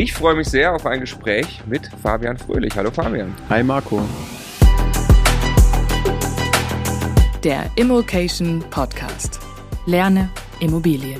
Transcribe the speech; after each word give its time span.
Ich 0.00 0.12
freue 0.12 0.36
mich 0.36 0.46
sehr 0.46 0.72
auf 0.72 0.86
ein 0.86 1.00
Gespräch 1.00 1.60
mit 1.66 1.90
Fabian 2.00 2.38
Fröhlich. 2.38 2.72
Hallo 2.76 2.88
Fabian. 2.88 3.34
Hi 3.48 3.64
Marco. 3.64 4.00
Der 7.42 7.68
Immokation 7.74 8.62
Podcast. 8.70 9.40
Lerne 9.86 10.30
Immobilien. 10.60 11.18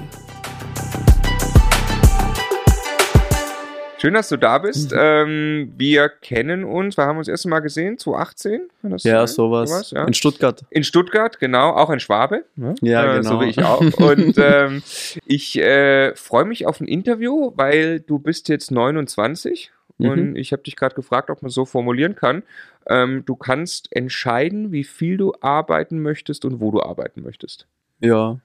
Schön, 4.01 4.15
dass 4.15 4.29
du 4.29 4.37
da 4.37 4.59
bist. 4.59 4.93
Mhm. 4.93 4.99
Ähm, 5.01 5.73
wir 5.77 6.09
kennen 6.09 6.65
uns, 6.65 6.97
wir 6.97 7.05
haben 7.05 7.19
uns 7.19 7.27
das 7.27 7.33
erste 7.33 7.49
Mal 7.49 7.61
gesehen, 7.61 7.99
2018? 7.99 8.69
ja, 8.99 9.27
sowas. 9.27 9.71
sowas 9.71 9.91
ja. 9.91 10.05
In 10.05 10.15
Stuttgart. 10.15 10.65
In 10.71 10.85
Stuttgart, 10.85 11.41
genau, 11.41 11.71
auch 11.71 11.91
in 11.91 11.99
Schwabe. 11.99 12.45
Ne? 12.55 12.77
Ja, 12.81 13.05
äh, 13.05 13.19
genau. 13.19 13.31
So 13.31 13.41
wie 13.41 13.47
ich 13.47 13.59
auch. 13.63 13.81
Und 13.99 14.37
ähm, 14.39 14.83
ich 15.27 15.59
äh, 15.59 16.15
freue 16.15 16.45
mich 16.45 16.67
auf 16.67 16.81
ein 16.81 16.87
Interview, 16.87 17.53
weil 17.57 17.99
du 17.99 18.21
bist 18.21 18.49
jetzt 18.49 18.71
29 18.71 19.73
mhm. 19.99 20.09
und 20.09 20.37
ich 20.37 20.53
habe 20.53 20.63
dich 20.63 20.77
gerade 20.77 20.95
gefragt, 20.95 21.29
ob 21.29 21.43
man 21.43 21.51
so 21.51 21.65
formulieren 21.65 22.15
kann. 22.15 22.45
Ähm, 22.87 23.25
du 23.27 23.35
kannst 23.35 23.95
entscheiden, 23.95 24.71
wie 24.71 24.85
viel 24.85 25.17
du 25.17 25.33
arbeiten 25.41 26.01
möchtest 26.01 26.45
und 26.45 26.61
wo 26.61 26.71
du 26.71 26.81
arbeiten 26.83 27.23
möchtest. 27.23 27.67
Ja. 28.01 28.39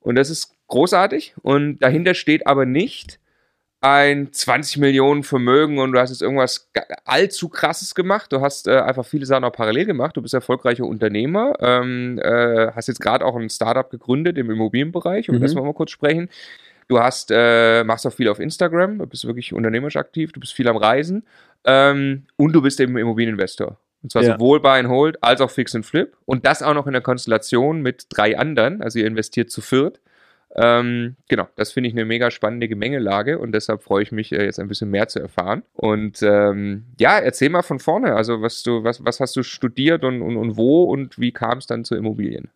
Und 0.00 0.16
das 0.16 0.30
ist 0.30 0.52
großartig 0.66 1.34
und 1.42 1.78
dahinter 1.78 2.14
steht 2.14 2.46
aber 2.46 2.66
nicht, 2.66 3.20
ein 3.86 4.32
20 4.32 4.78
Millionen 4.78 5.22
Vermögen 5.22 5.78
und 5.78 5.92
du 5.92 6.00
hast 6.00 6.10
jetzt 6.10 6.20
irgendwas 6.20 6.68
allzu 7.04 7.48
krasses 7.48 7.94
gemacht. 7.94 8.32
Du 8.32 8.40
hast 8.40 8.66
äh, 8.66 8.80
einfach 8.80 9.06
viele 9.06 9.26
Sachen 9.26 9.44
auch 9.44 9.52
parallel 9.52 9.86
gemacht. 9.86 10.16
Du 10.16 10.22
bist 10.22 10.34
erfolgreicher 10.34 10.84
Unternehmer, 10.84 11.54
ähm, 11.60 12.18
äh, 12.18 12.72
hast 12.72 12.88
jetzt 12.88 13.00
gerade 13.00 13.24
auch 13.24 13.36
ein 13.36 13.48
Startup 13.48 13.88
gegründet 13.88 14.38
im 14.38 14.50
Immobilienbereich, 14.50 15.30
um 15.30 15.36
mhm. 15.36 15.40
das 15.40 15.54
mal 15.54 15.72
kurz 15.72 15.92
sprechen. 15.92 16.28
Du 16.88 16.98
hast, 16.98 17.30
äh, 17.32 17.84
machst 17.84 18.06
auch 18.08 18.12
viel 18.12 18.28
auf 18.28 18.40
Instagram, 18.40 18.98
du 18.98 19.06
bist 19.06 19.24
wirklich 19.24 19.52
unternehmerisch 19.52 19.96
aktiv, 19.96 20.32
du 20.32 20.40
bist 20.40 20.52
viel 20.52 20.66
am 20.66 20.76
Reisen 20.76 21.24
ähm, 21.64 22.26
und 22.36 22.52
du 22.52 22.62
bist 22.62 22.80
eben 22.80 22.96
Immobilieninvestor. 22.96 23.78
Und 24.02 24.10
zwar 24.10 24.22
ja. 24.22 24.34
sowohl 24.34 24.60
Buy 24.60 24.80
and 24.80 24.88
Hold 24.88 25.22
als 25.22 25.40
auch 25.40 25.50
Fix 25.50 25.74
and 25.76 25.86
Flip. 25.86 26.16
Und 26.24 26.44
das 26.44 26.62
auch 26.62 26.74
noch 26.74 26.86
in 26.88 26.92
der 26.92 27.02
Konstellation 27.02 27.82
mit 27.82 28.06
drei 28.08 28.36
anderen. 28.36 28.82
Also 28.82 28.98
ihr 28.98 29.06
investiert 29.06 29.50
zu 29.50 29.60
viert. 29.60 30.00
Ähm, 30.58 31.16
genau, 31.28 31.48
das 31.56 31.72
finde 31.72 31.88
ich 31.88 31.94
eine 31.94 32.06
mega 32.06 32.30
spannende 32.30 32.66
Gemengelage 32.66 33.38
und 33.38 33.52
deshalb 33.52 33.82
freue 33.82 34.02
ich 34.02 34.10
mich, 34.10 34.32
äh, 34.32 34.44
jetzt 34.44 34.58
ein 34.58 34.68
bisschen 34.68 34.90
mehr 34.90 35.06
zu 35.06 35.20
erfahren. 35.20 35.62
Und 35.74 36.22
ähm, 36.22 36.86
ja, 36.98 37.18
erzähl 37.18 37.50
mal 37.50 37.62
von 37.62 37.78
vorne. 37.78 38.14
Also, 38.14 38.40
was 38.40 38.62
du, 38.62 38.82
was, 38.82 39.04
was 39.04 39.20
hast 39.20 39.36
du 39.36 39.42
studiert 39.42 40.02
und, 40.02 40.22
und, 40.22 40.36
und 40.38 40.56
wo 40.56 40.84
und 40.84 41.18
wie 41.18 41.32
kam 41.32 41.58
es 41.58 41.66
dann 41.66 41.84
zu 41.84 41.94
Immobilien? 41.94 42.48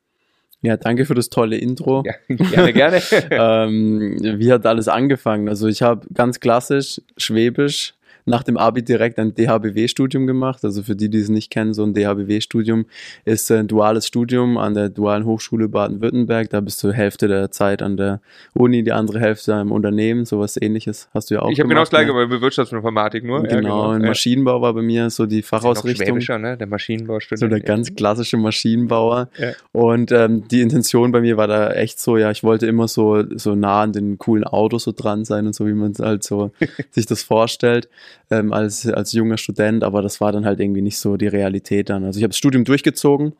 Ja, 0.62 0.76
danke 0.76 1.04
für 1.04 1.14
das 1.14 1.28
tolle 1.28 1.56
Intro. 1.56 2.02
Ja, 2.06 2.14
gerne, 2.28 2.72
gerne. 2.72 3.02
ähm, 3.30 4.16
wie 4.38 4.50
hat 4.50 4.64
alles 4.64 4.88
angefangen? 4.88 5.48
Also 5.48 5.68
ich 5.68 5.82
habe 5.82 6.06
ganz 6.12 6.40
klassisch 6.40 7.02
Schwäbisch 7.18 7.94
nach 8.24 8.42
dem 8.42 8.56
Abi 8.56 8.82
direkt 8.82 9.18
ein 9.18 9.34
DHBW-Studium 9.34 10.26
gemacht. 10.26 10.64
Also 10.64 10.82
für 10.82 10.96
die, 10.96 11.08
die 11.08 11.18
es 11.18 11.28
nicht 11.28 11.50
kennen, 11.50 11.74
so 11.74 11.84
ein 11.84 11.94
DHBW-Studium 11.94 12.86
ist 13.24 13.50
ein 13.50 13.68
duales 13.68 14.06
Studium 14.06 14.58
an 14.58 14.74
der 14.74 14.88
Dualen 14.88 15.24
Hochschule 15.24 15.68
Baden-Württemberg. 15.68 16.50
Da 16.50 16.60
bist 16.60 16.82
du 16.82 16.92
Hälfte 16.92 17.28
der 17.28 17.50
Zeit 17.50 17.82
an 17.82 17.96
der 17.96 18.20
Uni, 18.54 18.82
die 18.82 18.92
andere 18.92 19.20
Hälfte 19.20 19.52
im 19.52 19.72
Unternehmen. 19.72 20.24
Sowas 20.24 20.56
ähnliches 20.60 21.08
hast 21.12 21.30
du 21.30 21.34
ja 21.34 21.42
auch. 21.42 21.50
Ich 21.50 21.60
habe 21.60 21.68
genau 21.68 21.80
das 21.80 21.90
gleiche 21.90 22.12
ne? 22.14 22.26
bei 22.26 22.40
Wirtschaftsinformatik 22.40 23.24
nur. 23.24 23.42
Genau, 23.42 23.54
ja, 23.54 23.60
genau. 23.60 23.90
Und 23.90 24.02
Maschinenbau 24.02 24.60
war 24.62 24.74
bei 24.74 24.82
mir 24.82 25.10
so 25.10 25.26
die 25.26 25.42
Fachausrichtung. 25.42 26.18
Ne? 26.18 26.56
Der 26.56 26.66
Maschinenbaustudent. 26.66 27.40
So 27.40 27.48
der 27.48 27.60
ganz 27.60 27.94
klassische 27.94 28.36
Maschinenbauer. 28.36 29.28
Ja. 29.38 29.52
Und 29.72 30.12
ähm, 30.12 30.46
die 30.48 30.60
Intention 30.60 31.12
bei 31.12 31.20
mir 31.20 31.36
war 31.36 31.46
da 31.46 31.72
echt 31.72 32.00
so, 32.00 32.16
ja, 32.16 32.30
ich 32.30 32.42
wollte 32.42 32.66
immer 32.66 32.88
so, 32.88 33.24
so 33.36 33.54
nah 33.54 33.82
an 33.82 33.92
den 33.92 34.18
coolen 34.18 34.44
Autos 34.44 34.84
so 34.84 34.92
dran 34.92 35.24
sein 35.24 35.46
und 35.46 35.54
so, 35.54 35.66
wie 35.66 35.72
man 35.72 35.94
halt 35.98 36.24
so 36.24 36.50
sich 36.90 37.06
das 37.06 37.22
vorstellt 37.22 37.88
ähm, 38.30 38.52
als, 38.52 38.86
als 38.86 39.12
junger 39.12 39.38
Student, 39.38 39.84
aber 39.84 40.02
das 40.02 40.20
war 40.20 40.32
dann 40.32 40.44
halt 40.44 40.60
irgendwie 40.60 40.82
nicht 40.82 40.98
so 40.98 41.16
die 41.16 41.26
Realität 41.26 41.90
dann. 41.90 42.04
Also 42.04 42.18
ich 42.18 42.22
habe 42.22 42.30
das 42.30 42.38
Studium 42.38 42.64
durchgezogen, 42.64 43.34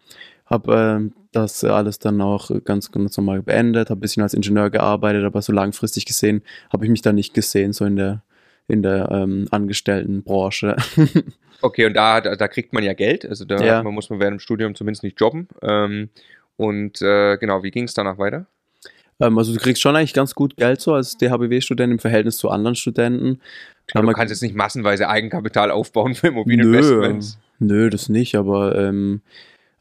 habe 0.47 1.11
äh, 1.13 1.21
das 1.33 1.65
alles 1.65 1.99
dann 1.99 2.21
auch 2.21 2.51
ganz, 2.65 2.91
ganz 2.91 3.17
normal 3.17 3.43
beendet, 3.43 3.91
habe 3.91 3.99
ein 3.99 4.01
bisschen 4.01 4.23
als 4.23 4.35
Ingenieur 4.35 4.71
gearbeitet, 4.71 5.25
aber 5.25 5.43
so 5.43 5.53
langfristig 5.53 6.07
gesehen 6.07 6.43
habe 6.73 6.85
ich 6.85 6.91
mich 6.91 7.03
da 7.03 7.13
nicht 7.13 7.35
gesehen, 7.35 7.73
so 7.73 7.85
in 7.85 7.97
der, 7.97 8.23
in 8.69 8.83
der 8.83 9.11
ähm, 9.11 9.47
Angestelltenbranche. 9.51 10.77
okay, 11.63 11.87
und 11.87 11.95
da, 11.95 12.21
da, 12.21 12.37
da, 12.37 12.49
kriegt 12.49 12.73
man 12.73 12.83
ja 12.83 12.95
Geld, 12.95 13.27
also 13.27 13.45
da 13.45 13.65
ja. 13.65 13.83
man, 13.83 13.95
muss 13.95 14.11
man 14.11 14.21
während 14.21 14.35
dem 14.35 14.41
Studium 14.41 14.75
zumindest 14.75 15.05
nicht 15.05 15.21
jobben. 15.21 15.49
Ähm, 15.63 16.11
und 16.57 17.01
äh, 17.01 17.39
genau, 17.39 17.63
wie 17.63 17.71
ging 17.71 17.85
es 17.85 17.95
danach 17.95 18.19
weiter? 18.19 18.47
Ähm, 19.21 19.39
also 19.39 19.53
du 19.53 19.61
kriegst 19.61 19.83
schon 19.83 19.95
eigentlich 19.95 20.15
ganz 20.15 20.35
gut 20.35 20.57
Geld 20.57 20.81
so 20.81 20.95
als 20.95 21.17
DHBW-Student 21.19 21.93
im 21.93 21.99
Verhältnis 21.99 22.39
zu 22.39 22.51
anderen 22.51 22.75
Studenten. 22.75 23.41
Klar, 23.87 24.05
du 24.05 24.13
kannst 24.13 24.31
jetzt 24.31 24.43
nicht 24.43 24.55
massenweise 24.55 25.09
Eigenkapital 25.09 25.71
aufbauen 25.71 26.15
für 26.15 26.29
Immobilieninvestments. 26.29 27.39
Nö, 27.59 27.75
nö, 27.75 27.91
das 27.91 28.09
nicht, 28.09 28.35
aber 28.37 28.77
ähm, 28.77 29.21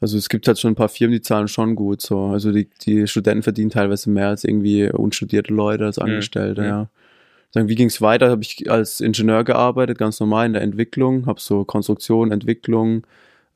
also 0.00 0.18
es 0.18 0.28
gibt 0.28 0.46
halt 0.48 0.58
schon 0.58 0.72
ein 0.72 0.76
paar 0.76 0.88
Firmen, 0.88 1.12
die 1.12 1.22
zahlen 1.22 1.48
schon 1.48 1.74
gut 1.74 2.00
so. 2.00 2.26
Also 2.26 2.52
die, 2.52 2.68
die 2.86 3.06
Studenten 3.06 3.42
verdienen 3.42 3.70
teilweise 3.70 4.10
mehr 4.10 4.28
als 4.28 4.44
irgendwie 4.44 4.90
unstudierte 4.90 5.52
Leute, 5.52 5.86
als 5.86 5.98
mhm. 5.98 6.04
Angestellte, 6.04 6.62
mhm. 6.62 6.68
ja. 6.68 6.88
Dann, 7.52 7.68
wie 7.68 7.74
ging 7.74 7.88
es 7.88 8.00
weiter? 8.00 8.30
Habe 8.30 8.42
ich 8.42 8.70
als 8.70 9.00
Ingenieur 9.00 9.42
gearbeitet, 9.42 9.98
ganz 9.98 10.20
normal 10.20 10.46
in 10.46 10.52
der 10.52 10.62
Entwicklung, 10.62 11.26
habe 11.26 11.40
so 11.40 11.64
Konstruktion, 11.64 12.30
Entwicklung, 12.30 13.04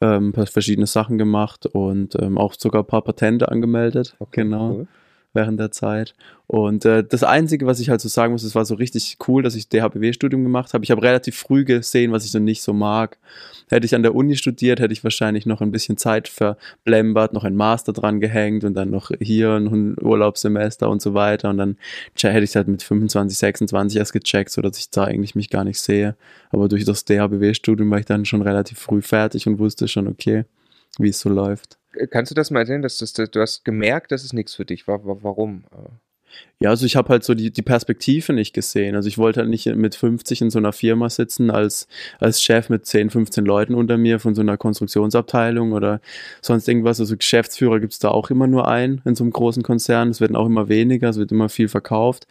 ähm, 0.00 0.34
verschiedene 0.34 0.89
Sachen 0.89 1.17
gemacht 1.17 1.67
und 1.67 2.21
ähm, 2.21 2.37
auch 2.37 2.55
sogar 2.59 2.83
ein 2.83 2.89
paar 2.89 3.03
Patente 3.03 3.49
angemeldet. 3.53 4.17
Okay, 4.19 4.43
genau. 4.43 4.71
Cool 4.71 4.89
während 5.34 5.61
der 5.61 5.71
Zeit. 5.71 6.15
Und 6.47 6.84
äh, 6.84 7.03
das 7.03 7.22
Einzige, 7.22 7.67
was 7.67 7.81
ich 7.81 7.91
halt 7.91 8.00
so 8.00 8.09
sagen 8.09 8.33
muss, 8.33 8.43
es 8.43 8.55
war 8.55 8.65
so 8.65 8.75
richtig 8.75 9.17
cool, 9.27 9.43
dass 9.43 9.55
ich 9.55 9.69
DHBW-Studium 9.69 10.43
gemacht 10.43 10.72
habe. 10.72 10.84
Ich 10.84 10.91
habe 10.91 11.03
relativ 11.03 11.37
früh 11.37 11.65
gesehen, 11.65 12.12
was 12.12 12.25
ich 12.25 12.31
so 12.31 12.39
nicht 12.39 12.62
so 12.62 12.72
mag. 12.72 13.19
Hätte 13.71 13.87
ich 13.87 13.94
an 13.94 14.03
der 14.03 14.15
Uni 14.15 14.37
studiert, 14.37 14.78
hätte 14.78 14.93
ich 14.93 15.03
wahrscheinlich 15.05 15.47
noch 15.47 15.61
ein 15.61 15.71
bisschen 15.71 15.97
Zeit 15.97 16.28
verblembert, 16.28 17.33
noch 17.33 17.44
ein 17.44 17.56
Master 17.56 17.93
dran 17.93 18.21
gehängt 18.21 18.65
und 18.65 18.75
dann 18.75 18.91
noch 18.91 19.11
hier 19.21 19.53
ein 19.53 19.97
Urlaubssemester 20.00 20.89
und 20.89 21.03
so 21.03 21.15
weiter. 21.15 21.50
Und 21.50 21.59
dann 21.59 21.77
hätte 22.21 22.44
ich 22.44 22.56
halt 22.56 22.69
mit 22.69 22.83
25, 22.83 23.37
26 23.37 23.99
erst 23.99 24.12
gecheckt, 24.12 24.50
sodass 24.50 24.78
ich 24.78 24.91
da 24.91 25.05
eigentlich 25.05 25.34
mich 25.34 25.50
gar 25.50 25.65
nicht 25.65 25.81
sehe. 25.81 26.15
Aber 26.50 26.69
durch 26.69 26.84
das 26.84 27.05
DHBW-Studium 27.05 27.91
war 27.91 27.99
ich 27.99 28.06
dann 28.06 28.27
schon 28.27 28.43
relativ 28.43 28.78
früh 28.78 29.03
fertig 29.03 29.47
und 29.47 29.59
wusste 29.59 29.89
schon, 29.89 30.09
okay, 30.09 30.44
wie 30.99 31.09
es 31.09 31.19
so 31.21 31.28
läuft. 31.28 31.78
Kannst 32.10 32.31
du 32.31 32.34
das 32.34 32.50
mal 32.50 32.60
erzählen, 32.60 32.82
dass, 32.82 32.99
dass, 32.99 33.12
dass 33.12 33.31
du 33.31 33.41
hast 33.41 33.65
gemerkt, 33.65 34.12
dass 34.12 34.25
es 34.25 34.32
nichts 34.32 34.55
für 34.55 34.65
dich 34.65 34.87
war? 34.87 35.00
Warum? 35.05 35.65
Ja, 36.60 36.71
also 36.71 36.87
ich 36.87 36.97
habe 36.97 37.09
halt 37.10 37.25
so 37.25 37.34
die, 37.34 37.50
die 37.50 37.62
Perspektive 37.62 38.32
nicht 38.32 38.55
gesehen. 38.55 38.94
Also 38.94 39.09
ich 39.09 39.19
wollte 39.19 39.41
halt 39.41 39.50
nicht 39.50 39.66
mit 39.66 39.94
50 39.94 40.41
in 40.43 40.50
so 40.50 40.59
einer 40.59 40.72
Firma 40.72 41.10
sitzen 41.10 41.50
als, 41.50 41.88
als 42.21 42.43
Chef 42.43 42.71
mit 42.71 42.87
10, 42.87 43.10
15 43.10 43.44
Leuten 43.44 43.75
unter 43.75 43.99
mir 43.99 44.21
von 44.21 44.34
so 44.34 44.41
einer 44.41 44.56
Konstruktionsabteilung 44.56 45.72
oder 45.72 46.00
sonst 46.41 46.69
irgendwas. 46.69 47.00
Also 47.00 47.16
Geschäftsführer 47.16 47.81
gibt 47.81 47.93
es 47.93 47.99
da 47.99 48.09
auch 48.09 48.31
immer 48.31 48.47
nur 48.47 48.69
einen 48.69 49.03
in 49.05 49.15
so 49.15 49.25
einem 49.25 49.32
großen 49.32 49.62
Konzern. 49.62 50.11
Es 50.11 50.21
werden 50.21 50.37
auch 50.37 50.47
immer 50.47 50.69
weniger, 50.69 51.09
es 51.09 51.19
wird 51.19 51.32
immer 51.32 51.49
viel 51.49 51.69
verkauft. 51.69 52.26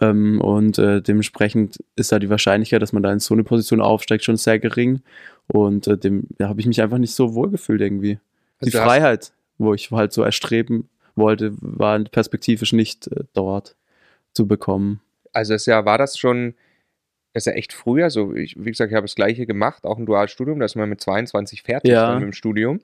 Ähm, 0.00 0.40
und 0.40 0.78
äh, 0.78 1.02
dementsprechend 1.02 1.78
ist 1.96 2.12
da 2.12 2.18
die 2.18 2.30
Wahrscheinlichkeit, 2.30 2.80
dass 2.80 2.92
man 2.92 3.02
da 3.02 3.12
in 3.12 3.20
so 3.20 3.34
eine 3.34 3.44
Position 3.44 3.80
aufsteigt, 3.80 4.24
schon 4.24 4.36
sehr 4.36 4.58
gering. 4.58 5.02
Und 5.48 5.88
äh, 5.88 5.98
dem 5.98 6.28
da 6.38 6.48
habe 6.48 6.60
ich 6.60 6.66
mich 6.66 6.80
einfach 6.80 6.98
nicht 6.98 7.14
so 7.14 7.34
wohl 7.34 7.50
gefühlt 7.50 7.80
irgendwie. 7.80 8.18
Also 8.60 8.70
die 8.70 8.84
Freiheit, 8.84 9.32
wo 9.58 9.74
ich 9.74 9.90
halt 9.90 10.12
so 10.12 10.22
erstreben 10.22 10.88
wollte, 11.14 11.52
war 11.60 11.98
perspektivisch 12.04 12.72
nicht 12.72 13.06
äh, 13.08 13.24
dort 13.32 13.76
zu 14.32 14.46
bekommen. 14.46 15.00
Also 15.32 15.54
es 15.54 15.66
ja, 15.66 15.84
war 15.84 15.98
das 15.98 16.18
schon, 16.18 16.54
das 17.32 17.42
ist 17.42 17.52
ja 17.52 17.52
echt 17.52 17.72
früher, 17.72 18.10
so 18.10 18.34
ich, 18.34 18.56
wie 18.58 18.70
gesagt, 18.70 18.90
ich 18.90 18.96
habe 18.96 19.04
das 19.04 19.14
gleiche 19.14 19.46
gemacht, 19.46 19.84
auch 19.84 19.98
ein 19.98 20.06
Dualstudium, 20.06 20.58
da 20.58 20.66
ist 20.66 20.76
man 20.76 20.88
mit 20.88 21.00
22 21.00 21.62
fertig 21.62 21.92
ja. 21.92 22.14
mit 22.14 22.22
dem 22.22 22.32
Studium. 22.32 22.80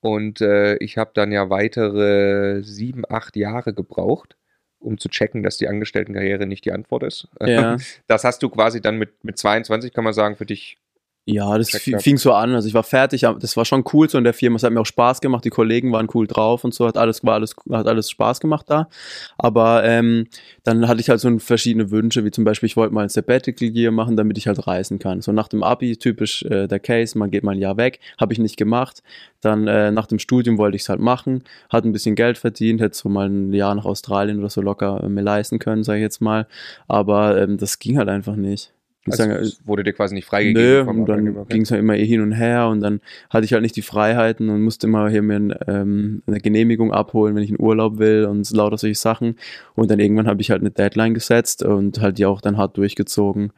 Und 0.00 0.42
äh, 0.42 0.76
ich 0.76 0.98
habe 0.98 1.12
dann 1.14 1.32
ja 1.32 1.48
weitere 1.48 2.62
sieben, 2.62 3.04
acht 3.08 3.36
Jahre 3.36 3.72
gebraucht, 3.72 4.36
um 4.78 4.98
zu 4.98 5.08
checken, 5.08 5.42
dass 5.42 5.56
die 5.56 5.66
Angestelltenkarriere 5.66 6.46
nicht 6.46 6.66
die 6.66 6.72
Antwort 6.72 7.04
ist. 7.04 7.28
Ja. 7.40 7.78
Das 8.06 8.24
hast 8.24 8.42
du 8.42 8.50
quasi 8.50 8.82
dann 8.82 8.98
mit, 8.98 9.24
mit 9.24 9.38
22, 9.38 9.94
kann 9.94 10.04
man 10.04 10.12
sagen, 10.12 10.36
für 10.36 10.44
dich 10.44 10.76
ja, 11.26 11.56
das 11.56 11.70
fing 11.70 12.18
so 12.18 12.34
an. 12.34 12.54
Also 12.54 12.68
ich 12.68 12.74
war 12.74 12.82
fertig, 12.82 13.22
das 13.22 13.56
war 13.56 13.64
schon 13.64 13.82
cool 13.94 14.10
so 14.10 14.18
in 14.18 14.24
der 14.24 14.34
Firma. 14.34 14.56
Es 14.56 14.62
hat 14.62 14.72
mir 14.72 14.80
auch 14.80 14.86
Spaß 14.86 15.22
gemacht, 15.22 15.42
die 15.46 15.50
Kollegen 15.50 15.90
waren 15.90 16.06
cool 16.12 16.26
drauf 16.26 16.64
und 16.64 16.74
so, 16.74 16.86
hat 16.86 16.98
alles, 16.98 17.24
war 17.24 17.34
alles, 17.34 17.56
hat 17.70 17.86
alles 17.86 18.10
Spaß 18.10 18.40
gemacht 18.40 18.66
da. 18.68 18.90
Aber 19.38 19.84
ähm, 19.84 20.26
dann 20.64 20.86
hatte 20.86 21.00
ich 21.00 21.08
halt 21.08 21.20
so 21.20 21.38
verschiedene 21.38 21.90
Wünsche, 21.90 22.26
wie 22.26 22.30
zum 22.30 22.44
Beispiel, 22.44 22.66
ich 22.66 22.76
wollte 22.76 22.92
mal 22.92 23.04
ein 23.04 23.08
Sabbatical 23.08 23.68
Year 23.68 23.90
machen, 23.90 24.18
damit 24.18 24.36
ich 24.36 24.46
halt 24.48 24.66
reisen 24.66 24.98
kann. 24.98 25.22
So 25.22 25.32
nach 25.32 25.48
dem 25.48 25.62
Abi, 25.62 25.96
typisch 25.96 26.42
äh, 26.42 26.66
der 26.66 26.78
Case, 26.78 27.16
man 27.16 27.30
geht 27.30 27.42
mal 27.42 27.52
ein 27.52 27.58
Jahr 27.60 27.78
weg, 27.78 28.00
habe 28.20 28.34
ich 28.34 28.38
nicht 28.38 28.58
gemacht. 28.58 29.02
Dann 29.40 29.66
äh, 29.66 29.90
nach 29.92 30.06
dem 30.06 30.18
Studium 30.18 30.58
wollte 30.58 30.76
ich 30.76 30.82
es 30.82 30.90
halt 30.90 31.00
machen, 31.00 31.44
hat 31.70 31.86
ein 31.86 31.92
bisschen 31.92 32.16
Geld 32.16 32.36
verdient, 32.36 32.82
hätte 32.82 32.98
so 32.98 33.08
mal 33.08 33.30
ein 33.30 33.54
Jahr 33.54 33.74
nach 33.74 33.86
Australien 33.86 34.40
oder 34.40 34.50
so 34.50 34.60
locker 34.60 35.02
äh, 35.02 35.08
mir 35.08 35.22
leisten 35.22 35.58
können, 35.58 35.84
sage 35.84 36.00
ich 36.00 36.02
jetzt 36.02 36.20
mal. 36.20 36.46
Aber 36.86 37.40
ähm, 37.40 37.56
das 37.56 37.78
ging 37.78 37.96
halt 37.96 38.10
einfach 38.10 38.36
nicht. 38.36 38.73
Also 39.06 39.24
sagen, 39.24 39.52
wurde 39.64 39.84
dir 39.84 39.92
quasi 39.92 40.14
nicht 40.14 40.24
freigegeben? 40.24 40.86
Nö, 40.86 40.90
und 40.90 41.06
dann 41.06 41.46
ging 41.48 41.62
es 41.62 41.70
ja 41.70 41.76
immer 41.76 41.96
eh 41.96 42.06
hin 42.06 42.22
und 42.22 42.32
her 42.32 42.68
und 42.68 42.80
dann 42.80 43.00
hatte 43.28 43.44
ich 43.44 43.52
halt 43.52 43.62
nicht 43.62 43.76
die 43.76 43.82
Freiheiten 43.82 44.48
und 44.48 44.62
musste 44.62 44.86
immer 44.86 45.10
hier 45.10 45.20
mir 45.22 45.36
ein, 45.36 45.54
ähm, 45.66 46.22
eine 46.26 46.40
Genehmigung 46.40 46.92
abholen, 46.92 47.34
wenn 47.34 47.42
ich 47.42 47.50
in 47.50 47.60
Urlaub 47.60 47.98
will 47.98 48.24
und 48.24 48.50
lauter 48.50 48.78
solche 48.78 48.98
Sachen. 48.98 49.36
Und 49.74 49.90
dann 49.90 50.00
irgendwann 50.00 50.26
habe 50.26 50.40
ich 50.40 50.50
halt 50.50 50.62
eine 50.62 50.70
Deadline 50.70 51.12
gesetzt 51.12 51.62
und 51.62 52.00
halt 52.00 52.18
die 52.18 52.24
auch 52.24 52.40
dann 52.40 52.56
hart 52.56 52.78
durchgezogen. 52.78 53.52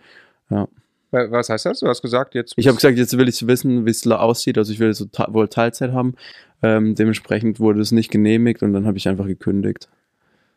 Ja. 0.51 0.69
Was 1.13 1.49
heißt 1.49 1.67
das? 1.67 1.81
Du 1.81 1.87
hast 1.87 2.03
gesagt, 2.03 2.35
jetzt. 2.35 2.55
Ich 2.57 2.67
habe 2.67 2.75
gesagt, 2.75 2.99
jetzt 2.99 3.17
will 3.17 3.29
ich 3.29 3.47
wissen, 3.47 3.87
wie 3.87 3.91
es 3.91 4.07
aussieht. 4.07 4.59
Also 4.59 4.73
ich 4.73 4.81
will 4.81 4.93
so 4.93 5.07
wohl 5.29 5.49
Teilzeit 5.49 5.93
haben. 5.93 6.15
Ähm, 6.63 6.95
dementsprechend 6.95 7.61
wurde 7.61 7.81
es 7.81 7.93
nicht 7.93 8.11
genehmigt 8.11 8.63
und 8.63 8.73
dann 8.73 8.87
habe 8.87 8.99
ich 8.99 9.09
einfach 9.09 9.27
gekündigt. 9.27 9.89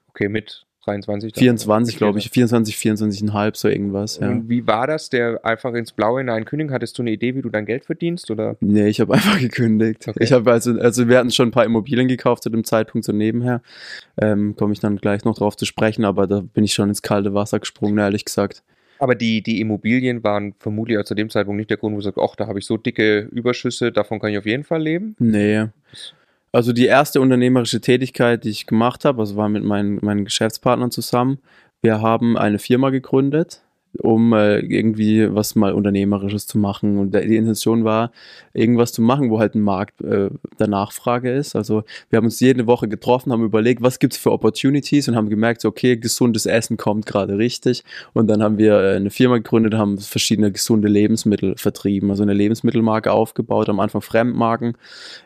Okay, 0.09 0.27
mit 0.27 0.65
23. 0.89 1.33
dann. 1.33 1.39
24, 1.39 1.97
glaube 1.97 2.19
ich. 2.19 2.29
24, 2.29 2.75
24,5, 2.75 3.55
so 3.55 3.67
irgendwas, 3.67 4.19
ja. 4.19 4.29
Und 4.29 4.49
wie 4.49 4.65
war 4.67 4.87
das, 4.87 5.09
der 5.09 5.43
einfach 5.45 5.73
ins 5.73 5.91
Blaue 5.91 6.19
hinein 6.19 6.45
kündigen? 6.45 6.73
Hattest 6.73 6.97
du 6.97 7.03
eine 7.03 7.11
Idee, 7.11 7.35
wie 7.35 7.41
du 7.41 7.49
dein 7.49 7.65
Geld 7.65 7.85
verdienst? 7.85 8.29
Oder? 8.31 8.55
Nee, 8.59 8.87
ich 8.87 8.99
habe 8.99 9.13
einfach 9.15 9.39
gekündigt. 9.39 10.07
Okay. 10.07 10.23
Ich 10.23 10.31
habe 10.31 10.51
also, 10.51 10.79
also 10.79 11.07
wir 11.07 11.17
hatten 11.17 11.31
schon 11.31 11.49
ein 11.49 11.51
paar 11.51 11.65
Immobilien 11.65 12.07
gekauft 12.07 12.43
zu 12.43 12.49
dem 12.49 12.63
Zeitpunkt 12.63 13.05
so 13.05 13.11
nebenher. 13.11 13.61
Ähm, 14.19 14.55
Komme 14.55 14.73
ich 14.73 14.79
dann 14.79 14.97
gleich 14.97 15.23
noch 15.25 15.37
drauf 15.37 15.55
zu 15.55 15.65
sprechen, 15.65 16.05
aber 16.05 16.27
da 16.27 16.41
bin 16.41 16.63
ich 16.63 16.73
schon 16.73 16.89
ins 16.89 17.01
kalte 17.01 17.33
Wasser 17.33 17.59
gesprungen, 17.59 17.97
ehrlich 17.97 18.25
gesagt. 18.25 18.63
Aber 18.99 19.15
die, 19.15 19.41
die 19.41 19.61
Immobilien 19.61 20.23
waren 20.23 20.53
vermutlich 20.59 20.97
auch 20.97 21.05
zu 21.05 21.15
dem 21.15 21.29
Zeitpunkt 21.29 21.57
nicht 21.57 21.69
der 21.69 21.77
Grund, 21.77 21.93
wo 21.93 21.99
du 21.99 22.03
sagst, 22.03 22.19
ach, 22.21 22.35
da 22.35 22.47
habe 22.47 22.59
ich 22.59 22.65
so 22.65 22.75
dicke 22.75 23.29
Überschüsse, 23.31 23.93
davon 23.93 24.19
kann 24.19 24.31
ich 24.31 24.37
auf 24.37 24.45
jeden 24.45 24.65
Fall 24.65 24.81
leben. 24.81 25.15
Nee. 25.19 25.67
Also 26.51 26.73
die 26.73 26.85
erste 26.85 27.21
unternehmerische 27.21 27.79
Tätigkeit, 27.79 28.43
die 28.43 28.49
ich 28.49 28.65
gemacht 28.65 29.05
habe, 29.05 29.19
also 29.19 29.35
war 29.35 29.49
mit 29.49 29.63
meinen, 29.63 29.99
meinen 30.01 30.25
Geschäftspartnern 30.25 30.91
zusammen. 30.91 31.39
Wir 31.81 32.01
haben 32.01 32.37
eine 32.37 32.59
Firma 32.59 32.89
gegründet, 32.89 33.61
um 33.97 34.33
äh, 34.33 34.59
irgendwie 34.59 35.33
was 35.33 35.55
mal 35.55 35.73
Unternehmerisches 35.73 36.47
zu 36.47 36.57
machen. 36.57 36.97
Und 36.97 37.13
die 37.15 37.35
Intention 37.35 37.83
war, 37.83 38.11
irgendwas 38.53 38.93
zu 38.93 39.01
machen, 39.01 39.29
wo 39.29 39.39
halt 39.39 39.55
ein 39.55 39.61
Markt 39.61 40.01
äh, 40.01 40.29
der 40.59 40.67
Nachfrage 40.67 41.31
ist. 41.31 41.55
Also 41.55 41.83
wir 42.09 42.17
haben 42.17 42.25
uns 42.25 42.39
jede 42.39 42.67
Woche 42.67 42.87
getroffen, 42.87 43.31
haben 43.31 43.43
überlegt, 43.43 43.81
was 43.81 43.99
gibt's 43.99 44.17
für 44.17 44.31
Opportunities 44.31 45.07
und 45.07 45.15
haben 45.15 45.29
gemerkt, 45.29 45.61
so, 45.61 45.69
okay, 45.69 45.97
gesundes 45.97 46.45
Essen 46.45 46.77
kommt 46.77 47.05
gerade 47.05 47.37
richtig. 47.37 47.83
Und 48.13 48.27
dann 48.27 48.43
haben 48.43 48.57
wir 48.57 48.79
äh, 48.79 48.95
eine 48.95 49.09
Firma 49.09 49.37
gegründet, 49.37 49.73
haben 49.73 49.97
verschiedene 49.97 50.51
gesunde 50.51 50.87
Lebensmittel 50.87 51.55
vertrieben. 51.57 52.09
Also 52.09 52.23
eine 52.23 52.33
Lebensmittelmarke 52.33 53.11
aufgebaut, 53.11 53.69
am 53.69 53.79
Anfang 53.79 54.01
Fremdmarken, 54.01 54.75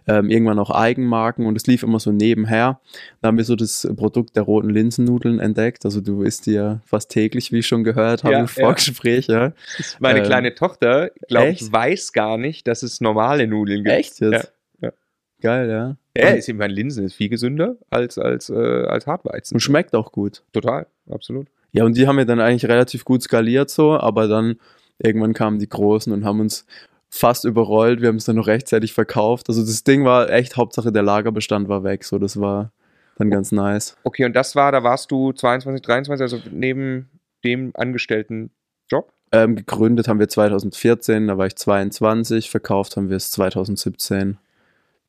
ähm, 0.07 0.30
irgendwann 0.30 0.59
auch 0.59 0.69
Eigenmarken 0.69 1.45
und 1.45 1.56
es 1.56 1.68
lief 1.68 1.83
immer 1.83 2.00
so 2.00 2.12
nebenher. 2.12 2.80
Da 3.21 3.27
haben 3.27 3.38
wir 3.38 3.45
so 3.45 3.56
das 3.56 3.88
Produkt 3.95 4.36
der 4.36 4.44
roten 4.44 4.69
Linsennudeln 4.69 5.39
entdeckt. 5.39 5.86
Also 5.86 6.01
du 6.01 6.24
isst 6.24 6.45
die 6.45 6.54
ja 6.54 6.80
fast 6.86 7.09
täglich, 7.09 7.51
wie 7.51 7.59
ich 7.59 7.68
schon 7.68 7.83
gehört 7.83 8.24
habe 8.24 8.33
Ja, 8.33 8.48
Vorgespräch. 8.62 9.28
Ja. 9.28 9.54
Meine 10.00 10.20
Ähm, 10.20 10.26
kleine 10.26 10.56
Tochter, 10.56 11.12
glaube 11.28 11.50
ich, 11.50 11.72
weiß 11.72 12.14
gar 12.14 12.38
nicht, 12.38 12.68
dass 12.68 12.84
es 12.84 13.02
normale 13.02 13.48
Nudeln 13.48 13.84
gibt. 13.84 13.96
Echt 13.96 14.20
jetzt? 14.20 14.54
Ja, 14.82 14.88
ja. 14.88 14.94
Geil, 15.42 15.70
ja. 15.70 15.98
Ja, 16.16 16.30
ist 16.30 16.52
meine, 16.54 16.74
Linsen 16.74 17.06
ist 17.06 17.16
viel 17.16 17.30
gesünder 17.30 17.76
als, 17.90 18.18
als, 18.18 18.50
äh, 18.50 18.54
als 18.54 19.08
Hartweizen. 19.08 19.56
Und 19.56 19.62
schmeckt 19.62 19.96
auch 19.96 20.12
gut. 20.12 20.44
Total, 20.54 20.86
absolut. 21.10 21.48
Ja, 21.72 21.86
und 21.86 21.98
die 21.98 22.08
haben 22.08 22.18
wir 22.18 22.26
dann 22.26 22.40
eigentlich 22.40 22.70
relativ 22.70 23.04
gut 23.04 23.24
skaliert 23.24 23.70
so, 23.72 23.98
aber 23.98 24.28
dann 24.28 24.58
irgendwann 25.00 25.34
kamen 25.34 25.58
die 25.58 25.68
Großen 25.68 26.14
und 26.14 26.24
haben 26.24 26.40
uns 26.40 26.66
fast 27.10 27.46
überrollt. 27.46 28.02
Wir 28.02 28.10
haben 28.10 28.18
es 28.18 28.26
dann 28.26 28.36
noch 28.36 28.48
rechtzeitig 28.48 28.94
verkauft. 28.94 29.50
Also 29.50 29.62
das 29.62 29.84
Ding 29.84 30.06
war 30.06 30.30
echt, 30.30 30.56
Hauptsache 30.56 30.92
der 30.92 31.04
Lagerbestand 31.04 31.68
war 31.68 31.84
weg. 31.84 32.04
So, 32.04 32.20
das 32.20 32.40
war 32.40 32.72
dann 33.18 33.30
ganz 33.30 33.52
nice. 33.52 33.96
Okay, 34.04 34.26
und 34.26 34.36
das 34.36 34.56
war, 34.56 34.72
da 34.72 34.84
warst 34.84 35.12
du 35.12 35.32
22, 35.32 35.82
23, 35.82 36.22
also 36.22 36.40
neben 36.52 37.10
dem 37.44 37.72
angestellten 37.75 38.51
Job? 38.90 39.13
Ähm, 39.31 39.56
gegründet 39.56 40.07
haben 40.07 40.19
wir 40.19 40.30
2014, 40.30 41.28
da 41.28 41.38
war 41.38 41.48
ich 41.48 41.56
22, 41.56 42.50
verkauft 42.50 42.98
haben 42.98 43.10
wir 43.10 43.18
es 43.18 43.31
2017. 43.31 44.38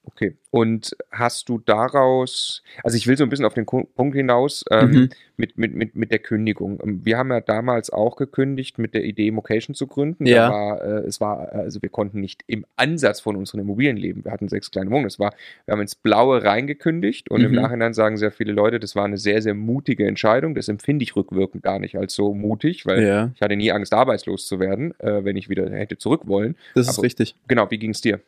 Okay. 0.06 0.36
Und 0.50 0.96
hast 1.10 1.48
du 1.48 1.58
daraus, 1.58 2.62
also 2.84 2.96
ich 2.96 3.06
will 3.06 3.16
so 3.16 3.24
ein 3.24 3.30
bisschen 3.30 3.46
auf 3.46 3.54
den 3.54 3.66
Punkt 3.66 4.14
hinaus, 4.14 4.64
ähm, 4.70 4.90
Mhm. 4.90 5.08
mit, 5.36 5.58
mit, 5.58 5.74
mit, 5.74 5.96
mit 5.96 6.10
der 6.12 6.20
Kündigung. 6.20 6.78
Ähm, 6.84 7.00
Wir 7.04 7.18
haben 7.18 7.30
ja 7.32 7.40
damals 7.40 7.90
auch 7.90 8.14
gekündigt, 8.16 8.78
mit 8.78 8.94
der 8.94 9.02
Idee, 9.04 9.30
Mocation 9.32 9.74
zu 9.74 9.86
gründen. 9.88 10.26
Ja. 10.26 10.50
War, 10.50 10.82
äh, 10.82 11.06
es 11.06 11.20
war, 11.20 11.52
äh, 11.52 11.56
also 11.56 11.82
wir 11.82 11.88
konnten 11.88 12.20
nicht 12.20 12.42
im 12.46 12.64
Ansatz 12.76 13.20
von 13.20 13.34
unseren 13.34 13.60
Immobilien 13.62 13.96
leben. 13.96 14.24
Wir 14.24 14.30
hatten 14.30 14.48
sechs 14.48 14.70
kleine 14.70 14.90
Wohnungen. 14.90 15.06
Das 15.06 15.18
war, 15.18 15.32
wir 15.66 15.72
haben 15.72 15.80
ins 15.80 15.96
Blaue 15.96 16.44
reingekündigt 16.44 17.30
und 17.30 17.40
im 17.40 17.50
Mhm. 17.50 17.56
Nachhinein 17.56 17.94
sagen 17.94 18.16
sehr 18.16 18.30
viele 18.30 18.52
Leute, 18.52 18.78
das 18.78 18.94
war 18.94 19.04
eine 19.06 19.18
sehr, 19.18 19.42
sehr 19.42 19.54
mutige 19.54 20.06
Entscheidung. 20.06 20.54
Das 20.54 20.68
empfinde 20.68 21.02
ich 21.02 21.16
rückwirkend 21.16 21.62
gar 21.64 21.78
nicht 21.80 21.96
als 21.96 22.14
so 22.14 22.32
mutig, 22.34 22.86
weil 22.86 23.02
Ja, 23.02 23.30
ich 23.34 23.40
hatte 23.42 23.56
nie 23.56 23.72
Angst, 23.72 23.92
arbeitslos 23.92 24.46
zu 24.46 24.60
werden, 24.60 24.94
äh, 25.00 25.24
wenn 25.24 25.36
ich 25.36 25.48
wieder 25.48 25.68
hätte 25.70 25.98
zurück 25.98 26.22
wollen. 26.26 26.56
das 26.76 26.88
ist 26.88 26.98
Aber- 26.98 27.04
richtig. 27.04 27.34
Genau, 27.48 27.70
wie 27.70 27.78
ging 27.78 27.90
es 27.90 28.00
dir? 28.00 28.20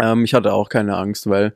Ähm, 0.00 0.24
ich 0.24 0.34
hatte 0.34 0.52
auch 0.52 0.68
keine 0.68 0.96
Angst, 0.96 1.28
weil 1.28 1.54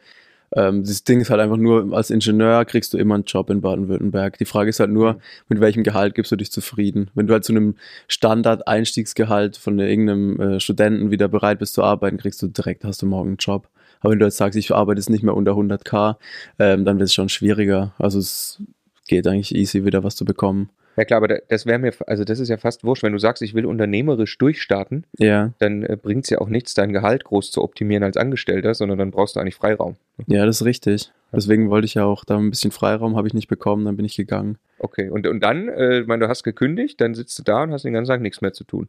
ähm, 0.55 0.85
das 0.85 1.05
Ding 1.05 1.21
ist 1.21 1.31
halt 1.31 1.41
einfach 1.41 1.57
nur, 1.57 1.95
als 1.97 2.11
Ingenieur 2.11 2.65
kriegst 2.65 2.93
du 2.93 2.99
immer 2.99 3.15
einen 3.15 3.25
Job 3.25 3.51
in 3.51 3.61
Baden-Württemberg. 3.61 4.39
Die 4.39 4.45
Frage 4.45 4.71
ist 4.71 4.81
halt 4.81 4.91
nur, 4.91 5.19
mit 5.49 5.61
welchem 5.61 5.83
Gehalt 5.83 6.15
gibst 6.15 6.33
du 6.33 6.37
dich 6.37 6.53
zufrieden? 6.53 7.11
Wenn 7.15 7.27
du 7.27 7.33
halt 7.33 7.45
zu 7.45 7.53
einem 7.53 7.75
Standard-Einstiegsgehalt 8.09 9.57
von 9.57 9.79
irgendeinem 9.79 10.41
äh, 10.41 10.61
Studenten 10.61 11.11
wieder 11.11 11.29
bereit 11.29 11.59
bist 11.59 11.75
zu 11.75 11.83
arbeiten, 11.83 12.19
kriegst 12.19 12.43
du 12.43 12.49
direkt, 12.49 12.85
hast 12.85 13.03
du 13.03 13.07
morgen 13.07 13.31
einen 13.31 13.37
Job. 13.39 13.69
Aber 14.01 14.13
wenn 14.13 14.19
du 14.19 14.27
jetzt 14.27 14.37
sagst, 14.37 14.59
ich 14.59 14.73
arbeite 14.75 15.01
jetzt 15.01 15.11
nicht 15.11 15.23
mehr 15.23 15.35
unter 15.35 15.53
100k, 15.53 16.17
ähm, 16.59 16.85
dann 16.85 16.99
wird 16.99 17.09
es 17.09 17.15
schon 17.15 17.29
schwieriger. 17.29 17.95
Also 17.99 18.19
es 18.19 18.63
geht 19.09 19.27
eigentlich 19.27 19.55
easy, 19.55 19.85
wieder 19.85 20.05
was 20.05 20.17
zu 20.17 20.25
bekommen. 20.25 20.71
Ja 20.97 21.05
klar, 21.05 21.19
aber 21.19 21.29
da- 21.29 21.39
das 21.49 21.67
wäre 21.67 21.79
mir, 21.79 21.93
also 22.07 22.25
das 22.25 22.39
ist 22.41 22.49
ja 22.49 22.57
fast 22.57 22.85
wurscht, 22.85 23.03
wenn 23.03 23.13
du 23.13 23.19
sagst, 23.19 23.43
ich 23.43 23.55
will 23.55 23.67
unternehmerisch 23.67 24.39
durchstarten, 24.39 25.05
Ja, 25.19 25.53
dann 25.59 25.83
äh, 25.83 25.97
bringt 26.01 26.25
es 26.25 26.31
ja 26.31 26.39
auch 26.41 26.49
nichts, 26.49 26.75
dein 26.75 26.93
Gehalt 26.93 27.25
groß 27.25 27.51
zu 27.51 27.63
optimieren 27.63 28.03
als 28.03 28.17
Angestellter, 28.17 28.75
sondern 28.75 28.99
dann 28.99 29.11
brauchst 29.11 29.37
du 29.37 29.41
eigentlich 29.41 29.57
Freiraum. 29.57 29.97
ja, 30.27 30.47
das 30.47 30.61
ist 30.63 30.65
richtig. 30.67 31.11
Deswegen 31.33 31.69
wollte 31.71 31.85
ich 31.87 31.95
ja 31.95 32.05
auch 32.05 32.25
da 32.25 32.39
ein 32.39 32.51
bisschen 32.51 32.71
Freiraum, 32.71 33.17
habe 33.17 33.29
ich 33.29 33.35
nicht 33.35 33.49
bekommen, 33.49 33.85
dann 33.85 33.97
bin 33.97 34.07
ich 34.07 34.17
gegangen. 34.17 34.57
Okay, 34.79 35.11
und, 35.11 35.27
und 35.27 35.41
dann, 35.41 35.69
äh, 35.69 36.01
ich 36.01 36.07
meine, 36.07 36.25
du 36.25 36.29
hast 36.29 36.45
gekündigt, 36.45 37.01
dann 37.01 37.15
sitzt 37.15 37.39
du 37.39 37.43
da 37.43 37.65
und 37.65 37.73
hast 37.73 37.85
den 37.85 37.93
ganzen 37.93 38.11
Tag 38.13 38.21
nichts 38.23 38.41
mehr 38.41 38.53
zu 38.53 38.65
tun. 38.65 38.89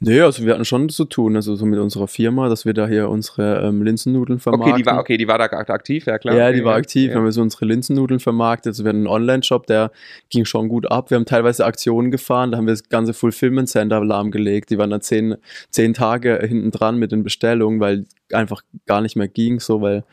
Nee, 0.00 0.20
also 0.20 0.44
wir 0.44 0.52
hatten 0.54 0.64
schon 0.64 0.88
zu 0.88 1.04
tun, 1.04 1.36
also 1.36 1.56
so 1.56 1.66
mit 1.66 1.78
unserer 1.78 2.08
Firma, 2.08 2.48
dass 2.48 2.64
wir 2.64 2.74
da 2.74 2.86
hier 2.86 3.08
unsere 3.08 3.62
ähm, 3.66 3.82
Linsennudeln 3.82 4.38
vermarkten. 4.38 4.72
Okay, 4.72 4.82
die 4.82 4.86
war, 4.86 4.98
okay, 5.00 5.16
die 5.16 5.28
war 5.28 5.38
da 5.38 5.44
ak- 5.44 5.70
aktiv, 5.70 6.06
ja 6.06 6.18
klar. 6.18 6.34
Ja, 6.34 6.48
Okay, 6.48 6.56
die 6.58 6.64
war 6.64 6.74
aktiv. 6.76 7.10
Ja. 7.10 7.16
Haben 7.16 7.24
wir 7.24 7.32
so 7.32 7.42
unsere 7.42 7.64
Linsennudeln 7.64 8.20
vermarktet. 8.20 8.70
Also 8.70 8.84
wir 8.84 8.90
hatten 8.90 8.98
einen 8.98 9.06
Online-Shop, 9.06 9.66
der 9.66 9.90
ging 10.30 10.44
schon 10.44 10.68
gut 10.68 10.90
ab. 10.90 11.10
Wir 11.10 11.16
haben 11.16 11.26
teilweise 11.26 11.64
Aktionen 11.64 12.10
gefahren. 12.10 12.50
Da 12.52 12.58
haben 12.58 12.66
wir 12.66 12.72
das 12.72 12.88
ganze 12.88 13.14
Fulfillment 13.14 13.68
Center 13.68 14.04
lahmgelegt. 14.04 14.70
Die 14.70 14.78
waren 14.78 14.90
dann 14.90 15.00
zehn, 15.00 15.36
zehn 15.70 15.94
Tage 15.94 16.38
hinten 16.46 16.70
dran 16.70 16.96
mit 16.98 17.12
den 17.12 17.22
Bestellungen, 17.22 17.80
weil 17.80 18.04
einfach 18.32 18.62
gar 18.86 19.00
nicht 19.00 19.16
mehr 19.16 19.28
ging, 19.28 19.60
so, 19.60 19.80
weil 19.80 20.04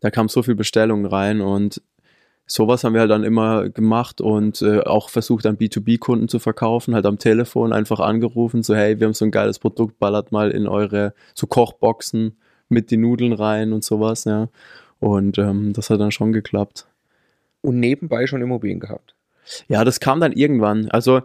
da 0.00 0.10
kam 0.10 0.28
so 0.28 0.42
viel 0.42 0.54
Bestellungen 0.54 1.06
rein 1.06 1.40
und 1.40 1.82
sowas 2.48 2.82
haben 2.82 2.94
wir 2.94 3.00
halt 3.00 3.10
dann 3.10 3.22
immer 3.22 3.68
gemacht 3.68 4.20
und 4.20 4.60
äh, 4.62 4.80
auch 4.80 5.10
versucht, 5.10 5.46
an 5.46 5.56
B2B-Kunden 5.58 6.26
zu 6.28 6.38
verkaufen, 6.40 6.94
halt 6.94 7.06
am 7.06 7.18
Telefon 7.18 7.72
einfach 7.72 8.00
angerufen, 8.00 8.62
so 8.64 8.74
hey, 8.74 8.98
wir 8.98 9.06
haben 9.06 9.14
so 9.14 9.24
ein 9.26 9.30
geiles 9.30 9.58
Produkt, 9.60 9.98
ballert 10.00 10.32
mal 10.32 10.50
in 10.50 10.66
eure 10.66 11.14
so 11.34 11.46
Kochboxen 11.46 12.36
mit 12.68 12.90
die 12.90 12.96
Nudeln 12.96 13.32
rein 13.34 13.72
und 13.72 13.84
sowas, 13.84 14.24
ja. 14.24 14.48
Und 14.98 15.38
ähm, 15.38 15.72
das 15.74 15.90
hat 15.90 16.00
dann 16.00 16.10
schon 16.10 16.32
geklappt. 16.32 16.88
Und 17.60 17.78
nebenbei 17.78 18.26
schon 18.26 18.42
Immobilien 18.42 18.80
gehabt. 18.80 19.14
Ja, 19.68 19.84
das 19.84 20.00
kam 20.00 20.18
dann 20.20 20.32
irgendwann. 20.32 20.88
Also 20.90 21.20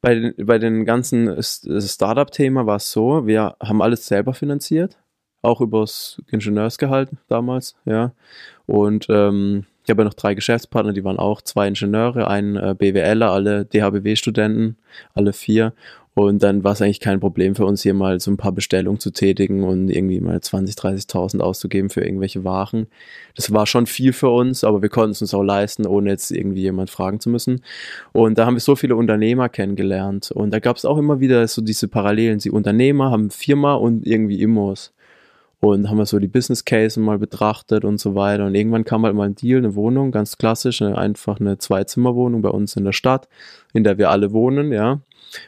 bei, 0.00 0.14
den- 0.14 0.34
bei 0.46 0.58
den 0.58 0.84
ganzen 0.84 1.42
Startup-Thema 1.42 2.66
war 2.66 2.76
es 2.76 2.90
so, 2.92 3.26
wir 3.26 3.56
haben 3.60 3.82
alles 3.82 4.06
selber 4.06 4.34
finanziert, 4.34 4.98
auch 5.46 5.60
übers 5.60 6.20
Ingenieursgehalt 6.30 7.10
damals, 7.28 7.76
ja. 7.84 8.12
Und 8.66 9.06
ähm, 9.08 9.64
ich 9.84 9.90
habe 9.90 10.02
ja 10.02 10.06
noch 10.06 10.14
drei 10.14 10.34
Geschäftspartner, 10.34 10.92
die 10.92 11.04
waren 11.04 11.18
auch 11.18 11.40
zwei 11.40 11.68
Ingenieure, 11.68 12.28
ein 12.28 12.56
äh, 12.56 12.74
BWLer, 12.76 13.30
alle 13.30 13.64
DHBW-Studenten, 13.64 14.76
alle 15.14 15.32
vier. 15.32 15.72
Und 16.18 16.42
dann 16.42 16.64
war 16.64 16.72
es 16.72 16.80
eigentlich 16.80 17.00
kein 17.00 17.20
Problem 17.20 17.54
für 17.54 17.66
uns, 17.66 17.82
hier 17.82 17.92
mal 17.92 18.18
so 18.20 18.30
ein 18.30 18.38
paar 18.38 18.52
Bestellungen 18.52 18.98
zu 18.98 19.10
tätigen 19.10 19.62
und 19.64 19.90
irgendwie 19.90 20.18
mal 20.18 20.38
20.000, 20.38 21.10
30.000 21.10 21.40
auszugeben 21.40 21.90
für 21.90 22.00
irgendwelche 22.00 22.42
Waren. 22.42 22.86
Das 23.34 23.52
war 23.52 23.66
schon 23.66 23.84
viel 23.84 24.14
für 24.14 24.30
uns, 24.30 24.64
aber 24.64 24.80
wir 24.80 24.88
konnten 24.88 25.10
es 25.10 25.20
uns 25.20 25.34
auch 25.34 25.42
leisten, 25.42 25.86
ohne 25.86 26.08
jetzt 26.08 26.30
irgendwie 26.30 26.62
jemand 26.62 26.88
fragen 26.88 27.20
zu 27.20 27.28
müssen. 27.28 27.60
Und 28.12 28.38
da 28.38 28.46
haben 28.46 28.54
wir 28.54 28.60
so 28.60 28.76
viele 28.76 28.96
Unternehmer 28.96 29.50
kennengelernt. 29.50 30.30
Und 30.30 30.52
da 30.52 30.58
gab 30.58 30.78
es 30.78 30.86
auch 30.86 30.96
immer 30.96 31.20
wieder 31.20 31.46
so 31.48 31.60
diese 31.60 31.86
Parallelen. 31.86 32.38
Die 32.38 32.50
Unternehmer 32.50 33.10
haben 33.10 33.28
Firma 33.28 33.74
und 33.74 34.06
irgendwie 34.06 34.40
Immos. 34.40 34.94
Und 35.60 35.88
haben 35.88 35.96
wir 35.96 36.06
so 36.06 36.18
die 36.18 36.28
Business 36.28 36.64
Case 36.64 37.00
mal 37.00 37.18
betrachtet 37.18 37.84
und 37.84 37.98
so 37.98 38.14
weiter. 38.14 38.44
Und 38.44 38.54
irgendwann 38.54 38.84
kam 38.84 39.04
halt 39.04 39.14
mal 39.14 39.26
ein 39.26 39.34
Deal, 39.34 39.58
eine 39.58 39.74
Wohnung, 39.74 40.12
ganz 40.12 40.36
klassisch, 40.36 40.82
eine, 40.82 40.98
einfach 40.98 41.40
eine 41.40 41.58
Zwei-Zimmer-Wohnung 41.58 42.42
bei 42.42 42.50
uns 42.50 42.76
in 42.76 42.84
der 42.84 42.92
Stadt, 42.92 43.26
in 43.72 43.82
der 43.82 43.96
wir 43.96 44.10
alle 44.10 44.32
wohnen, 44.32 44.70
ja. 44.72 45.00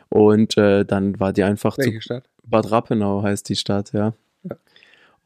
Und 0.09 0.57
äh, 0.57 0.85
dann 0.85 1.21
war 1.21 1.33
die 1.33 1.45
einfach 1.45 1.75
zu 1.75 1.87
Welche 1.87 2.01
Stadt? 2.01 2.25
Bad 2.45 2.71
Rappenau 2.71 3.23
heißt 3.23 3.49
die 3.49 3.57
Stadt, 3.57 3.93
ja. 3.93 4.15
Ja. 4.45 4.57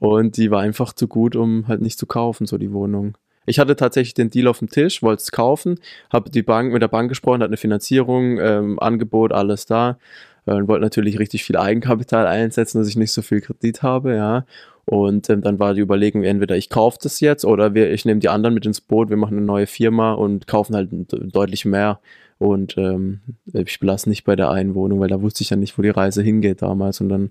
Und 0.00 0.36
die 0.36 0.50
war 0.50 0.60
einfach 0.60 0.92
zu 0.92 1.06
gut, 1.06 1.36
um 1.36 1.68
halt 1.68 1.80
nicht 1.80 1.98
zu 1.98 2.06
kaufen, 2.06 2.46
so 2.46 2.58
die 2.58 2.72
Wohnung. 2.72 3.16
Ich 3.46 3.58
hatte 3.58 3.76
tatsächlich 3.76 4.14
den 4.14 4.30
Deal 4.30 4.48
auf 4.48 4.58
dem 4.58 4.68
Tisch, 4.68 5.02
wollte 5.02 5.22
es 5.22 5.32
kaufen, 5.32 5.78
habe 6.12 6.30
die 6.30 6.42
Bank 6.42 6.72
mit 6.72 6.82
der 6.82 6.88
Bank 6.88 7.08
gesprochen, 7.08 7.42
hat 7.42 7.48
eine 7.48 7.56
Finanzierung, 7.56 8.38
ähm, 8.38 8.78
Angebot, 8.80 9.32
alles 9.32 9.66
da. 9.66 9.98
äh, 10.46 10.52
und 10.52 10.68
wollte 10.68 10.82
natürlich 10.82 11.18
richtig 11.18 11.44
viel 11.44 11.56
Eigenkapital 11.56 12.26
einsetzen, 12.26 12.78
dass 12.78 12.88
ich 12.88 12.96
nicht 12.96 13.12
so 13.12 13.22
viel 13.22 13.40
Kredit 13.40 13.82
habe, 13.82 14.14
ja. 14.14 14.44
Und 14.92 15.30
ähm, 15.30 15.40
dann 15.40 15.58
war 15.58 15.72
die 15.72 15.80
Überlegung, 15.80 16.22
entweder 16.22 16.54
ich 16.54 16.68
kaufe 16.68 16.98
das 17.02 17.20
jetzt 17.20 17.46
oder 17.46 17.72
wir, 17.72 17.90
ich 17.90 18.04
nehme 18.04 18.20
die 18.20 18.28
anderen 18.28 18.52
mit 18.52 18.66
ins 18.66 18.82
Boot, 18.82 19.08
wir 19.08 19.16
machen 19.16 19.38
eine 19.38 19.46
neue 19.46 19.66
Firma 19.66 20.12
und 20.12 20.46
kaufen 20.46 20.76
halt 20.76 20.90
deutlich 20.92 21.64
mehr. 21.64 21.98
Und 22.36 22.76
ähm, 22.76 23.20
ich 23.54 23.80
belasse 23.80 24.10
nicht 24.10 24.24
bei 24.24 24.36
der 24.36 24.50
einen 24.50 24.74
Wohnung, 24.74 25.00
weil 25.00 25.08
da 25.08 25.22
wusste 25.22 25.44
ich 25.44 25.48
ja 25.48 25.56
nicht, 25.56 25.78
wo 25.78 25.82
die 25.82 25.88
Reise 25.88 26.22
hingeht 26.22 26.60
damals. 26.60 27.00
Und 27.00 27.08
dann 27.08 27.30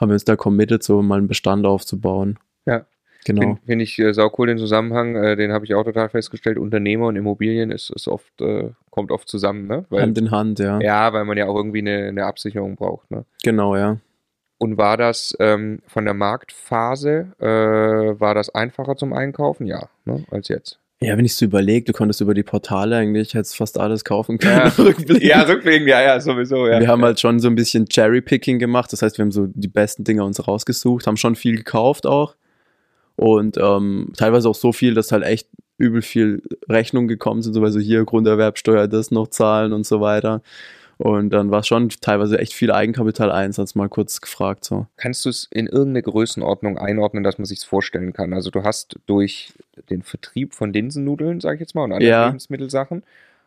haben 0.00 0.08
wir 0.08 0.14
uns 0.14 0.24
da 0.24 0.36
committed, 0.36 0.82
so 0.82 1.02
mal 1.02 1.18
einen 1.18 1.28
Bestand 1.28 1.66
aufzubauen. 1.66 2.38
Ja. 2.64 2.86
Genau. 3.26 3.42
Finde 3.42 3.60
find 3.66 3.82
ich 3.82 3.98
äh, 3.98 4.14
sau 4.14 4.32
cool 4.38 4.46
den 4.46 4.56
Zusammenhang, 4.56 5.14
äh, 5.14 5.36
den 5.36 5.52
habe 5.52 5.66
ich 5.66 5.74
auch 5.74 5.84
total 5.84 6.08
festgestellt. 6.08 6.58
Unternehmer 6.58 7.08
und 7.08 7.16
Immobilien 7.16 7.70
ist, 7.70 7.90
ist 7.90 8.08
oft, 8.08 8.40
äh, 8.40 8.70
kommt 8.90 9.10
oft 9.10 9.28
zusammen, 9.28 9.68
ne? 9.68 9.84
Weil, 9.90 10.02
Hand 10.02 10.18
in 10.18 10.30
Hand, 10.30 10.58
ja. 10.60 10.80
ja, 10.80 11.12
weil 11.12 11.26
man 11.26 11.36
ja 11.36 11.46
auch 11.46 11.56
irgendwie 11.56 11.80
eine, 11.80 12.08
eine 12.08 12.24
Absicherung 12.24 12.74
braucht, 12.74 13.10
ne? 13.10 13.26
Genau, 13.44 13.76
ja. 13.76 13.98
Und 14.62 14.76
war 14.76 14.96
das 14.96 15.36
ähm, 15.40 15.80
von 15.88 16.04
der 16.04 16.14
Marktphase, 16.14 17.32
äh, 17.40 17.44
war 18.20 18.32
das 18.32 18.54
einfacher 18.54 18.94
zum 18.94 19.12
Einkaufen? 19.12 19.66
Ja, 19.66 19.88
ne, 20.04 20.24
als 20.30 20.46
jetzt. 20.46 20.78
Ja, 21.00 21.16
wenn 21.18 21.24
ich 21.24 21.34
so 21.34 21.46
überlege, 21.46 21.86
du 21.86 21.92
konntest 21.92 22.20
über 22.20 22.32
die 22.32 22.44
Portale 22.44 22.96
eigentlich 22.96 23.32
jetzt 23.32 23.56
fast 23.56 23.76
alles 23.76 24.04
kaufen 24.04 24.38
Ja. 24.40 24.70
können. 24.70 24.70
rückblickend. 24.86 25.24
Ja, 25.24 25.42
rückblickend, 25.42 25.88
ja, 25.88 26.00
ja, 26.02 26.20
sowieso, 26.20 26.68
ja. 26.68 26.78
Wir 26.78 26.86
haben 26.86 27.02
halt 27.02 27.18
schon 27.18 27.40
so 27.40 27.48
ein 27.48 27.56
bisschen 27.56 27.88
Cherry-Picking 27.88 28.60
gemacht. 28.60 28.92
Das 28.92 29.02
heißt, 29.02 29.18
wir 29.18 29.24
haben 29.24 29.32
so 29.32 29.48
die 29.52 29.66
besten 29.66 30.04
Dinge 30.04 30.22
uns 30.22 30.46
rausgesucht, 30.46 31.08
haben 31.08 31.16
schon 31.16 31.34
viel 31.34 31.56
gekauft 31.56 32.06
auch. 32.06 32.36
Und 33.16 33.58
ähm, 33.58 34.12
teilweise 34.16 34.48
auch 34.48 34.54
so 34.54 34.70
viel, 34.72 34.94
dass 34.94 35.10
halt 35.10 35.24
echt 35.24 35.48
übel 35.76 36.02
viel 36.02 36.40
Rechnungen 36.68 37.08
gekommen 37.08 37.42
sind, 37.42 37.54
so 37.54 37.62
weil 37.62 37.72
so 37.72 37.80
hier 37.80 38.04
Grunderwerbsteuer, 38.04 38.86
das 38.86 39.10
noch 39.10 39.26
zahlen 39.26 39.72
und 39.72 39.86
so 39.86 40.00
weiter. 40.00 40.40
Und 41.02 41.30
dann 41.30 41.50
war 41.50 41.60
es 41.60 41.66
schon 41.66 41.88
teilweise 41.88 42.38
echt 42.38 42.52
viel 42.52 42.70
Eigenkapitaleinsatz, 42.70 43.74
mal 43.74 43.88
kurz 43.88 44.20
gefragt 44.20 44.64
so. 44.64 44.86
Kannst 44.96 45.24
du 45.24 45.30
es 45.30 45.48
in 45.50 45.66
irgendeine 45.66 46.02
Größenordnung 46.02 46.78
einordnen, 46.78 47.24
dass 47.24 47.38
man 47.38 47.44
sich 47.44 47.58
vorstellen 47.66 48.12
kann? 48.12 48.32
Also 48.32 48.50
du 48.50 48.62
hast 48.62 49.00
durch 49.06 49.52
den 49.90 50.02
Vertrieb 50.02 50.54
von 50.54 50.72
Linsennudeln, 50.72 51.40
sage 51.40 51.56
ich 51.56 51.60
jetzt 51.60 51.74
mal, 51.74 51.82
und 51.82 51.92
anderen 51.92 52.08
Ja. 52.08 52.26
Lebensmittelsachen, 52.26 53.02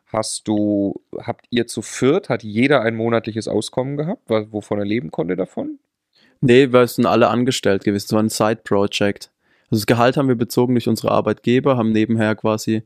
hast 0.08 0.50
du, 0.50 1.00
habt 1.18 1.46
ihr 1.50 1.66
zu 1.66 1.82
viert, 1.82 2.28
hat 2.28 2.44
jeder 2.44 2.82
ein 2.82 2.94
monatliches 2.94 3.48
Auskommen 3.48 3.96
gehabt, 3.96 4.30
wovon 4.30 4.80
er 4.80 4.86
leben 4.86 5.10
konnte 5.10 5.38
davon? 5.38 5.80
Nee, 6.42 6.74
wir 6.74 6.86
sind 6.88 7.06
alle 7.06 7.30
angestellt 7.30 7.86
gewesen. 7.86 8.08
Es 8.08 8.12
war 8.12 8.22
ein 8.22 8.28
Side-Project. 8.28 9.32
Also 9.72 9.80
das 9.80 9.86
Gehalt 9.86 10.18
haben 10.18 10.28
wir 10.28 10.36
bezogen 10.36 10.76
durch 10.76 10.90
unsere 10.90 11.12
Arbeitgeber, 11.12 11.78
haben 11.78 11.94
nebenher 11.94 12.36
quasi 12.36 12.84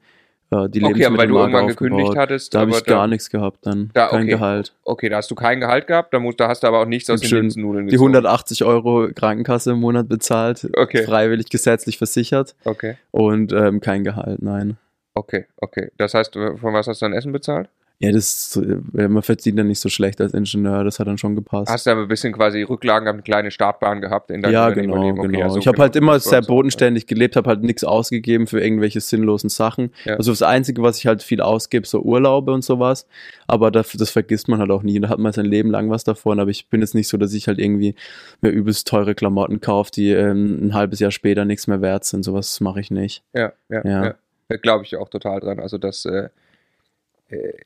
äh, 0.52 0.68
die 0.70 0.84
Okay, 0.84 1.06
aber 1.06 1.18
weil 1.18 1.28
du 1.28 1.38
irgendwann 1.38 1.68
gekündigt 1.68 2.02
aufgebaut. 2.10 2.18
hattest, 2.22 2.54
Da 2.54 2.60
habe 2.62 2.72
ich 2.72 2.84
gar 2.86 3.08
nichts 3.08 3.30
gehabt 3.30 3.60
dann. 3.66 3.92
Da, 3.94 4.08
Kein 4.08 4.22
okay. 4.24 4.30
Gehalt. 4.32 4.74
Okay, 4.84 5.10
da 5.10 5.18
hast 5.18 5.30
du 5.32 5.36
kein 5.36 5.60
Gehalt 5.60 5.88
gehabt, 5.88 6.14
da, 6.14 6.20
musst, 6.20 6.40
da 6.40 6.48
hast 6.48 6.64
du 6.64 6.68
aber 6.68 6.80
auch 6.82 6.86
nichts 6.86 7.10
aus 7.10 7.22
den. 7.22 7.30
Linsennudeln 7.30 7.86
Die 7.88 7.92
gezogen. 7.92 8.16
180 8.16 8.64
Euro 8.64 9.08
Krankenkasse 9.14 9.72
im 9.72 9.80
Monat 9.80 10.10
bezahlt, 10.10 10.68
Okay. 10.76 11.04
freiwillig 11.04 11.50
gesetzlich 11.50 11.98
versichert 11.98 12.56
Okay, 12.66 12.96
und 13.12 13.54
ähm, 13.54 13.80
kein 13.82 14.04
Gehalt, 14.04 14.42
nein. 14.42 14.78
okay, 15.14 15.46
okay. 15.58 15.92
Das 15.98 16.14
heißt, 16.14 16.34
von 16.34 16.74
was 16.74 16.88
hast 16.88 17.02
du 17.02 17.06
dann 17.06 17.14
Essen 17.14 17.32
bezahlt? 17.32 17.70
Ja, 18.02 18.14
das, 18.14 18.56
äh, 18.56 19.08
man 19.10 19.22
verdient 19.24 19.60
dann 19.60 19.68
nicht 19.68 19.82
so 19.82 19.90
schlecht 19.90 20.22
als 20.22 20.34
Ingenieur, 20.34 20.86
das 20.86 21.00
hat 21.00 21.08
dann 21.08 21.18
schon 21.18 21.36
gepasst. 21.36 21.70
Hast 21.70 21.86
du 21.86 21.92
aber 21.92 22.04
ein 22.04 22.08
bisschen 22.08 22.32
quasi 22.32 22.62
Rücklagen, 22.62 23.10
eine 23.10 23.22
kleine 23.22 23.52
Startbahn 23.52 24.00
gehabt 24.00 24.32
in 24.32 24.42
deinem 24.42 24.54
ja, 24.54 24.70
genau, 24.70 25.10
Okay, 25.10 25.22
genau. 25.28 25.40
ja, 25.40 25.50
so 25.50 25.60
ich 25.60 25.68
habe 25.68 25.76
genau, 25.76 25.84
halt 25.84 25.96
immer 25.98 26.18
sehr 26.22 26.42
so, 26.42 26.48
bodenständig 26.48 27.08
gelebt, 27.08 27.36
habe 27.36 27.50
halt 27.50 27.62
nichts 27.62 27.84
ausgegeben 27.84 28.48
für 28.48 28.62
irgendwelche 28.62 29.02
sinnlosen 29.02 29.50
Sachen. 29.50 29.92
Ja. 30.06 30.16
Also 30.16 30.32
das 30.32 30.42
Einzige, 30.42 30.82
was 30.82 30.98
ich 30.98 31.08
halt 31.08 31.22
viel 31.24 31.42
ausgebe, 31.42 31.86
so 31.86 32.00
Urlaube 32.00 32.54
und 32.54 32.64
sowas. 32.64 33.06
Aber 33.48 33.70
das, 33.70 33.92
das 33.92 34.12
vergisst 34.12 34.48
man 34.48 34.60
halt 34.60 34.72
auch 34.72 34.82
nie. 34.84 34.98
Da 35.02 35.10
hat 35.10 35.20
man 35.20 35.34
sein 35.34 35.46
Leben 35.46 35.70
lang 35.70 35.90
was 35.90 36.06
davon. 36.06 36.40
Aber 36.40 36.52
ich 36.52 36.70
bin 36.70 36.80
jetzt 36.80 36.96
nicht 36.96 37.10
so, 37.10 37.18
dass 37.18 37.34
ich 37.34 37.48
halt 37.48 37.60
irgendwie 37.60 37.96
mir 38.40 38.52
übelst 38.52 38.88
teure 38.88 39.14
Klamotten 39.14 39.60
kaufe, 39.60 39.92
die 39.92 40.12
ähm, 40.12 40.68
ein 40.68 40.74
halbes 40.74 41.00
Jahr 41.00 41.12
später 41.12 41.44
nichts 41.44 41.68
mehr 41.68 41.82
wert 41.82 42.06
sind. 42.06 42.24
Sowas 42.24 42.62
mache 42.62 42.80
ich 42.80 42.92
nicht. 42.92 43.24
Ja, 43.34 43.52
ja, 43.68 43.82
Ja. 43.84 44.06
ja. 44.06 44.16
Da 44.48 44.58
glaube 44.58 44.84
ich 44.84 44.96
auch 44.96 45.10
total 45.10 45.42
dran. 45.42 45.60
Also 45.60 45.78
das 45.78 46.06
äh, 46.06 46.30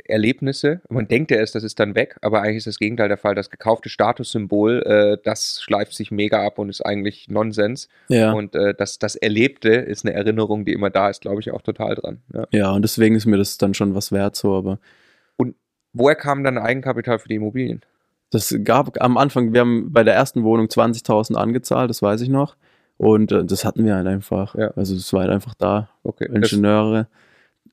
Erlebnisse, 0.05 0.81
man 0.89 1.07
denkt 1.07 1.31
ja 1.31 1.37
erst, 1.37 1.55
das 1.55 1.63
ist 1.63 1.79
dann 1.79 1.95
weg, 1.95 2.17
aber 2.21 2.41
eigentlich 2.41 2.57
ist 2.57 2.67
das 2.67 2.79
Gegenteil 2.79 3.07
der 3.07 3.17
Fall. 3.17 3.35
Das 3.35 3.49
gekaufte 3.49 3.89
Statussymbol, 3.89 4.83
äh, 4.83 5.17
das 5.23 5.61
schleift 5.61 5.93
sich 5.93 6.11
mega 6.11 6.45
ab 6.45 6.59
und 6.59 6.69
ist 6.69 6.85
eigentlich 6.85 7.27
Nonsens. 7.29 7.89
Ja. 8.07 8.33
Und 8.33 8.55
äh, 8.55 8.73
das, 8.73 8.99
das 8.99 9.15
Erlebte 9.15 9.69
ist 9.69 10.05
eine 10.05 10.13
Erinnerung, 10.13 10.65
die 10.65 10.73
immer 10.73 10.89
da 10.89 11.09
ist, 11.09 11.21
glaube 11.21 11.41
ich 11.41 11.51
auch 11.51 11.61
total 11.61 11.95
dran. 11.95 12.21
Ja. 12.33 12.47
ja, 12.51 12.71
und 12.71 12.81
deswegen 12.81 13.15
ist 13.15 13.25
mir 13.25 13.37
das 13.37 13.57
dann 13.57 13.73
schon 13.73 13.95
was 13.95 14.11
wert 14.11 14.35
so, 14.35 14.55
aber 14.55 14.79
Woher 15.93 16.15
kam 16.15 16.43
dann 16.43 16.57
Eigenkapital 16.57 17.19
für 17.19 17.29
die 17.29 17.35
Immobilien? 17.35 17.81
Das 18.31 18.53
gab 18.63 18.99
am 19.01 19.17
Anfang, 19.17 19.53
wir 19.53 19.61
haben 19.61 19.93
bei 19.93 20.03
der 20.03 20.15
ersten 20.15 20.43
Wohnung 20.43 20.65
20.000 20.65 21.35
angezahlt, 21.35 21.89
das 21.89 22.01
weiß 22.01 22.21
ich 22.21 22.29
noch. 22.29 22.57
Und 22.97 23.31
äh, 23.31 23.45
das 23.45 23.63
hatten 23.63 23.85
wir 23.85 23.95
halt 23.95 24.07
einfach. 24.07 24.55
Ja. 24.55 24.69
Also 24.71 24.95
es 24.95 25.13
war 25.13 25.21
halt 25.21 25.31
einfach 25.31 25.53
da. 25.53 25.89
Okay. 26.01 26.27
Ingenieure, 26.33 27.07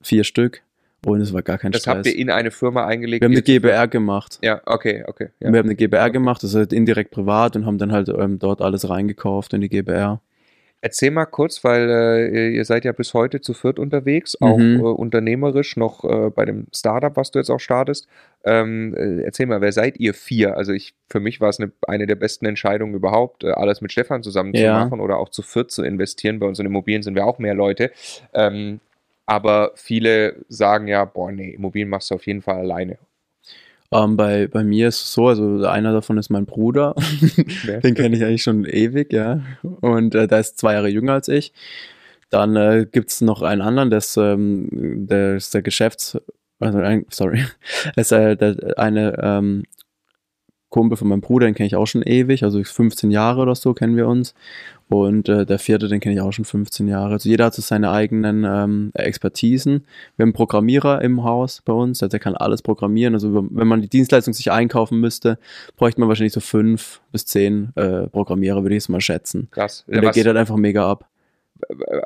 vier 0.02 0.25
Stück. 0.25 0.62
Und 1.07 1.21
es 1.21 1.33
war 1.33 1.42
gar 1.42 1.57
kein 1.59 1.73
das 1.73 1.83
Stress. 1.83 1.97
habt 1.99 2.07
ihr 2.07 2.16
in 2.16 2.30
eine 2.30 2.50
Firma 2.50 2.87
eingelegt? 2.87 3.23
wir 3.23 3.26
haben 3.28 3.33
eine 3.33 3.42
GBR 3.42 3.88
gemacht. 3.88 4.38
Ja, 4.42 4.61
okay, 4.66 5.04
okay. 5.07 5.28
Ja. 5.40 5.50
Wir 5.52 5.59
haben 5.61 5.66
eine 5.66 5.76
GBR 5.76 6.11
gemacht, 6.11 6.42
das 6.42 6.50
ist 6.50 6.57
halt 6.57 6.73
indirekt 6.73 7.11
privat 7.11 7.57
und 7.57 7.64
haben 7.66 7.78
dann 7.78 7.92
halt 7.92 8.09
ähm, 8.11 8.38
dort 8.38 8.61
alles 8.61 8.88
reingekauft 8.88 9.52
in 9.54 9.61
die 9.62 9.69
GBR. 9.69 10.21
Erzähl 10.83 11.11
mal 11.11 11.26
kurz, 11.26 11.62
weil 11.62 11.90
äh, 11.90 12.49
ihr 12.57 12.64
seid 12.64 12.87
ja 12.87 12.92
bis 12.92 13.12
heute 13.12 13.42
zu 13.42 13.52
viert 13.52 13.78
unterwegs, 13.78 14.37
auch 14.40 14.57
Mhm. 14.57 14.80
äh, 14.80 14.83
unternehmerisch 14.83 15.76
noch 15.76 16.04
äh, 16.04 16.30
bei 16.30 16.47
dem 16.47 16.69
Startup, 16.75 17.14
was 17.16 17.30
du 17.30 17.38
jetzt 17.38 17.50
auch 17.50 17.61
startest. 17.61 18.09
Ähm, 18.45 18.95
äh, 18.97 19.23
erzähl 19.25 19.45
mal, 19.45 19.61
wer 19.61 19.73
seid 19.73 20.00
ihr 20.00 20.14
vier? 20.14 20.57
Also 20.57 20.73
ich, 20.73 20.95
für 21.11 21.21
mich 21.21 21.38
war 21.42 21.50
es 21.50 21.61
eine, 21.61 21.71
eine 21.87 22.07
der 22.07 22.14
besten 22.14 22.47
Entscheidungen 22.47 22.95
überhaupt, 22.95 23.45
äh, 23.45 23.50
alles 23.50 23.83
mit 23.83 23.92
Stefan 23.92 24.23
zusammen 24.23 24.54
zu 24.54 24.62
Ja. 24.62 24.73
machen 24.85 25.00
oder 25.00 25.19
auch 25.19 25.28
zu 25.28 25.42
viert 25.42 25.71
zu 25.71 25.83
investieren. 25.83 26.38
Bei 26.38 26.47
unseren 26.47 26.64
Immobilien 26.64 27.02
sind 27.02 27.14
wir 27.14 27.26
auch 27.26 27.38
mehr 27.38 27.54
Leute. 27.54 27.90
Ähm, 28.33 28.80
aber 29.30 29.70
viele 29.76 30.44
sagen 30.49 30.88
ja, 30.88 31.04
boah, 31.04 31.30
nee, 31.30 31.50
Immobilien 31.50 31.88
machst 31.88 32.10
du 32.10 32.16
auf 32.16 32.26
jeden 32.26 32.42
Fall 32.42 32.56
alleine. 32.56 32.99
Ähm, 33.92 34.16
bei, 34.16 34.49
bei 34.49 34.64
mir 34.64 34.88
ist 34.88 35.04
es 35.04 35.12
so, 35.12 35.28
also 35.28 35.64
einer 35.66 35.92
davon 35.92 36.18
ist 36.18 36.30
mein 36.30 36.46
Bruder. 36.46 36.96
Den 37.84 37.94
kenne 37.94 38.16
ich 38.16 38.25
eigentlich 38.25 38.42
schon 38.42 38.64
ewig, 38.64 39.12
ja. 39.12 39.40
Und 39.62 40.16
äh, 40.16 40.26
der 40.26 40.40
ist 40.40 40.58
zwei 40.58 40.72
Jahre 40.72 40.88
jünger 40.88 41.12
als 41.12 41.28
ich. 41.28 41.52
Dann 42.28 42.56
äh, 42.56 42.87
gibt 42.90 43.10
es 43.10 43.20
noch 43.20 43.42
einen 43.42 43.62
anderen, 43.62 43.90
der 43.90 43.99
ist, 43.99 44.16
ähm, 44.16 44.68
der 45.06 45.37
ist 45.37 45.54
der 45.54 45.62
Geschäfts... 45.62 46.18
Also, 46.58 46.78
ein, 46.78 47.06
sorry. 47.08 47.42
Ist 47.96 48.12
äh, 48.12 48.37
der, 48.37 48.78
eine 48.78 49.16
ähm, 49.22 49.62
Kumpel 50.68 50.99
von 50.99 51.08
meinem 51.08 51.22
Bruder, 51.22 51.46
den 51.46 51.54
kenne 51.54 51.68
ich 51.68 51.76
auch 51.76 51.87
schon 51.87 52.02
ewig. 52.02 52.42
Also 52.42 52.62
15 52.62 53.10
Jahre 53.10 53.40
oder 53.40 53.54
so 53.54 53.72
kennen 53.72 53.96
wir 53.96 54.06
uns. 54.06 54.34
Und 54.90 55.28
äh, 55.28 55.47
der 55.47 55.59
vierte, 55.61 55.87
den 55.88 56.00
kenne 56.00 56.16
ich 56.16 56.20
auch 56.20 56.32
schon 56.32 56.44
15 56.44 56.88
Jahre. 56.88 57.12
Also 57.12 57.28
jeder 57.28 57.44
hat 57.47 57.54
so 57.54 57.62
seine 57.62 57.90
eigenen 57.92 58.44
ähm, 58.44 58.90
Expertisen. 58.94 59.85
Wir 60.16 60.25
haben 60.25 60.28
einen 60.28 60.32
Programmierer 60.32 61.00
im 61.02 61.23
Haus 61.23 61.62
bei 61.64 61.73
uns, 61.73 61.99
der 62.00 62.18
kann 62.18 62.35
alles 62.35 62.61
programmieren. 62.62 63.14
Also 63.14 63.47
wenn 63.50 63.68
man 63.68 63.82
die 63.82 63.88
Dienstleistung 63.88 64.35
sich 64.35 64.50
einkaufen 64.50 64.99
müsste, 65.00 65.38
bräuchte 65.76 66.00
man 66.00 66.09
wahrscheinlich 66.09 66.32
so 66.32 66.40
fünf 66.40 67.00
bis 67.12 67.25
zehn 67.26 67.70
äh, 67.76 68.09
Programmierer, 68.09 68.62
würde 68.62 68.75
ich 68.75 68.85
es 68.85 68.88
mal 68.88 69.00
schätzen. 69.00 69.49
Krass. 69.52 69.85
Und 69.87 69.94
der 69.94 70.02
Was- 70.04 70.14
geht 70.14 70.26
halt 70.26 70.37
einfach 70.37 70.56
mega 70.56 70.90
ab. 70.90 71.06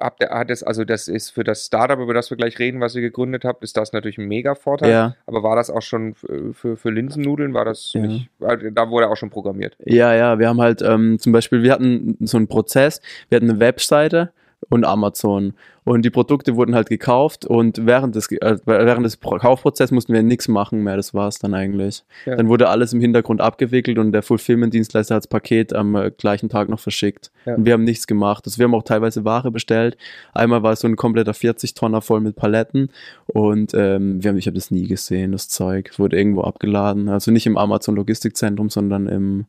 Habt 0.00 0.22
ihr, 0.22 0.30
hat 0.30 0.50
es, 0.50 0.62
also 0.62 0.84
das 0.84 1.08
ist 1.08 1.30
für 1.30 1.44
das 1.44 1.66
Startup, 1.66 1.98
über 1.98 2.14
das 2.14 2.30
wir 2.30 2.36
gleich 2.36 2.58
reden, 2.58 2.80
was 2.80 2.94
ihr 2.94 3.02
gegründet 3.02 3.44
habt, 3.44 3.62
ist 3.64 3.76
das 3.76 3.92
natürlich 3.92 4.18
ein 4.18 4.26
mega 4.28 4.54
Vorteil. 4.54 4.90
Ja, 4.90 5.16
Aber 5.26 5.42
war 5.42 5.56
das 5.56 5.70
auch 5.70 5.82
schon 5.82 6.14
für, 6.14 6.76
für 6.76 6.90
Linsennudeln? 6.90 7.54
War 7.54 7.64
das 7.64 7.92
Ja. 7.94 8.00
nicht? 8.02 8.28
Da 8.38 8.90
wurde 8.90 9.08
auch 9.08 9.16
schon 9.16 9.30
programmiert. 9.30 9.76
ja, 9.84 10.14
ja. 10.14 10.38
Wir 10.38 10.48
haben 10.48 10.60
halt 10.60 10.82
ähm, 10.82 11.18
zum 11.18 11.32
Beispiel, 11.32 11.62
wir 11.62 11.72
hatten 11.72 12.16
so 12.20 12.36
einen 12.36 12.48
Prozess, 12.48 13.00
wir 13.28 13.36
hatten 13.36 13.50
eine 13.50 13.60
Webseite 13.60 14.32
und 14.70 14.84
Amazon. 14.84 15.54
Und 15.84 16.02
die 16.04 16.10
Produkte 16.10 16.56
wurden 16.56 16.74
halt 16.74 16.88
gekauft 16.88 17.44
und 17.44 17.84
während 17.86 18.14
des, 18.14 18.32
äh, 18.32 18.56
während 18.64 19.04
des 19.04 19.18
Pro- 19.18 19.36
Kaufprozesses 19.36 19.90
mussten 19.92 20.14
wir 20.14 20.22
nichts 20.22 20.48
machen 20.48 20.82
mehr. 20.82 20.96
Das 20.96 21.12
war 21.12 21.28
es 21.28 21.38
dann 21.38 21.52
eigentlich. 21.52 22.04
Ja. 22.24 22.36
Dann 22.36 22.48
wurde 22.48 22.70
alles 22.70 22.94
im 22.94 23.00
Hintergrund 23.00 23.42
abgewickelt 23.42 23.98
und 23.98 24.12
der 24.12 24.22
Fulfillment-Dienstleister 24.22 25.16
hat 25.16 25.24
das 25.24 25.28
Paket 25.28 25.74
am 25.74 25.94
äh, 25.94 26.10
gleichen 26.10 26.48
Tag 26.48 26.70
noch 26.70 26.80
verschickt. 26.80 27.30
Ja. 27.44 27.56
Und 27.56 27.66
wir 27.66 27.74
haben 27.74 27.84
nichts 27.84 28.06
gemacht. 28.06 28.44
Also 28.46 28.58
wir 28.58 28.64
haben 28.64 28.74
auch 28.74 28.82
teilweise 28.82 29.26
Ware 29.26 29.50
bestellt. 29.50 29.98
Einmal 30.32 30.62
war 30.62 30.72
es 30.72 30.80
so 30.80 30.88
ein 30.88 30.96
kompletter 30.96 31.32
40-Tonner 31.32 32.00
voll 32.00 32.20
mit 32.20 32.36
Paletten 32.36 32.88
und 33.26 33.72
ähm, 33.74 34.22
wir 34.22 34.30
haben, 34.30 34.38
ich 34.38 34.46
habe 34.46 34.54
das 34.56 34.70
nie 34.70 34.86
gesehen, 34.86 35.32
das 35.32 35.48
Zeug. 35.50 35.90
Es 35.92 35.98
wurde 35.98 36.16
irgendwo 36.16 36.42
abgeladen. 36.42 37.10
Also 37.10 37.30
nicht 37.30 37.46
im 37.46 37.58
Amazon-Logistikzentrum, 37.58 38.70
sondern 38.70 39.06
im 39.08 39.44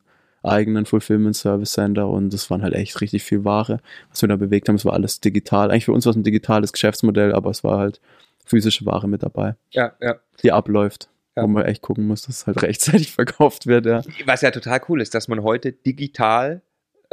eigenen 0.46 0.86
Fulfillment 0.86 1.36
Service 1.36 1.72
Center 1.72 2.08
und 2.08 2.32
das 2.32 2.50
waren 2.50 2.62
halt 2.62 2.74
echt 2.74 3.00
richtig 3.00 3.22
viel 3.22 3.44
Ware, 3.44 3.80
was 4.10 4.22
wir 4.22 4.28
da 4.28 4.36
bewegt 4.36 4.68
haben. 4.68 4.76
Es 4.76 4.84
war 4.84 4.92
alles 4.94 5.20
digital. 5.20 5.70
Eigentlich 5.70 5.84
für 5.86 5.92
uns 5.92 6.06
war 6.06 6.10
es 6.10 6.16
ein 6.16 6.22
digitales 6.24 6.72
Geschäftsmodell, 6.72 7.32
aber 7.34 7.50
es 7.50 7.62
war 7.64 7.78
halt 7.78 8.00
physische 8.44 8.86
Ware 8.86 9.08
mit 9.08 9.22
dabei, 9.22 9.54
Ja, 9.70 9.92
ja. 10.00 10.16
die 10.42 10.52
abläuft. 10.52 11.08
Ja. 11.36 11.42
Wo 11.42 11.48
man 11.48 11.66
echt 11.66 11.82
gucken 11.82 12.06
muss, 12.06 12.22
dass 12.22 12.38
es 12.38 12.46
halt 12.46 12.62
rechtzeitig 12.62 13.12
verkauft 13.12 13.66
wird, 13.66 13.84
ja. 13.86 14.00
Was 14.24 14.40
ja 14.40 14.50
total 14.50 14.80
cool 14.88 15.02
ist, 15.02 15.14
dass 15.14 15.28
man 15.28 15.42
heute 15.42 15.72
digital 15.72 16.62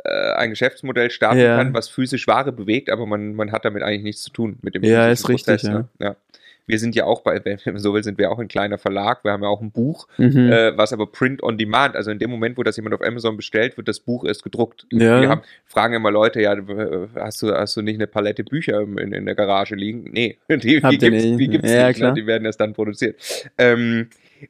äh, 0.05 0.33
ein 0.35 0.51
Geschäftsmodell 0.51 1.11
starten 1.11 1.39
Ja. 1.39 1.57
kann, 1.57 1.73
was 1.73 1.89
physisch 1.89 2.25
Ware 2.27 2.51
bewegt, 2.53 2.89
aber 2.89 3.05
man, 3.05 3.35
man 3.35 3.51
hat 3.51 3.65
damit 3.65 3.83
eigentlich 3.83 4.03
nichts 4.03 4.21
zu 4.23 4.29
tun 4.31 4.57
mit 4.61 4.75
dem 4.75 4.83
Ja, 4.83 5.09
ist 5.09 5.27
richtig, 5.27 5.63
Ne? 5.63 5.89
ja. 5.99 6.15
Wir 6.65 6.79
sind 6.79 6.95
ja 6.95 7.05
auch 7.05 7.21
bei, 7.21 7.43
wenn 7.43 7.59
man 7.65 7.79
so 7.79 7.93
will, 7.93 8.03
sind 8.03 8.17
wir 8.17 8.31
auch 8.31 8.39
ein 8.39 8.47
kleiner 8.47 8.77
Verlag. 8.77 9.23
Wir 9.23 9.31
haben 9.31 9.43
ja 9.43 9.49
auch 9.49 9.61
ein 9.61 9.71
Buch, 9.71 10.07
Mhm. 10.17 10.51
äh, 10.51 10.77
was 10.77 10.93
aber 10.93 11.07
Print 11.07 11.43
on 11.43 11.57
Demand, 11.57 11.95
also 11.95 12.09
in 12.11 12.19
dem 12.19 12.29
Moment, 12.29 12.57
wo 12.57 12.63
das 12.63 12.77
jemand 12.77 12.95
auf 12.95 13.01
Amazon 13.01 13.35
bestellt, 13.35 13.75
wird 13.77 13.87
das 13.87 13.99
Buch 13.99 14.23
erst 14.25 14.43
gedruckt. 14.43 14.85
Ja. 14.91 15.21
Wir 15.21 15.29
haben, 15.29 15.41
fragen 15.65 15.93
immer 15.93 16.11
Leute, 16.11 16.41
ja, 16.41 16.53
äh, 16.53 17.07
hast 17.15 17.41
du, 17.41 17.51
hast 17.53 17.75
du 17.75 17.81
nicht 17.81 17.95
eine 17.95 18.07
Palette 18.07 18.43
Bücher 18.43 18.81
in, 18.81 19.13
in 19.13 19.25
der 19.25 19.35
Garage 19.35 19.75
liegen? 19.75 20.09
Nee, 20.11 20.37
die, 20.49 20.57
die 20.57 20.79
gibt's, 20.81 21.01
nicht? 21.01 21.39
die 21.39 21.47
gibt's 21.49 21.69
Ja, 21.71 21.87
nicht, 21.89 21.99
ne? 21.99 22.13
die 22.13 22.25
werden 22.27 22.45
erst 22.45 22.59
dann 22.61 22.73
produziert. 22.73 23.19
Ähm, 23.57 24.07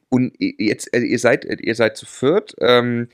und 0.10 0.34
jetzt, 0.40 0.94
also 0.94 1.06
ihr 1.06 1.20
seid, 1.20 1.46
ihr 1.46 1.76
seid 1.76 1.98
zu 1.98 2.06
viert. 2.06 2.56
Ähm, 2.60 3.08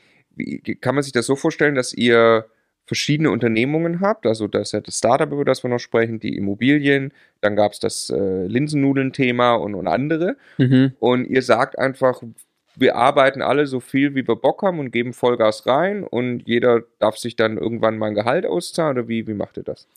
kann 0.82 0.96
man 0.96 1.04
sich 1.04 1.12
das 1.14 1.26
so 1.26 1.36
vorstellen, 1.36 1.76
dass 1.76 1.94
ihr 1.94 2.46
verschiedene 2.90 3.30
Unternehmungen 3.30 4.02
habt? 4.02 4.26
Also 4.26 4.48
das 4.48 4.70
ist 4.70 4.72
ja 4.72 4.82
das 4.82 4.98
Startup, 4.98 5.32
über 5.32 5.46
das 5.46 5.64
wir 5.64 5.70
noch 5.70 5.78
sprechen, 5.78 6.20
die 6.20 6.36
Immobilien, 6.36 7.14
dann 7.40 7.56
gab 7.56 7.74
es 7.74 7.80
das 7.80 8.10
äh, 8.10 8.48
Linsennudeln-Thema 8.48 9.54
und, 9.54 9.76
und 9.76 9.88
andere. 9.88 10.38
Mhm. 10.58 10.94
Und 11.00 11.26
ihr 11.26 11.44
sagt 11.44 11.78
einfach, 11.78 12.24
wir 12.76 12.96
arbeiten 12.96 13.44
alle 13.44 13.68
so 13.68 13.80
viel, 13.80 14.16
wie 14.16 14.28
wir 14.28 14.36
Bock 14.36 14.64
haben 14.64 14.80
und 14.80 14.90
geben 14.90 15.14
Vollgas 15.14 15.68
rein 15.68 16.04
und 16.04 16.48
jeder 16.48 16.82
darf 16.98 17.18
sich 17.18 17.36
dann 17.36 17.60
irgendwann 17.60 18.00
mal 18.00 18.08
ein 18.08 18.16
Gehalt 18.16 18.48
auszahlen 18.48 18.98
oder 18.98 19.08
wie, 19.08 19.28
wie 19.28 19.36
macht 19.36 19.58
ihr 19.58 19.64
das? 19.64 19.88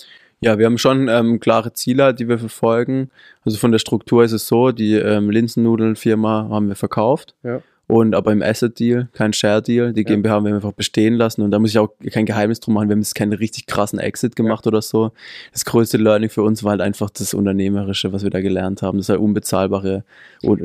Ja, 0.41 0.59
wir 0.59 0.67
haben 0.67 0.77
schon 0.77 1.09
ähm, 1.09 1.41
klare 1.41 1.73
Ziele, 1.73 2.13
die 2.13 2.29
wir 2.29 2.39
verfolgen. 2.39 3.11
Also 3.47 3.57
von 3.57 3.73
der 3.73 3.79
Struktur 3.79 4.23
ist 4.23 4.33
es 4.33 4.47
so, 4.47 4.71
die 4.71 4.97
ähm, 4.97 5.31
Linsennudeln-Firma 5.31 6.49
haben 6.51 6.69
wir 6.69 6.77
verkauft. 6.77 7.35
Ja. 7.43 7.63
Und 7.89 8.15
aber 8.15 8.33
im 8.33 8.43
Asset-Deal, 8.43 9.09
kein 9.13 9.33
Share-Deal, 9.33 9.93
die 9.93 10.01
Ja. 10.03 10.07
GmbH 10.07 10.31
haben 10.31 10.47
wir 10.47 10.55
einfach 10.55 10.73
bestehen 10.73 11.15
lassen. 11.15 11.43
Und 11.43 11.51
da 11.51 11.59
muss 11.59 11.71
ich 11.71 11.79
auch 11.79 11.91
kein 12.11 12.25
Geheimnis 12.27 12.61
drum 12.61 12.75
machen, 12.75 12.89
wir 12.89 12.95
haben 12.95 13.01
jetzt 13.01 13.15
keinen 13.15 13.33
richtig 13.35 13.67
krassen 13.67 13.99
Exit 13.99 14.35
gemacht 14.37 14.67
oder 14.67 14.81
so. 14.81 15.11
Das 15.53 15.65
größte 15.65 15.99
Learning 15.99 16.31
für 16.31 16.43
uns 16.43 16.65
war 16.65 16.71
halt 16.71 16.81
einfach 16.81 17.11
das 17.11 17.35
Unternehmerische, 17.35 18.13
was 18.13 18.23
wir 18.23 18.31
da 18.31 18.41
gelernt 18.41 18.81
haben. 18.83 18.99
Das 18.99 19.07
ist 19.07 19.11
eine 19.11 19.19
unbezahlbare 19.21 20.05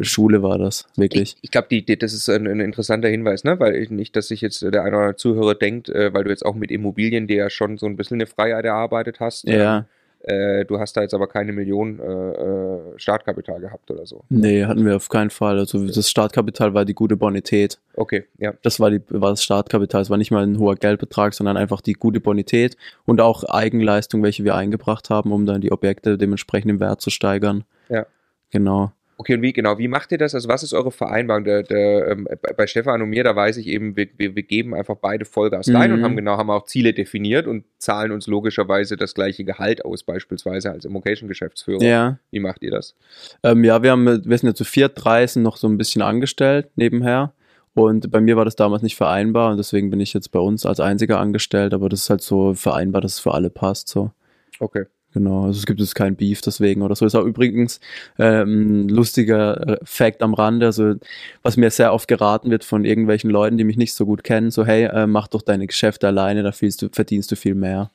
Schule 0.02 0.42
war 0.42 0.58
das, 0.58 0.88
wirklich. 0.96 1.34
Ich, 1.38 1.44
ich 1.44 1.52
glaube, 1.52 1.68
die, 1.70 1.86
die, 1.86 1.98
das 1.98 2.14
ist 2.14 2.30
ein, 2.30 2.48
ein 2.48 2.60
interessanter 2.60 3.10
Hinweis, 3.10 3.44
ne? 3.44 3.60
weil 3.60 3.76
ich 3.76 3.90
nicht, 3.90 4.16
dass 4.16 4.30
sich 4.30 4.42
jetzt 4.42 4.62
der 4.62 4.82
eine 4.82 4.90
oder 4.90 4.98
andere 5.00 5.16
Zuhörer 5.18 5.56
denkt, 5.56 5.90
äh, 5.90 6.14
weil 6.14 6.24
du 6.24 6.30
jetzt 6.30 6.46
auch 6.46 6.56
mit 6.56 6.72
Immobilien 6.72 7.28
dir 7.28 7.38
ja 7.38 7.50
schon 7.50 7.78
so 7.78 7.86
ein 7.88 7.96
bisschen 7.98 8.16
eine 8.16 8.28
Freiheit 8.28 8.66
erarbeitet 8.66 9.20
hast. 9.20 9.48
Ja, 9.48 9.80
Äh, 9.80 9.84
du 10.24 10.80
hast 10.80 10.98
da 10.98 11.02
jetzt 11.02 11.14
aber 11.14 11.28
keine 11.28 11.54
Million 11.54 12.00
äh, 12.00 12.04
äh, 12.04 12.80
Startkapital 12.98 13.60
gehabt 13.62 13.90
oder 13.92 14.06
so. 14.06 14.24
nee, 14.30 14.66
hatten 14.66 14.86
wir 14.86 14.96
auf 14.96 15.10
keinen 15.10 15.30
Fall. 15.30 15.58
Also 15.60 15.88
das 15.88 16.10
Startkapital 16.10 16.74
war 16.74 16.86
die 16.86 16.94
gute 16.94 17.16
Bonität. 17.16 17.80
Okay, 17.94 18.26
ja. 18.38 18.54
Das 18.62 18.80
war, 18.80 18.90
die, 18.90 19.02
war 19.10 19.30
das 19.30 19.44
Startkapital. 19.44 20.02
Es 20.02 20.10
war 20.10 20.18
nicht 20.18 20.32
mal 20.32 20.44
ein 20.44 20.60
hoher 20.60 20.76
Geldbetrag, 20.76 21.34
sondern 21.34 21.56
einfach 21.56 21.82
die 21.82 21.94
gute 21.94 22.20
Bonität 22.20 22.78
und 23.06 23.22
auch 23.22 23.44
Eigenleistung, 23.44 24.24
welche 24.24 24.44
wir 24.44 24.56
eingebracht 24.56 25.10
haben, 25.10 25.32
um 25.32 25.46
dann 25.46 25.62
die 25.62 25.72
Objekte 25.72 26.18
dementsprechend 26.18 26.72
im 26.72 26.80
Wert 26.80 27.02
zu 27.02 27.10
steigern. 27.10 27.64
Ja. 27.90 28.06
Genau. 28.50 28.92
Okay, 29.20 29.34
und 29.34 29.42
wie 29.42 29.52
genau, 29.52 29.80
wie 29.80 29.88
macht 29.88 30.12
ihr 30.12 30.20
das? 30.20 30.36
Also 30.36 30.48
was 30.48 30.62
ist 30.62 30.74
eure 30.74 30.92
Vereinbarung? 30.92 31.44
Der, 31.44 31.64
der, 31.64 32.08
ähm, 32.10 32.28
bei- 32.56 32.68
Stefan 32.68 33.02
und 33.02 33.10
mir, 33.10 33.24
da 33.24 33.36
weiß 33.36 33.58
ich 33.58 33.66
eben, 33.66 33.96
wir, 33.98 34.08
wir, 34.16 34.36
wir 34.36 34.44
geben 34.44 34.76
einfach 34.76 34.96
beide 34.96 35.26
Vollgas 35.26 35.74
rein 35.74 35.90
Mhm. 35.92 35.98
und 35.98 36.04
haben 36.04 36.16
genau, 36.16 36.38
haben 36.38 36.52
auch 36.52 36.66
Ziele 36.66 36.94
definiert 36.94 37.48
und 37.48 37.64
zahlen 37.80 38.12
uns 38.12 38.28
logischerweise 38.28 38.96
das 38.96 39.16
gleiche 39.16 39.44
Gehalt 39.44 39.84
aus, 39.84 40.04
beispielsweise 40.04 40.70
als 40.72 40.86
Immocation-Geschäftsführer. 40.86 41.82
Ja. 41.82 42.20
Wie 42.30 42.40
macht 42.40 42.62
ihr 42.62 42.70
das? 42.72 42.96
Ähm, 43.42 43.64
ja, 43.64 43.82
wir, 43.82 43.92
haben, 43.92 44.06
wir 44.06 44.38
sind 44.38 44.50
ja 44.50 44.54
zu 44.54 44.66
viert, 44.66 44.94
drei 44.96 45.26
sind 45.26 45.42
noch 45.42 45.58
so 45.58 45.68
ein 45.68 45.78
bisschen 45.80 46.04
angestellt 46.04 46.70
nebenher. 46.76 47.34
Und 47.74 48.12
bei 48.12 48.22
mir 48.22 48.38
war 48.38 48.46
das 48.46 48.56
damals 48.56 48.82
nicht 48.84 48.96
vereinbar 48.96 49.52
und 49.52 49.58
deswegen 49.58 49.90
bin 49.90 50.00
ich 50.00 50.14
jetzt 50.14 50.32
bei 50.32 50.40
uns 50.40 50.66
als 50.66 50.80
einziger 50.80 51.20
angestellt, 51.20 51.74
aber 51.74 51.90
das 51.90 52.02
ist 52.04 52.10
halt 52.10 52.22
so 52.22 52.54
vereinbar, 52.54 53.02
dass 53.02 53.14
es 53.14 53.20
für 53.20 53.34
alle 53.34 53.50
passt. 53.50 53.88
So. 53.88 54.12
Okay. 54.60 54.86
Genau, 55.18 55.46
also 55.46 55.58
es 55.58 55.66
gibt 55.66 55.80
jetzt 55.80 55.96
kein 55.96 56.16
Beef 56.16 56.42
deswegen 56.42 56.84
oder 56.84 56.96
so. 56.96 57.04
Ist 57.04 57.16
auch 57.16 57.26
übrigens 57.26 57.80
ähm, 58.20 58.88
lustiger 58.88 59.68
äh, 59.68 59.78
Fact 59.84 60.22
am 60.22 60.36
Rande, 60.36 60.68
also 60.68 60.94
was 61.42 61.58
mir 61.58 61.72
sehr 61.72 61.92
oft 61.92 62.08
geraten 62.08 62.52
wird 62.52 62.64
von 62.64 62.86
irgendwelchen 62.86 63.32
Leuten, 63.32 63.58
die 63.58 63.64
mich 63.64 63.78
nicht 63.78 63.96
so 63.96 64.06
gut 64.06 64.24
kennen, 64.24 64.52
so 64.52 64.64
hey, 64.64 64.84
äh, 64.84 65.08
mach 65.08 65.28
doch 65.28 65.42
deine 65.42 65.66
Geschäfte 65.66 66.06
alleine, 66.06 66.44
da 66.44 66.52
verdienst 66.52 66.84
du, 66.84 66.90
verdienst 66.92 67.32
du 67.32 67.36
viel 67.36 67.56
mehr. 67.56 67.90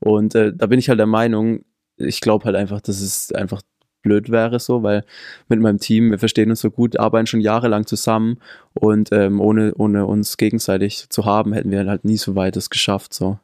Und 0.00 0.34
äh, 0.34 0.54
da 0.54 0.66
bin 0.66 0.78
ich 0.78 0.88
halt 0.88 0.98
der 0.98 1.06
Meinung, 1.06 1.62
ich 1.98 2.22
glaube 2.22 2.46
halt 2.46 2.56
einfach, 2.56 2.80
dass 2.80 3.02
es 3.02 3.30
einfach 3.32 3.60
blöd 4.02 4.30
wäre 4.30 4.58
so, 4.58 4.82
weil 4.82 5.04
mit 5.48 5.60
meinem 5.60 5.78
Team, 5.78 6.10
wir 6.10 6.18
verstehen 6.18 6.48
uns 6.48 6.60
so 6.62 6.70
gut, 6.70 6.98
arbeiten 6.98 7.26
schon 7.26 7.42
jahrelang 7.42 7.86
zusammen 7.86 8.38
und 8.72 9.10
ähm, 9.12 9.42
ohne, 9.42 9.74
ohne 9.74 10.06
uns 10.06 10.38
gegenseitig 10.38 11.10
zu 11.10 11.26
haben, 11.26 11.52
hätten 11.52 11.70
wir 11.70 11.86
halt 11.86 12.06
nie 12.06 12.16
so 12.16 12.34
weit 12.34 12.56
es 12.56 12.70
geschafft, 12.70 13.12
so. 13.12 13.38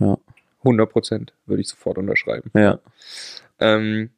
Ja, 0.00 0.18
100 0.60 0.90
Prozent 0.90 1.32
würde 1.46 1.60
ich 1.62 1.68
sofort 1.68 1.98
unterschreiben. 1.98 2.50
ja. 2.54 2.78
Ähm, 3.58 4.10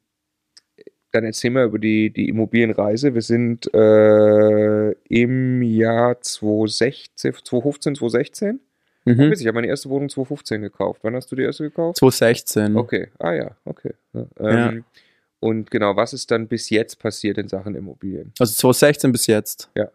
dann 1.13 1.25
erzähl 1.25 1.51
mal 1.51 1.65
über 1.65 1.79
die, 1.79 2.11
die 2.11 2.29
Immobilienreise. 2.29 3.15
Wir 3.15 3.23
sind 3.23 3.73
äh, 3.73 4.91
im 5.09 5.63
Jahr 5.63 6.21
2016, 6.21 7.33
2015, 7.33 7.95
2016. 7.95 8.61
Mhm. 9.05 9.33
Ich 9.33 9.47
habe 9.47 9.55
meine 9.55 9.69
erste 9.69 9.89
Wohnung 9.89 10.11
2015 10.11 10.61
gekauft. 10.61 11.01
Wann 11.03 11.15
hast 11.15 11.33
du 11.33 11.37
die 11.37 11.45
erste 11.45 11.65
gekauft? 11.65 11.97
2016. 11.99 12.77
Okay, 12.77 13.09
ah 13.19 13.33
ja, 13.33 13.51
okay. 13.65 13.95
Ja, 14.13 14.27
Ja. 14.39 14.69
Ähm, 14.69 14.85
Und 15.41 15.71
genau, 15.71 15.97
was 15.97 16.13
ist 16.13 16.31
dann 16.31 16.47
bis 16.47 16.69
jetzt 16.69 16.99
passiert 16.99 17.39
in 17.39 17.49
Sachen 17.49 17.75
Immobilien? 17.75 18.33
Also 18.39 18.53
2016 18.55 19.13
bis 19.13 19.27
jetzt. 19.29 19.71
Ja. 19.75 19.89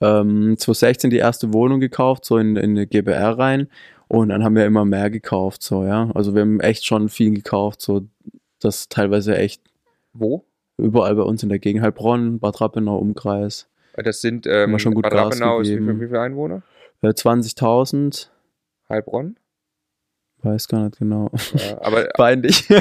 Ähm, 0.00 0.56
2016 0.58 1.08
die 1.08 1.16
erste 1.16 1.54
Wohnung 1.54 1.80
gekauft, 1.80 2.26
so 2.26 2.36
in, 2.36 2.56
in 2.56 2.70
eine 2.72 2.86
GBR 2.86 3.38
rein. 3.38 3.68
Und 4.08 4.28
dann 4.28 4.44
haben 4.44 4.54
wir 4.54 4.64
immer 4.66 4.84
mehr 4.84 5.10
gekauft, 5.10 5.62
so, 5.62 5.84
ja. 5.84 6.10
Also 6.14 6.34
wir 6.34 6.42
haben 6.42 6.60
echt 6.60 6.84
schon 6.86 7.08
viel 7.08 7.34
gekauft, 7.34 7.80
so, 7.80 8.02
das 8.60 8.88
teilweise 8.88 9.36
echt 9.36 9.62
Wo? 10.12 10.44
überall 10.78 11.14
bei 11.16 11.22
uns 11.22 11.42
in 11.42 11.48
der 11.48 11.58
Gegend. 11.58 11.82
Heilbronn, 11.82 12.38
Bad 12.38 12.60
Rappenau, 12.60 12.98
Umkreis. 12.98 13.68
Das 13.96 14.20
sind 14.20 14.46
ähm, 14.46 14.70
Immer 14.70 14.78
schon 14.78 14.94
gut 14.94 15.04
Bad 15.04 15.12
Gas 15.12 15.24
Rappenau 15.40 15.60
ist 15.60 15.68
wie, 15.70 15.76
viel- 15.78 16.00
wie 16.00 16.06
viele 16.06 16.20
Einwohner? 16.20 16.62
Äh, 17.02 17.08
20.000, 17.08 18.28
Heilbronn? 18.88 19.36
weiß 20.42 20.68
gar 20.68 20.84
nicht 20.84 20.98
genau. 20.98 21.28
Ja, 21.54 21.80
aber 21.82 22.04
Peinlich. 22.14 22.68
ja, 22.68 22.78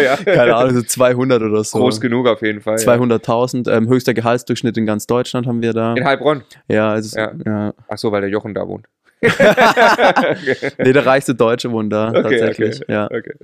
ja. 0.00 0.16
Keine 0.24 0.54
Ahnung, 0.54 0.74
so 0.74 0.82
200 0.82 1.40
oder 1.42 1.64
so. 1.64 1.78
groß 1.78 2.00
genug 2.02 2.26
auf 2.26 2.42
jeden 2.42 2.60
Fall. 2.60 2.76
200.000, 2.76 3.70
ähm, 3.74 3.88
höchster 3.88 4.12
Gehaltsdurchschnitt 4.12 4.76
in 4.76 4.84
ganz 4.84 5.06
Deutschland 5.06 5.46
haben 5.46 5.62
wir 5.62 5.72
da. 5.72 5.94
In 5.94 6.04
Heilbronn. 6.04 6.42
Ja, 6.68 6.90
also, 6.90 7.18
Ja. 7.18 7.32
ja. 7.46 7.74
Ach 7.88 7.96
so, 7.96 8.12
weil 8.12 8.20
der 8.20 8.30
Jochen 8.30 8.52
da 8.52 8.66
wohnt. 8.68 8.86
Nee, 10.78 10.92
der 10.92 11.06
reichste 11.06 11.34
Deutsche 11.34 11.70
wohnt 11.70 11.92
da, 11.92 12.08
Okay, 12.10 12.22
tatsächlich. 12.22 12.82
okay, 12.82 12.92
Ja. 12.92 13.04
okay. 13.06 13.34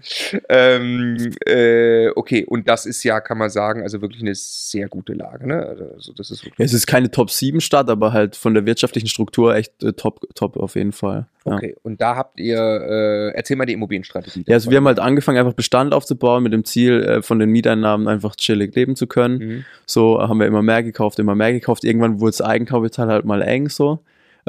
Ähm, 0.48 1.30
äh, 1.46 2.08
okay, 2.10 2.44
und 2.44 2.68
das 2.68 2.87
ist 2.87 3.02
ja, 3.04 3.20
kann 3.20 3.38
man 3.38 3.50
sagen, 3.50 3.82
also 3.82 4.00
wirklich 4.00 4.22
eine 4.22 4.34
sehr 4.34 4.88
gute 4.88 5.12
Lage, 5.14 5.46
ne? 5.46 5.76
Also 5.94 6.12
das 6.12 6.30
ist 6.30 6.44
wirklich, 6.44 6.58
Ja, 6.58 6.64
es 6.64 6.72
ist 6.72 6.87
keine 6.87 7.10
Top-7-Stadt, 7.10 7.88
aber 7.90 8.12
halt 8.12 8.37
von 8.37 8.54
der 8.54 8.66
wirtschaftlichen 8.66 9.08
Struktur 9.08 9.54
echt 9.54 9.82
äh, 9.82 9.92
top, 9.92 10.20
top 10.34 10.56
auf 10.56 10.74
jeden 10.76 10.92
Fall. 10.92 11.26
Ja. 11.46 11.54
okay. 11.56 11.76
Und 11.82 12.00
da 12.00 12.16
habt 12.16 12.40
ihr, 12.40 12.58
äh, 12.58 13.28
erzähl 13.37 13.56
mal 13.56 13.66
die 13.66 13.74
Immobilienstrategie. 13.74 14.44
Ja, 14.46 14.54
also 14.54 14.70
wir 14.70 14.78
haben 14.78 14.87
halt 14.87 14.98
angefangen, 14.98 15.38
einfach 15.38 15.52
Bestand 15.52 15.92
aufzubauen 15.92 16.42
mit 16.42 16.52
dem 16.52 16.64
Ziel, 16.64 17.02
äh, 17.02 17.22
von 17.22 17.38
den 17.38 17.50
Mieteinnahmen 17.50 18.08
einfach 18.08 18.34
chillig 18.37 18.74
leben 18.74 18.96
zu 18.96 19.06
können. 19.06 19.38
Mhm. 19.38 19.64
So 19.87 20.20
haben 20.20 20.38
wir 20.40 20.46
immer 20.46 20.62
mehr 20.62 20.82
gekauft, 20.82 21.18
immer 21.18 21.34
mehr 21.34 21.52
gekauft. 21.52 21.84
Irgendwann 21.84 22.20
wurde 22.20 22.30
das 22.30 22.40
Eigenkapital 22.40 23.08
halt 23.08 23.24
mal 23.24 23.42
eng 23.42 23.68
so. 23.68 24.00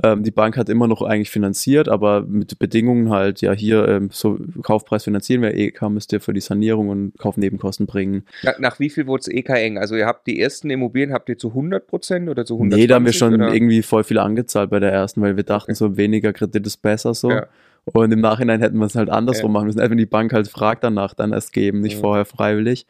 Ähm, 0.03 0.23
die 0.23 0.31
Bank 0.31 0.57
hat 0.57 0.67
immer 0.69 0.87
noch 0.87 1.01
eigentlich 1.01 1.29
finanziert, 1.29 1.87
aber 1.87 2.21
mit 2.21 2.59
Bedingungen 2.59 3.09
halt, 3.11 3.39
ja, 3.41 3.53
hier 3.53 3.87
ähm, 3.87 4.09
so 4.11 4.37
Kaufpreis 4.61 5.05
finanzieren 5.05 5.41
wir, 5.41 5.53
EK 5.55 5.83
müsst 5.89 6.11
ihr 6.11 6.19
für 6.19 6.33
die 6.33 6.41
Sanierung 6.41 6.89
und 6.89 7.13
Kaufnebenkosten 7.17 7.85
bringen. 7.85 8.23
Nach, 8.43 8.59
nach 8.59 8.79
wie 8.79 8.89
viel 8.89 9.07
wurde 9.07 9.21
es 9.21 9.27
EK 9.29 9.49
eng? 9.51 9.77
Also 9.77 9.95
ihr 9.95 10.05
habt 10.05 10.27
die 10.27 10.39
ersten 10.41 10.69
Immobilien, 10.69 11.13
habt 11.13 11.29
ihr 11.29 11.37
zu 11.37 11.49
100 11.49 11.87
Prozent 11.87 12.29
oder 12.29 12.45
zu 12.45 12.55
100 12.55 12.77
Nee, 12.77 12.87
da 12.87 12.95
haben 12.95 13.05
wir 13.05 13.13
schon 13.13 13.35
oder? 13.35 13.53
irgendwie 13.53 13.81
voll 13.83 14.03
viel 14.03 14.19
angezahlt 14.19 14.69
bei 14.69 14.79
der 14.81 14.91
ersten, 14.91 15.21
weil 15.21 15.37
wir 15.37 15.43
dachten, 15.43 15.71
Okay. 15.71 15.77
so 15.77 15.95
weniger 15.97 16.33
Kredit 16.33 16.65
ist 16.67 16.81
besser 16.81 17.13
so. 17.13 17.31
Ja. 17.31 17.47
Und 17.93 18.11
im 18.11 18.19
Nachhinein 18.19 18.59
hätten 18.61 18.77
wir 18.79 18.87
es 18.87 18.95
halt 18.95 19.09
andersrum 19.09 19.51
Ja. 19.51 19.53
machen 19.53 19.67
müssen. 19.67 19.79
Wenn 19.79 19.97
die 19.97 20.05
Bank 20.07 20.33
halt 20.33 20.47
fragt 20.47 20.83
danach, 20.83 21.13
dann 21.13 21.31
erst 21.33 21.53
geben, 21.53 21.81
nicht 21.81 21.97
Mhm. 21.97 22.01
vorher 22.01 22.25
freiwillig. 22.25 22.85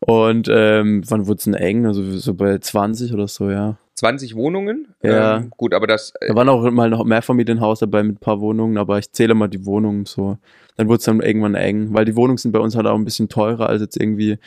Und 0.00 0.48
ähm, 0.52 1.02
wann 1.08 1.26
wurde 1.26 1.38
es 1.38 1.44
denn 1.44 1.54
eng? 1.54 1.86
Also 1.86 2.02
so 2.18 2.34
bei 2.34 2.58
20 2.58 3.14
oder 3.14 3.28
so, 3.28 3.50
ja. 3.50 3.78
20 3.96 4.36
Wohnungen? 4.36 4.94
Ja. 5.02 5.38
Ähm, 5.38 5.50
gut, 5.56 5.72
aber 5.74 5.86
das, 5.86 6.12
äh, 6.20 6.28
Da 6.28 6.34
waren 6.34 6.48
auch 6.48 6.70
mal 6.70 6.90
noch 6.90 7.04
mehr 7.04 7.22
Familienhaus 7.22 7.80
dabei 7.80 8.02
mit 8.02 8.16
ein 8.16 8.20
paar 8.20 8.40
Wohnungen, 8.40 8.76
aber 8.76 8.98
ich 8.98 9.10
zähle 9.10 9.34
mal 9.34 9.48
die 9.48 9.64
Wohnungen 9.64 10.04
so. 10.04 10.38
Dann 10.76 10.88
wurde 10.88 10.98
es 10.98 11.04
dann 11.04 11.20
irgendwann 11.20 11.54
eng, 11.54 11.94
weil 11.94 12.04
die 12.04 12.14
Wohnungen 12.16 12.36
sind 12.36 12.52
bei 12.52 12.58
uns 12.58 12.76
halt 12.76 12.86
auch 12.86 12.94
ein 12.94 13.06
bisschen 13.06 13.30
teurer 13.30 13.70
als 13.70 13.80
jetzt 13.80 13.98
irgendwie 13.98 14.38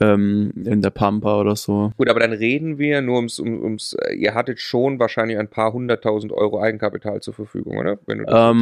ähm, 0.00 0.50
in 0.64 0.80
der 0.80 0.88
Pampa 0.88 1.38
oder 1.38 1.56
so. 1.56 1.92
gut, 1.98 2.08
aber 2.08 2.20
dann 2.20 2.32
reden 2.32 2.78
wir 2.78 3.02
nur 3.02 3.16
ums, 3.16 3.38
um, 3.38 3.62
ums, 3.62 3.92
äh, 3.92 4.14
ihr 4.14 4.34
hattet 4.34 4.60
schon 4.60 4.98
wahrscheinlich 4.98 5.36
ein 5.38 5.48
paar 5.48 5.74
hunderttausend 5.74 6.32
Euro 6.32 6.58
Eigenkapital 6.60 7.20
zur 7.20 7.34
Verfügung, 7.34 7.76
oder? 7.76 7.98
Ähm, 8.08 8.56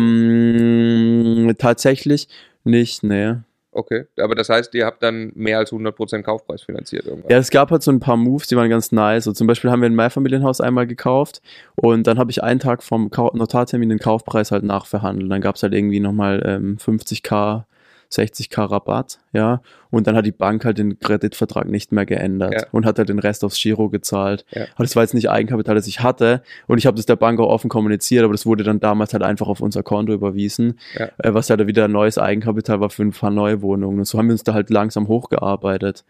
tatsächlich 1.57 2.27
nicht, 2.65 3.05
nee. 3.05 3.37
Okay, 3.75 4.05
aber 4.19 4.35
das 4.35 4.51
heißt, 4.51 4.75
ihr 4.75 4.85
habt 4.85 5.03
dann 5.03 5.33
mehr 5.35 5.57
als 5.57 5.73
100% 5.73 6.23
Kaufpreis 6.23 6.63
finanziert 6.63 7.07
irgendwann. 7.07 7.31
Ja, 7.31 7.39
es 7.39 7.51
gab 7.51 7.71
halt 7.71 7.83
so 7.83 7.91
ein 7.91 8.01
paar 8.01 8.19
Moves, 8.19 8.47
die 8.47 8.57
waren 8.57 8.69
ganz 8.69 8.93
nice. 8.93 9.25
So 9.25 9.33
zum 9.33 9.47
Beispiel 9.47 9.71
haben 9.71 9.81
wir 9.81 9.89
ein 9.89 9.95
Mehrfamilienhaus 9.95 10.61
einmal 10.61 10.87
gekauft 10.87 11.41
und 11.75 12.07
dann 12.07 12.19
habe 12.19 12.31
ich 12.31 12.43
einen 12.43 12.61
Tag 12.61 12.83
vom 12.83 13.11
Notartermin 13.15 13.89
den 13.89 13.99
Kaufpreis 13.99 14.51
halt 14.51 14.63
nachverhandelt. 14.63 15.33
Dann 15.33 15.41
gab 15.41 15.57
es 15.57 15.63
halt 15.63 15.73
irgendwie 15.73 16.01
nochmal 16.01 16.43
ähm, 16.45 16.77
50k 16.77 17.65
60k 18.13 18.71
Rabatt, 18.71 19.19
ja. 19.33 19.63
Und 19.91 20.07
dann 20.07 20.15
hat 20.17 20.27
die 20.27 20.33
Bank 20.33 20.65
halt 20.65 20.79
den 20.79 20.99
Kreditvertrag 21.01 21.67
nicht 21.69 21.93
mehr 21.93 22.07
geändert 22.07 22.53
Ja. 22.55 22.67
und 22.73 22.85
hat 22.87 22.99
halt 22.99 23.09
den 23.09 23.19
Rest 23.19 23.45
aufs 23.45 23.61
Giro 23.61 23.89
gezahlt. 23.89 24.45
Ja. 24.51 24.65
Aber 24.75 24.85
das 24.85 24.95
war 24.97 25.03
jetzt 25.03 25.15
nicht 25.15 25.31
Eigenkapital, 25.31 25.75
das 25.75 25.87
ich 25.87 26.01
hatte. 26.01 26.43
Und 26.67 26.79
ich 26.79 26.87
habe 26.87 26.97
das 26.97 27.07
der 27.07 27.17
Bank 27.17 27.41
auch 27.41 27.49
offen 27.49 27.69
kommuniziert, 27.71 28.25
aber 28.25 28.33
das 28.35 28.47
wurde 28.47 28.65
dann 28.65 28.81
damals 28.81 29.13
halt 29.13 29.23
einfach 29.23 29.49
auf 29.49 29.61
unser 29.61 29.83
Konto 29.83 30.13
überwiesen, 30.13 30.79
Ja. 30.99 31.07
äh, 31.19 31.35
was 31.35 31.51
halt 31.51 31.67
wieder 31.67 31.87
ein 31.87 31.93
neues 31.93 32.19
Eigenkapital 32.19 32.81
war 32.81 32.91
für 32.91 33.03
ein 33.03 33.13
paar 33.13 33.31
neue 33.31 33.63
Wohnungen. 33.63 33.99
Und 34.01 34.05
so 34.05 34.19
haben 34.19 34.27
wir 34.29 34.33
uns 34.33 34.45
da 34.45 34.55
halt 34.55 34.71
langsam 34.71 35.09
hochgearbeitet. 35.09 36.05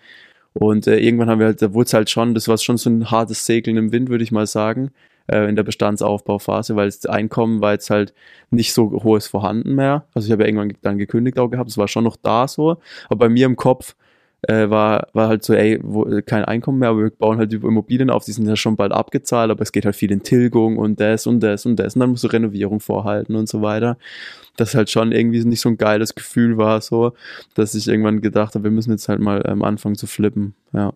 Und 0.54 0.86
äh, 0.86 0.98
irgendwann 0.98 1.30
haben 1.30 1.38
wir 1.38 1.46
halt, 1.46 1.62
da 1.62 1.72
wurde 1.72 1.86
es 1.86 1.94
halt 1.94 2.10
schon, 2.10 2.34
das 2.34 2.46
war 2.48 2.58
schon 2.58 2.76
so 2.76 2.90
ein 2.90 3.10
hartes 3.10 3.46
Segeln 3.46 3.76
im 3.76 3.92
Wind, 3.92 4.10
würde 4.10 4.22
ich 4.24 4.32
mal 4.32 4.46
sagen, 4.46 4.90
äh, 5.26 5.48
in 5.48 5.56
der 5.56 5.62
Bestandsaufbauphase, 5.62 6.76
weil 6.76 6.86
das 6.86 7.06
Einkommen 7.06 7.60
war 7.60 7.72
jetzt 7.72 7.90
halt 7.90 8.14
nicht 8.50 8.72
so 8.72 9.02
hohes 9.02 9.26
vorhanden 9.26 9.74
mehr. 9.74 10.04
Also 10.14 10.26
ich 10.26 10.32
habe 10.32 10.42
ja 10.42 10.48
irgendwann 10.48 10.72
dann 10.82 10.98
gekündigt 10.98 11.38
auch 11.38 11.48
gehabt, 11.48 11.70
es 11.70 11.78
war 11.78 11.88
schon 11.88 12.04
noch 12.04 12.16
da 12.16 12.48
so, 12.48 12.78
aber 13.08 13.16
bei 13.16 13.28
mir 13.28 13.46
im 13.46 13.56
Kopf 13.56 13.94
äh, 14.42 14.68
war, 14.70 15.08
war 15.12 15.28
halt 15.28 15.44
so, 15.44 15.54
ey, 15.54 15.78
wo, 15.82 16.04
kein 16.26 16.44
Einkommen 16.44 16.80
mehr, 16.80 16.90
aber 16.90 17.04
wir 17.04 17.10
bauen 17.10 17.38
halt 17.38 17.52
die 17.52 17.56
Immobilien 17.56 18.10
auf, 18.10 18.24
die 18.24 18.32
sind 18.32 18.46
ja 18.46 18.56
schon 18.56 18.76
bald 18.76 18.92
abgezahlt, 18.92 19.50
aber 19.50 19.62
es 19.62 19.72
geht 19.72 19.84
halt 19.84 19.96
viel 19.96 20.10
in 20.10 20.22
Tilgung 20.22 20.78
und 20.78 21.00
das 21.00 21.26
und 21.26 21.40
das 21.40 21.64
und 21.64 21.76
das 21.76 21.94
und 21.94 22.00
dann 22.00 22.10
musst 22.10 22.24
du 22.24 22.28
Renovierung 22.28 22.80
vorhalten 22.80 23.36
und 23.36 23.48
so 23.48 23.62
weiter. 23.62 23.96
Das 24.56 24.74
halt 24.74 24.90
schon 24.90 25.12
irgendwie 25.12 25.44
nicht 25.44 25.60
so 25.60 25.68
ein 25.68 25.78
geiles 25.78 26.14
Gefühl 26.14 26.58
war, 26.58 26.80
so, 26.80 27.12
dass 27.54 27.74
ich 27.74 27.88
irgendwann 27.88 28.20
gedacht 28.20 28.54
habe, 28.54 28.64
wir 28.64 28.70
müssen 28.70 28.90
jetzt 28.90 29.08
halt 29.08 29.20
mal 29.20 29.42
ähm, 29.46 29.62
anfangen 29.62 29.94
zu 29.94 30.06
flippen, 30.06 30.54
ja. 30.72 30.92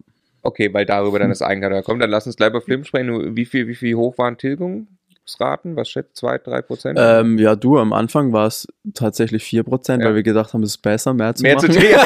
Okay, 0.47 0.73
weil 0.73 0.87
darüber 0.87 1.19
dann 1.19 1.29
das 1.31 1.43
Eigenkapital 1.43 1.83
kommt. 1.83 2.03
Dann 2.03 2.11
lass 2.11 2.27
uns 2.27 2.37
gleich 2.37 2.53
bei 2.53 2.61
Film 2.61 2.85
sprechen. 2.85 3.37
Wie 3.37 3.45
viel, 3.45 3.67
wie 3.69 3.75
viel 3.75 3.95
hoch 3.97 4.17
waren 4.19 4.39
Tilgungsraten? 4.39 5.77
Was 5.77 5.89
schätzt? 5.89 6.17
2, 6.17 6.39
3 6.39 6.63
Prozent? 6.63 6.99
Ähm, 7.01 7.39
ja, 7.39 7.57
du, 7.57 7.79
am 7.79 7.93
Anfang 7.93 8.33
war 8.33 8.47
es 8.47 8.67
tatsächlich 8.95 9.43
4%, 9.45 10.01
Ja. 10.01 10.07
weil 10.07 10.15
wir 10.15 10.23
gedacht 10.23 10.53
haben, 10.55 10.63
es 10.63 10.71
ist 10.71 10.83
besser, 10.83 11.15
mehr 11.15 11.35
zu 11.35 11.43
mehr 11.43 11.59
zu 11.59 11.67
machen. 11.69 11.81
tilgen. 11.81 11.99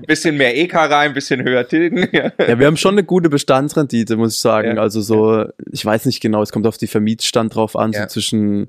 bisschen 0.06 0.36
mehr 0.36 0.56
EK 0.56 0.74
rein, 0.74 1.14
bisschen 1.14 1.42
höher 1.44 1.66
tilgen. 1.68 2.08
Ja. 2.12 2.32
Ja, 2.46 2.58
wir 2.58 2.66
haben 2.66 2.76
schon 2.76 2.94
eine 2.94 3.04
gute 3.04 3.28
Bestandsrendite, 3.28 4.16
muss 4.16 4.34
ich 4.34 4.40
sagen. 4.40 4.76
Ja. 4.76 4.82
Also 4.82 5.00
so, 5.00 5.44
ich 5.70 5.84
weiß 5.84 6.06
nicht 6.06 6.20
genau, 6.20 6.42
es 6.42 6.50
kommt 6.50 6.66
auf 6.66 6.78
die 6.78 6.86
Vermietstand 6.86 7.54
drauf 7.54 7.76
an, 7.76 7.92
so 7.92 8.04
zwischen 8.06 8.68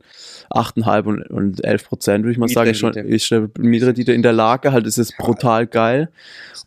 8,5 0.51 1.03
und, 1.05 1.21
und 1.29 1.63
11 1.63 1.87
Prozent, 1.87 2.23
würde 2.25 2.33
ich 2.33 2.37
mal 2.37 2.49
sagen. 2.49 2.73
Schon, 2.75 2.93
ist 2.93 3.31
eine 3.31 3.49
Mietrendite 3.57 4.11
in 4.13 4.21
der 4.21 4.33
Lage 4.33 4.71
halt, 4.71 4.85
ist 4.85 4.97
es 4.97 5.15
brutal 5.17 5.65
geil. 5.67 6.09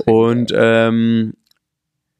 Und 0.07 0.53
ähm, 0.57 1.35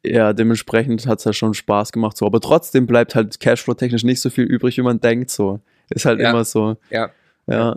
ja, 0.05 0.33
dementsprechend 0.33 1.07
hat 1.07 1.19
es 1.21 1.25
ja 1.25 1.33
schon 1.33 1.55
Spaß 1.55 1.93
gemacht 1.93 2.17
so. 2.17 2.27
Aber 2.27 2.41
trotzdem 2.41 2.87
bleibt 2.87 3.15
halt 3.15 3.39
Cashflow-technisch 3.41 4.05
nicht 4.05 4.21
so 4.21 4.31
viel 4.31 4.45
übrig, 4.45 4.77
wie 4.77 4.83
man 4.83 5.01
denkt 5.01 5.31
so. 5.31 5.61
Ist 5.91 6.05
halt 6.07 6.21
Ja. 6.21 6.31
immer 6.31 6.45
so. 6.45 6.77
ja. 6.91 7.11
Ja. 7.47 7.77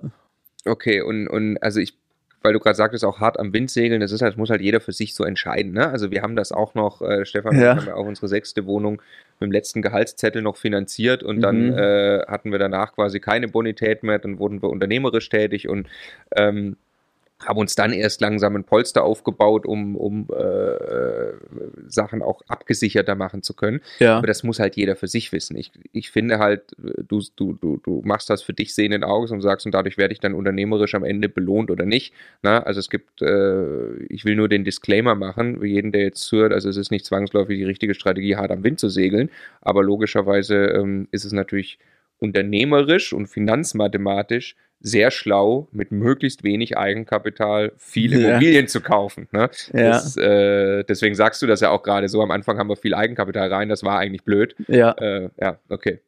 Okay, 0.66 1.02
und, 1.02 1.28
und 1.28 1.58
also 1.62 1.80
ich, 1.80 1.98
weil 2.44 2.54
du 2.54 2.60
gerade 2.60 2.76
sagtest, 2.76 3.04
auch 3.04 3.20
hart 3.20 3.40
am 3.40 3.52
Wind 3.54 3.72
segeln, 3.72 4.00
das 4.02 4.12
ist 4.12 4.22
halt, 4.22 4.34
das 4.34 4.38
muss 4.38 4.50
halt 4.52 4.62
jeder 4.62 4.80
für 4.80 4.92
sich 4.94 5.14
so 5.16 5.24
entscheiden. 5.24 5.74
Ne? 5.74 5.88
Also 5.90 6.12
wir 6.12 6.22
haben 6.22 6.36
das 6.36 6.52
auch 6.52 6.76
noch, 6.76 7.02
äh, 7.02 7.26
Stefan, 7.26 7.60
Ja. 7.60 7.76
haben 7.76 7.90
auch 7.90 8.06
unsere 8.06 8.28
sechste 8.28 8.66
Wohnung 8.68 9.02
mit 9.40 9.48
dem 9.48 9.52
letzten 9.52 9.82
Gehaltszettel 9.82 10.42
noch 10.44 10.56
finanziert 10.58 11.24
und 11.24 11.42
dann 11.42 11.68
Mhm. 11.72 11.78
äh, 11.78 12.20
hatten 12.28 12.52
wir 12.52 12.60
danach 12.60 12.94
quasi 12.94 13.20
keine 13.20 13.48
Bonität 13.48 14.04
mehr, 14.04 14.20
dann 14.20 14.38
wurden 14.40 14.62
wir 14.62 14.70
unternehmerisch 14.70 15.30
tätig 15.30 15.68
und 15.68 15.88
ähm, 16.36 16.78
haben 17.44 17.60
uns 17.60 17.76
dann 17.76 17.92
erst 17.92 18.22
langsam 18.22 18.56
ein 18.56 18.64
Polster 18.64 19.04
aufgebaut, 19.04 19.66
um, 19.66 19.96
um 19.96 20.28
äh, 20.34 21.34
Sachen 21.88 22.22
auch 22.22 22.42
abgesicherter 22.48 23.16
machen 23.16 23.44
zu 23.44 23.54
können. 23.54 23.82
Ja. 24.00 24.18
Aber 24.18 24.28
das 24.28 24.44
muss 24.44 24.60
halt 24.60 24.78
jeder 24.78 24.96
für 24.96 25.08
sich 25.08 25.32
wissen. 25.34 25.58
Ich, 25.58 25.72
ich 25.92 26.12
finde 26.12 26.40
halt, 26.40 26.64
du, 26.78 27.22
du, 27.36 27.54
du, 27.54 27.78
du 27.84 28.02
machst 28.06 28.30
das 28.30 28.42
für 28.42 28.54
dich 28.54 28.74
sehenden 28.74 29.04
Auges 29.04 29.32
und 29.32 29.42
sagst, 29.42 29.66
und 29.66 29.74
dadurch 29.74 29.98
werde 29.98 30.14
ich 30.14 30.20
dann 30.22 30.34
unternehmerisch 30.34 30.96
am 30.96 31.04
Ende 31.04 31.28
belohnt 31.28 31.72
oder 31.72 31.86
nicht. 31.86 32.14
Na, 32.42 32.64
also 32.64 32.80
es 32.80 32.90
gibt, 32.90 33.22
äh, 33.22 33.96
ich 34.06 34.24
will 34.24 34.36
nur 34.36 34.48
den 34.48 34.64
Disclaimer 34.64 35.16
machen, 35.16 35.60
für 35.60 35.68
jeden, 35.68 35.92
der 35.92 36.04
jetzt 36.04 36.24
zuhört, 36.24 36.54
also 36.54 36.70
es 36.70 36.78
ist 36.78 36.92
nicht 36.92 37.06
zwangsläufig 37.06 37.58
die 37.58 37.66
richtige 37.66 37.94
Strategie, 37.94 38.38
hart 38.38 38.52
am 38.52 38.64
Wind 38.64 38.80
zu 38.80 38.88
segeln, 38.88 39.30
aber 39.62 39.84
logischerweise 39.84 40.56
ähm, 40.68 41.08
ist 41.12 41.26
es 41.26 41.34
natürlich 41.34 41.80
unternehmerisch 42.20 43.12
und 43.12 43.28
finanzmathematisch 43.28 44.56
sehr 44.80 45.10
schlau, 45.12 45.68
mit 45.72 45.92
möglichst 45.92 46.44
wenig 46.44 46.78
Eigenkapital 46.78 47.72
viele 47.78 48.20
Ja. 48.20 48.30
Immobilien 48.30 48.68
zu 48.68 48.82
kaufen. 48.82 49.28
Ne? 49.32 49.50
Ja. 49.74 49.90
Das, 49.90 50.16
äh, 50.18 50.84
deswegen 50.84 51.16
sagst 51.16 51.42
du 51.42 51.48
das 51.48 51.62
ja 51.62 51.70
auch 51.72 51.82
gerade 51.84 52.08
so. 52.08 52.22
Am 52.22 52.32
Anfang 52.32 52.58
haben 52.60 52.70
wir 52.70 52.76
viel 52.76 52.94
Eigenkapital 52.94 53.52
rein, 53.52 53.70
das 53.70 53.84
war 53.84 53.98
eigentlich 54.00 54.24
blöd. 54.24 54.56
Ja. 54.68 54.92
Äh, 54.92 55.30
ja, 55.42 55.58
okay. 55.70 56.00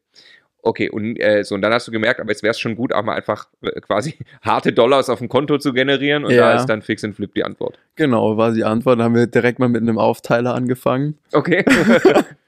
Okay, 0.64 0.90
und, 0.90 1.16
äh, 1.18 1.44
so, 1.44 1.56
und 1.56 1.62
dann 1.62 1.72
hast 1.72 1.88
du 1.88 1.92
gemerkt, 1.94 2.20
aber 2.20 2.30
jetzt 2.32 2.44
wäre 2.44 2.52
es 2.52 2.60
schon 2.60 2.76
gut, 2.76 2.92
auch 2.92 3.02
mal 3.04 3.16
einfach 3.16 3.48
äh, 3.62 3.80
quasi 3.80 4.16
harte 4.42 4.74
Dollars 4.74 5.10
auf 5.10 5.20
dem 5.20 5.30
Konto 5.30 5.58
zu 5.60 5.72
generieren 5.72 6.26
und 6.26 6.32
da 6.32 6.52
Ja. 6.52 6.56
ist 6.56 6.66
dann 6.66 6.82
Fix 6.82 7.04
and 7.06 7.16
Flip 7.16 7.34
die 7.34 7.46
Antwort. 7.46 7.80
Genau, 7.96 8.36
war 8.38 8.52
die 8.52 8.66
Antwort. 8.66 9.00
Dann 9.00 9.06
haben 9.06 9.16
wir 9.16 9.28
direkt 9.28 9.60
mal 9.60 9.70
mit 9.70 9.82
einem 9.82 9.98
Aufteiler 9.98 10.54
angefangen. 10.56 11.18
Okay. 11.32 11.64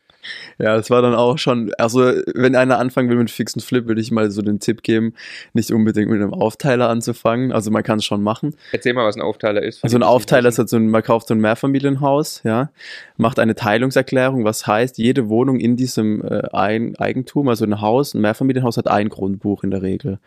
Ja, 0.58 0.76
das 0.76 0.90
war 0.90 1.02
dann 1.02 1.16
auch 1.16 1.38
schon, 1.38 1.72
also 1.78 2.02
wenn 2.34 2.56
einer 2.56 2.80
anfangen 2.80 3.10
will 3.10 3.18
mit 3.18 3.32
Fix 3.32 3.54
und 3.56 3.62
Flip, 3.62 3.88
würde 3.88 4.02
ich 4.02 4.12
mal 4.12 4.30
so 4.32 4.42
den 4.42 4.60
Tipp 4.60 4.84
geben, 4.84 5.14
nicht 5.54 5.72
unbedingt 5.72 6.10
mit 6.10 6.22
einem 6.22 6.34
Aufteiler 6.34 6.90
anzufangen. 6.90 7.52
Also 7.52 7.72
man 7.72 7.84
kann 7.84 8.00
es 8.00 8.06
schon 8.06 8.22
machen. 8.22 8.56
Erzähl 8.72 8.94
mal, 8.94 9.06
was 9.06 9.16
ein 9.16 9.22
Aufteiler 9.22 9.62
ist. 9.62 9.84
Also 9.84 9.98
ein 9.98 10.04
Aufteiler 10.04 10.50
ist 10.50 10.60
halt 10.60 10.70
so 10.70 10.78
ein, 10.78 10.90
man 10.90 11.04
kauft 11.04 11.30
so 11.30 11.34
ein 11.34 11.40
Mehrfamilienhaus, 11.40 12.42
ja, 12.44 12.70
macht 13.18 13.40
eine 13.40 13.56
Teilungserklärung, 13.56 14.44
was 14.44 14.68
heißt, 14.68 14.98
jede 14.98 15.30
Wohnung 15.30 15.60
in 15.60 15.78
diesem 15.78 16.22
äh, 16.22 16.50
ein 16.52 16.96
Eigentum, 16.98 17.48
also 17.48 17.66
ein 17.66 17.82
Haus, 17.82 18.14
ein 18.14 18.22
Mehrfamilienhaus 18.22 18.78
hat 18.78 18.88
ein 18.88 19.10
Grundbuch 19.10 19.64
in 19.64 19.72
der 19.72 19.82
Regel, 19.82 20.20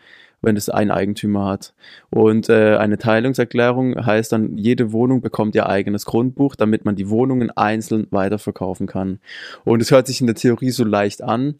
wenn 0.43 0.57
es 0.57 0.69
ein 0.69 0.91
Eigentümer 0.91 1.45
hat. 1.45 1.73
Und 2.11 2.49
äh, 2.49 2.77
eine 2.77 2.97
Teilungserklärung 2.97 4.05
heißt 4.05 4.31
dann, 4.31 4.57
jede 4.57 4.91
Wohnung 4.91 5.21
bekommt 5.21 5.55
ihr 5.55 5.67
eigenes 5.67 6.05
Grundbuch, 6.05 6.55
damit 6.55 6.85
man 6.85 6.95
die 6.95 7.09
Wohnungen 7.09 7.49
einzeln 7.49 8.07
weiterverkaufen 8.11 8.85
kann. 8.85 9.19
Und 9.63 9.81
es 9.81 9.89
hört 9.89 10.05
sich 10.05 10.21
in 10.21 10.27
der 10.27 10.35
Theorie 10.35 10.69
so 10.69 10.83
leicht 10.83 11.23
an, 11.23 11.55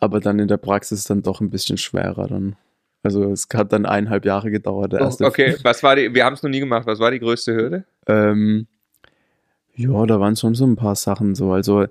aber 0.00 0.20
dann 0.20 0.38
in 0.38 0.48
der 0.48 0.58
Praxis 0.58 1.04
dann 1.04 1.22
doch 1.22 1.40
ein 1.40 1.50
bisschen 1.50 1.78
schwerer 1.78 2.26
dann. 2.26 2.56
Also 3.02 3.30
es 3.30 3.46
hat 3.54 3.72
dann 3.72 3.86
eineinhalb 3.86 4.24
Jahre 4.24 4.50
gedauert. 4.50 4.92
Der 4.92 5.00
erste 5.00 5.24
Oh, 5.24 5.28
okay, 5.28 5.56
was 5.62 5.82
war 5.84 5.94
die, 5.94 6.12
wir 6.12 6.24
haben 6.24 6.34
es 6.34 6.42
noch 6.42 6.50
nie 6.50 6.60
gemacht, 6.60 6.86
was 6.86 6.98
war 6.98 7.12
die 7.12 7.20
größte 7.20 7.54
Hürde? 7.54 7.84
ähm, 8.08 8.66
ja, 9.78 10.06
da 10.06 10.18
waren 10.18 10.36
schon 10.36 10.54
so 10.54 10.66
ein 10.66 10.76
paar 10.76 10.96
Sachen 10.96 11.34
so. 11.34 11.52
Also 11.52 11.86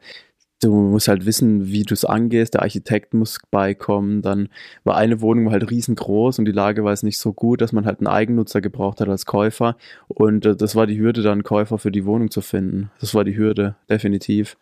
du 0.62 0.74
musst 0.74 1.08
halt 1.08 1.26
wissen, 1.26 1.68
wie 1.68 1.84
du 1.84 1.94
es 1.94 2.06
angehst. 2.06 2.54
Der 2.54 2.62
Architekt 2.64 3.14
muss 3.14 3.40
beikommen. 3.52 4.22
Dann 4.22 4.50
war 4.84 4.96
eine 4.98 5.22
Wohnung 5.22 5.52
halt 5.52 5.70
riesengroß 5.70 6.40
und 6.40 6.46
die 6.46 6.52
Lage 6.52 6.84
war 6.84 6.92
jetzt 6.92 7.04
nicht 7.04 7.20
so 7.20 7.34
gut, 7.34 7.62
dass 7.62 7.72
man 7.72 7.86
halt 7.86 8.00
einen 8.00 8.08
Eigennutzer 8.08 8.62
gebraucht 8.62 9.02
hat 9.02 9.10
als 9.10 9.26
Käufer. 9.26 9.76
Und 10.08 10.46
äh, 10.46 10.56
das 10.56 10.76
war 10.76 10.88
die 10.88 11.00
Hürde, 11.00 11.22
dann 11.22 11.34
einen 11.34 11.44
Käufer 11.44 11.78
für 11.78 11.92
die 11.92 12.06
Wohnung 12.06 12.32
zu 12.32 12.42
finden. 12.42 12.90
Das 13.00 13.14
war 13.14 13.24
die 13.24 13.38
Hürde, 13.38 13.76
definitiv. 13.90 14.58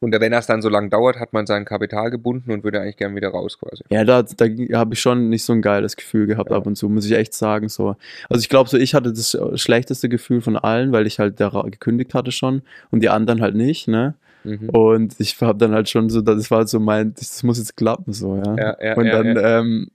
Und 0.00 0.12
wenn 0.20 0.32
das 0.32 0.46
dann 0.46 0.60
so 0.60 0.68
lange 0.68 0.90
dauert, 0.90 1.18
hat 1.18 1.32
man 1.32 1.46
sein 1.46 1.64
Kapital 1.64 2.10
gebunden 2.10 2.50
und 2.50 2.62
würde 2.62 2.80
eigentlich 2.80 2.98
gerne 2.98 3.16
wieder 3.16 3.28
raus 3.28 3.58
quasi. 3.58 3.84
Ja, 3.88 4.04
da, 4.04 4.22
da 4.22 4.44
habe 4.74 4.92
ich 4.94 5.00
schon 5.00 5.30
nicht 5.30 5.44
so 5.44 5.54
ein 5.54 5.62
geiles 5.62 5.96
Gefühl 5.96 6.26
gehabt 6.26 6.50
Ja. 6.50 6.56
ab 6.56 6.66
und 6.66 6.76
zu, 6.76 6.88
muss 6.90 7.06
ich 7.06 7.12
echt 7.12 7.32
sagen. 7.32 7.68
So. 7.68 7.96
Also 8.28 8.40
ich 8.40 8.50
glaube 8.50 8.68
so, 8.68 8.76
ich 8.76 8.94
hatte 8.94 9.12
das 9.12 9.32
äh, 9.34 9.56
schlechteste 9.56 10.10
Gefühl 10.10 10.42
von 10.42 10.56
allen, 10.56 10.92
weil 10.92 11.06
ich 11.06 11.20
halt 11.20 11.40
da 11.40 11.48
gekündigt 11.62 12.12
hatte 12.12 12.32
schon 12.32 12.62
und 12.90 13.02
die 13.02 13.08
anderen 13.08 13.40
halt 13.40 13.54
nicht, 13.54 13.88
ne? 13.88 14.14
Mhm. 14.44 14.68
Und 14.70 15.14
ich 15.18 15.40
habe 15.40 15.58
dann 15.58 15.72
halt 15.72 15.88
schon 15.88 16.10
so, 16.10 16.20
das 16.20 16.50
war 16.50 16.66
so 16.66 16.78
mein, 16.78 17.14
das 17.14 17.42
muss 17.42 17.58
jetzt 17.58 17.76
klappen, 17.76 18.12
so, 18.12 18.36
ja. 18.36 18.56
Ja, 18.56 18.76
ja, 18.80 18.96
und 18.96 19.06
ja, 19.06 19.22
dann, 19.22 19.38
ähm, 19.42 19.90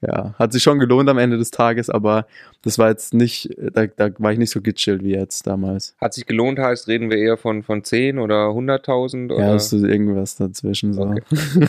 ja, 0.00 0.34
hat 0.36 0.52
sich 0.52 0.62
schon 0.62 0.80
gelohnt 0.80 1.08
am 1.08 1.18
Ende 1.18 1.38
des 1.38 1.52
Tages, 1.52 1.88
aber 1.88 2.26
das 2.62 2.76
war 2.76 2.88
jetzt 2.88 3.14
nicht, 3.14 3.50
da, 3.56 3.86
da 3.86 4.10
war 4.18 4.32
ich 4.32 4.38
nicht 4.38 4.50
so 4.50 4.60
gechillt 4.60 5.04
wie 5.04 5.12
jetzt 5.12 5.46
damals. 5.46 5.94
Hat 6.00 6.14
sich 6.14 6.26
gelohnt 6.26 6.58
heißt, 6.58 6.88
reden 6.88 7.08
wir 7.08 7.18
eher 7.18 7.36
von, 7.36 7.62
von 7.62 7.84
10 7.84 8.18
oder 8.18 8.48
100.000? 8.48 9.32
Oder? 9.32 9.46
Ja, 9.46 9.58
so 9.58 9.76
irgendwas 9.86 10.34
dazwischen 10.36 10.92
so. 10.92 11.02
Okay. 11.02 11.22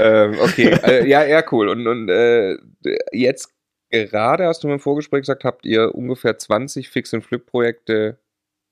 ähm, 0.00 0.34
okay, 0.40 0.76
äh, 0.84 1.08
ja, 1.08 1.24
ja, 1.24 1.44
cool. 1.52 1.68
Und, 1.68 1.86
und 1.86 2.08
äh, 2.08 2.56
jetzt 3.12 3.54
gerade 3.90 4.46
hast 4.46 4.64
du 4.64 4.68
mir 4.68 4.74
im 4.74 4.80
Vorgespräch 4.80 5.22
gesagt, 5.22 5.44
habt 5.44 5.64
ihr 5.64 5.94
ungefähr 5.94 6.36
20 6.36 6.90
Fix-and-Flip-Projekte 6.90 8.18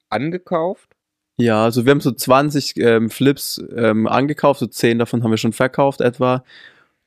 angekauft? 0.08 0.96
Ja, 1.38 1.64
also 1.64 1.84
wir 1.84 1.90
haben 1.90 2.00
so 2.00 2.12
20 2.12 2.76
ähm, 2.76 3.10
Flips 3.10 3.62
ähm, 3.74 4.06
angekauft, 4.06 4.60
so 4.60 4.66
10 4.66 4.98
davon 4.98 5.22
haben 5.22 5.30
wir 5.30 5.38
schon 5.38 5.52
verkauft 5.52 6.00
etwa. 6.00 6.44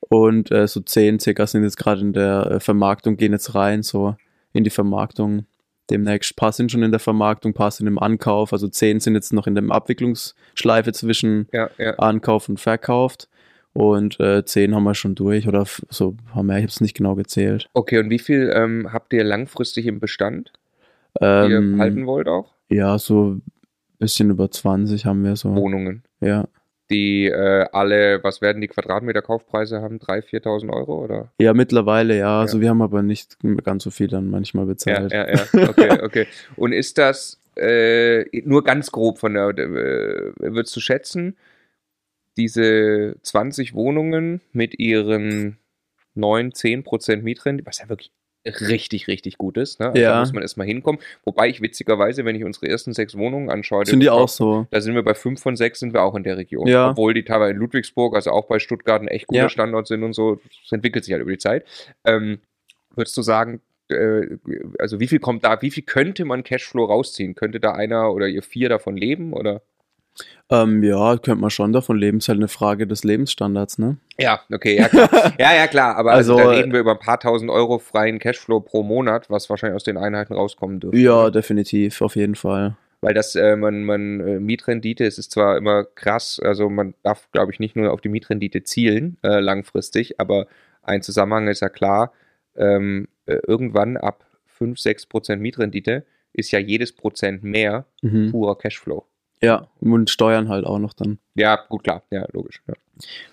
Und 0.00 0.50
äh, 0.50 0.66
so 0.68 0.80
10 0.80 1.20
circa 1.20 1.46
sind 1.46 1.62
jetzt 1.62 1.76
gerade 1.76 2.00
in 2.00 2.12
der 2.12 2.50
äh, 2.50 2.60
Vermarktung, 2.60 3.16
gehen 3.16 3.32
jetzt 3.32 3.54
rein, 3.54 3.82
so 3.82 4.16
in 4.52 4.64
die 4.64 4.70
Vermarktung. 4.70 5.46
Demnächst 5.90 6.32
ein 6.32 6.36
paar 6.36 6.52
sind 6.52 6.72
schon 6.72 6.82
in 6.82 6.90
der 6.90 7.00
Vermarktung, 7.00 7.52
ein 7.52 7.54
paar 7.54 7.70
sind 7.70 7.86
im 7.86 7.98
Ankauf. 7.98 8.52
Also 8.52 8.68
10 8.68 9.00
sind 9.00 9.14
jetzt 9.14 9.32
noch 9.32 9.46
in 9.46 9.54
der 9.54 9.64
Abwicklungsschleife 9.70 10.92
zwischen 10.92 11.48
Ja, 11.52 11.70
ja. 11.78 11.94
Ankauf 11.94 12.48
und 12.48 12.58
Verkauft. 12.60 13.28
Und 13.72 14.18
äh, 14.20 14.44
10 14.44 14.74
haben 14.74 14.84
wir 14.84 14.94
schon 14.94 15.14
durch 15.14 15.46
oder 15.46 15.64
so 15.90 16.16
paar 16.32 16.42
mehr, 16.42 16.56
ich 16.56 16.62
habe 16.62 16.70
es 16.70 16.80
nicht 16.80 16.96
genau 16.96 17.14
gezählt. 17.14 17.68
Okay, 17.74 17.98
und 17.98 18.10
wie 18.10 18.18
viel 18.18 18.50
ähm, 18.54 18.92
habt 18.92 19.12
ihr 19.12 19.22
langfristig 19.22 19.86
im 19.86 20.00
Bestand, 20.00 20.52
die 21.20 21.24
Ähm, 21.24 21.74
ihr 21.74 21.78
halten 21.78 22.06
wollt 22.06 22.26
auch? 22.26 22.52
ja, 22.68 22.98
so 22.98 23.36
bisschen 23.98 24.30
über 24.30 24.50
20 24.50 25.06
haben 25.06 25.24
wir 25.24 25.36
so. 25.36 25.54
Wohnungen. 25.54 26.02
Ja. 26.20 26.48
die 26.90 27.26
äh, 27.26 27.66
alle, 27.72 28.22
was 28.22 28.40
werden 28.40 28.60
die 28.60 28.68
Quadratmeter 28.68 29.22
Kaufpreise 29.22 29.80
haben? 29.82 29.98
3.000, 29.98 30.42
4.000 30.44 30.72
Euro 30.72 31.04
oder? 31.04 31.32
Ja, 31.40 31.52
mittlerweile 31.52 32.16
ja. 32.16 32.40
Also 32.40 32.60
wir 32.60 32.70
haben 32.70 32.82
aber 32.82 33.02
nicht 33.02 33.36
ganz 33.64 33.84
so 33.84 33.90
viel 33.90 34.08
dann 34.08 34.28
manchmal 34.28 34.66
bezahlt. 34.66 35.12
Ja, 35.12 35.28
ja, 35.28 35.44
ja. 35.52 35.68
Okay, 35.68 35.98
okay. 36.02 36.26
Und 36.56 36.72
ist 36.72 36.98
das 36.98 37.40
äh, 37.56 38.24
nur 38.44 38.64
ganz 38.64 38.92
grob 38.92 39.18
von 39.18 39.34
der, 39.34 39.48
äh, 39.48 40.32
würdest 40.38 40.76
du 40.76 40.80
schätzen, 40.80 41.36
diese 42.36 43.16
20 43.22 43.74
Wohnungen 43.74 44.40
mit 44.52 44.78
ihren 44.78 45.58
9, 46.14 46.52
10 46.52 46.84
Prozent 46.84 47.24
Mietrendite, 47.24 47.66
was 47.66 47.78
ja 47.78 47.88
wirklich 47.88 48.10
richtig, 48.46 49.08
richtig 49.08 49.38
gut 49.38 49.56
ist. 49.56 49.80
Ne? 49.80 49.86
Also 49.88 50.00
Ja. 50.00 50.12
Da 50.14 50.20
muss 50.20 50.32
man 50.32 50.42
erstmal 50.42 50.66
hinkommen. 50.66 51.00
Wobei 51.24 51.48
ich 51.48 51.60
witzigerweise, 51.60 52.24
wenn 52.24 52.36
ich 52.36 52.44
unsere 52.44 52.68
ersten 52.68 52.92
sechs 52.92 53.16
Wohnungen 53.16 53.50
anschaue, 53.50 53.84
Sind 53.86 54.00
die 54.00 54.10
auch 54.10 54.28
so? 54.28 54.66
da 54.70 54.80
sind 54.80 54.94
wir 54.94 55.02
bei 55.02 55.14
fünf 55.14 55.40
von 55.42 55.56
sechs 55.56 55.80
sind 55.80 55.92
wir 55.92 56.02
auch 56.02 56.14
in 56.14 56.22
der 56.22 56.36
Region. 56.36 56.66
Ja. 56.66 56.90
Obwohl 56.90 57.14
die 57.14 57.24
teilweise 57.24 57.52
in 57.52 57.58
Ludwigsburg, 57.58 58.14
also 58.14 58.30
auch 58.30 58.46
bei 58.46 58.58
Stuttgart, 58.58 59.02
ein 59.02 59.08
echt 59.08 59.26
guter 59.26 59.42
Ja. 59.42 59.48
Standort 59.48 59.86
sind 59.86 60.02
und 60.02 60.12
so. 60.12 60.36
Das 60.62 60.72
entwickelt 60.72 61.04
sich 61.04 61.12
halt 61.12 61.22
über 61.22 61.32
die 61.32 61.38
Zeit. 61.38 61.64
Ähm, 62.04 62.38
würdest 62.94 63.16
du 63.16 63.22
sagen, 63.22 63.60
äh, 63.88 64.22
also 64.78 64.98
wie 65.00 65.06
viel 65.08 65.20
kommt 65.20 65.44
da, 65.44 65.60
wie 65.62 65.70
viel 65.70 65.84
könnte 65.84 66.24
man 66.24 66.42
Cashflow 66.44 66.84
rausziehen? 66.84 67.34
Könnte 67.34 67.60
da 67.60 67.72
einer 67.72 68.12
oder 68.12 68.26
ihr 68.28 68.42
vier 68.42 68.68
davon 68.68 68.96
leben? 68.96 69.32
Oder? 69.32 69.62
Ähm, 70.48 70.82
ja, 70.82 71.16
könnte 71.16 71.40
man 71.40 71.50
schon 71.50 71.72
davon 71.72 71.96
leben. 71.98 72.18
Ist 72.18 72.28
halt 72.28 72.38
eine 72.38 72.48
Frage 72.48 72.86
des 72.86 73.02
Lebensstandards, 73.02 73.78
ne? 73.78 73.96
Ja, 74.18 74.40
okay, 74.52 74.76
ja 74.76 74.88
klar. 74.88 75.08
ja, 75.38 75.54
ja, 75.54 75.66
klar. 75.66 75.96
Aber 75.96 76.12
also, 76.12 76.36
Also, 76.36 76.44
da 76.50 76.56
reden 76.56 76.72
wir 76.72 76.80
über 76.80 76.92
ein 76.92 76.98
paar 77.00 77.18
tausend 77.18 77.50
Euro 77.50 77.78
freien 77.78 78.18
Cashflow 78.18 78.60
pro 78.60 78.82
Monat, 78.82 79.28
was 79.28 79.50
wahrscheinlich 79.50 79.74
aus 79.76 79.84
den 79.84 79.96
Einheiten 79.96 80.34
rauskommen 80.34 80.78
dürfte. 80.80 80.98
Ja, 80.98 81.30
definitiv, 81.30 82.00
auf 82.00 82.14
jeden 82.16 82.36
Fall. 82.36 82.76
Weil 83.00 83.12
das, 83.12 83.34
äh, 83.34 83.56
man, 83.56 83.84
man, 83.84 84.20
äh, 84.20 84.38
Mietrendite, 84.40 85.04
es 85.04 85.18
ist 85.18 85.32
zwar 85.32 85.56
immer 85.58 85.84
krass, 85.84 86.40
also 86.42 86.70
man 86.70 86.94
darf, 87.02 87.28
glaube 87.32 87.52
ich, 87.52 87.58
nicht 87.60 87.76
nur 87.76 87.92
auf 87.92 88.00
die 88.00 88.08
Mietrendite 88.08 88.62
zielen, 88.62 89.18
äh, 89.22 89.40
langfristig, 89.40 90.18
aber 90.20 90.46
ein 90.82 91.02
Zusammenhang 91.02 91.48
ist 91.48 91.60
ja 91.60 91.68
klar, 91.68 92.12
ähm, 92.56 93.08
äh, 93.26 93.38
irgendwann 93.46 93.96
ab 93.96 94.24
5, 94.46 94.78
6 94.78 95.06
Prozent 95.06 95.42
Mietrendite 95.42 96.06
ist 96.32 96.52
ja 96.52 96.58
jedes 96.58 96.92
Prozent 96.94 97.42
mehr 97.42 97.84
Mhm. 98.02 98.30
purer 98.30 98.56
Cashflow. 98.56 99.04
Ja, 99.42 99.68
und 99.80 100.08
Steuern 100.10 100.48
halt 100.48 100.64
auch 100.64 100.78
noch 100.78 100.94
dann. 100.94 101.18
Ja, 101.34 101.56
gut, 101.68 101.84
klar, 101.84 102.02
ja, 102.10 102.26
logisch. 102.32 102.62
Ja. 102.66 102.74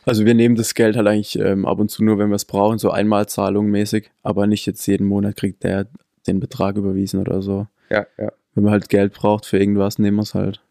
Also 0.06 0.26
wir 0.26 0.34
nehmen 0.34 0.56
das 0.56 0.74
Geld 0.74 0.98
halt 0.98 1.08
eigentlich 1.08 1.40
ähm, 1.40 1.66
ab 1.66 1.80
und 1.80 1.90
zu 1.90 2.04
nur, 2.04 2.18
wenn 2.18 2.30
wir 2.30 2.36
es 2.36 2.46
brauchen, 2.46 2.78
so 2.80 2.92
Einmalzahlung 2.92 3.68
mäßig, 3.68 4.12
aber 4.22 4.46
nicht 4.46 4.66
jetzt 4.66 4.86
jeden 4.86 5.08
Monat 5.08 5.38
kriegt 5.38 5.64
der 5.64 5.88
den 6.28 6.40
Betrag 6.40 6.76
überwiesen 6.78 7.20
oder 7.20 7.42
so. 7.42 7.68
ja, 7.90 8.06
ja, 8.18 8.32
Wenn 8.54 8.64
man 8.66 8.74
halt 8.74 8.90
Geld 8.90 9.14
braucht 9.14 9.46
für 9.46 9.58
irgendwas, 9.58 10.00
nehmen 10.00 10.18
wir 10.18 10.24
es 10.24 10.34
halt. 10.34 10.62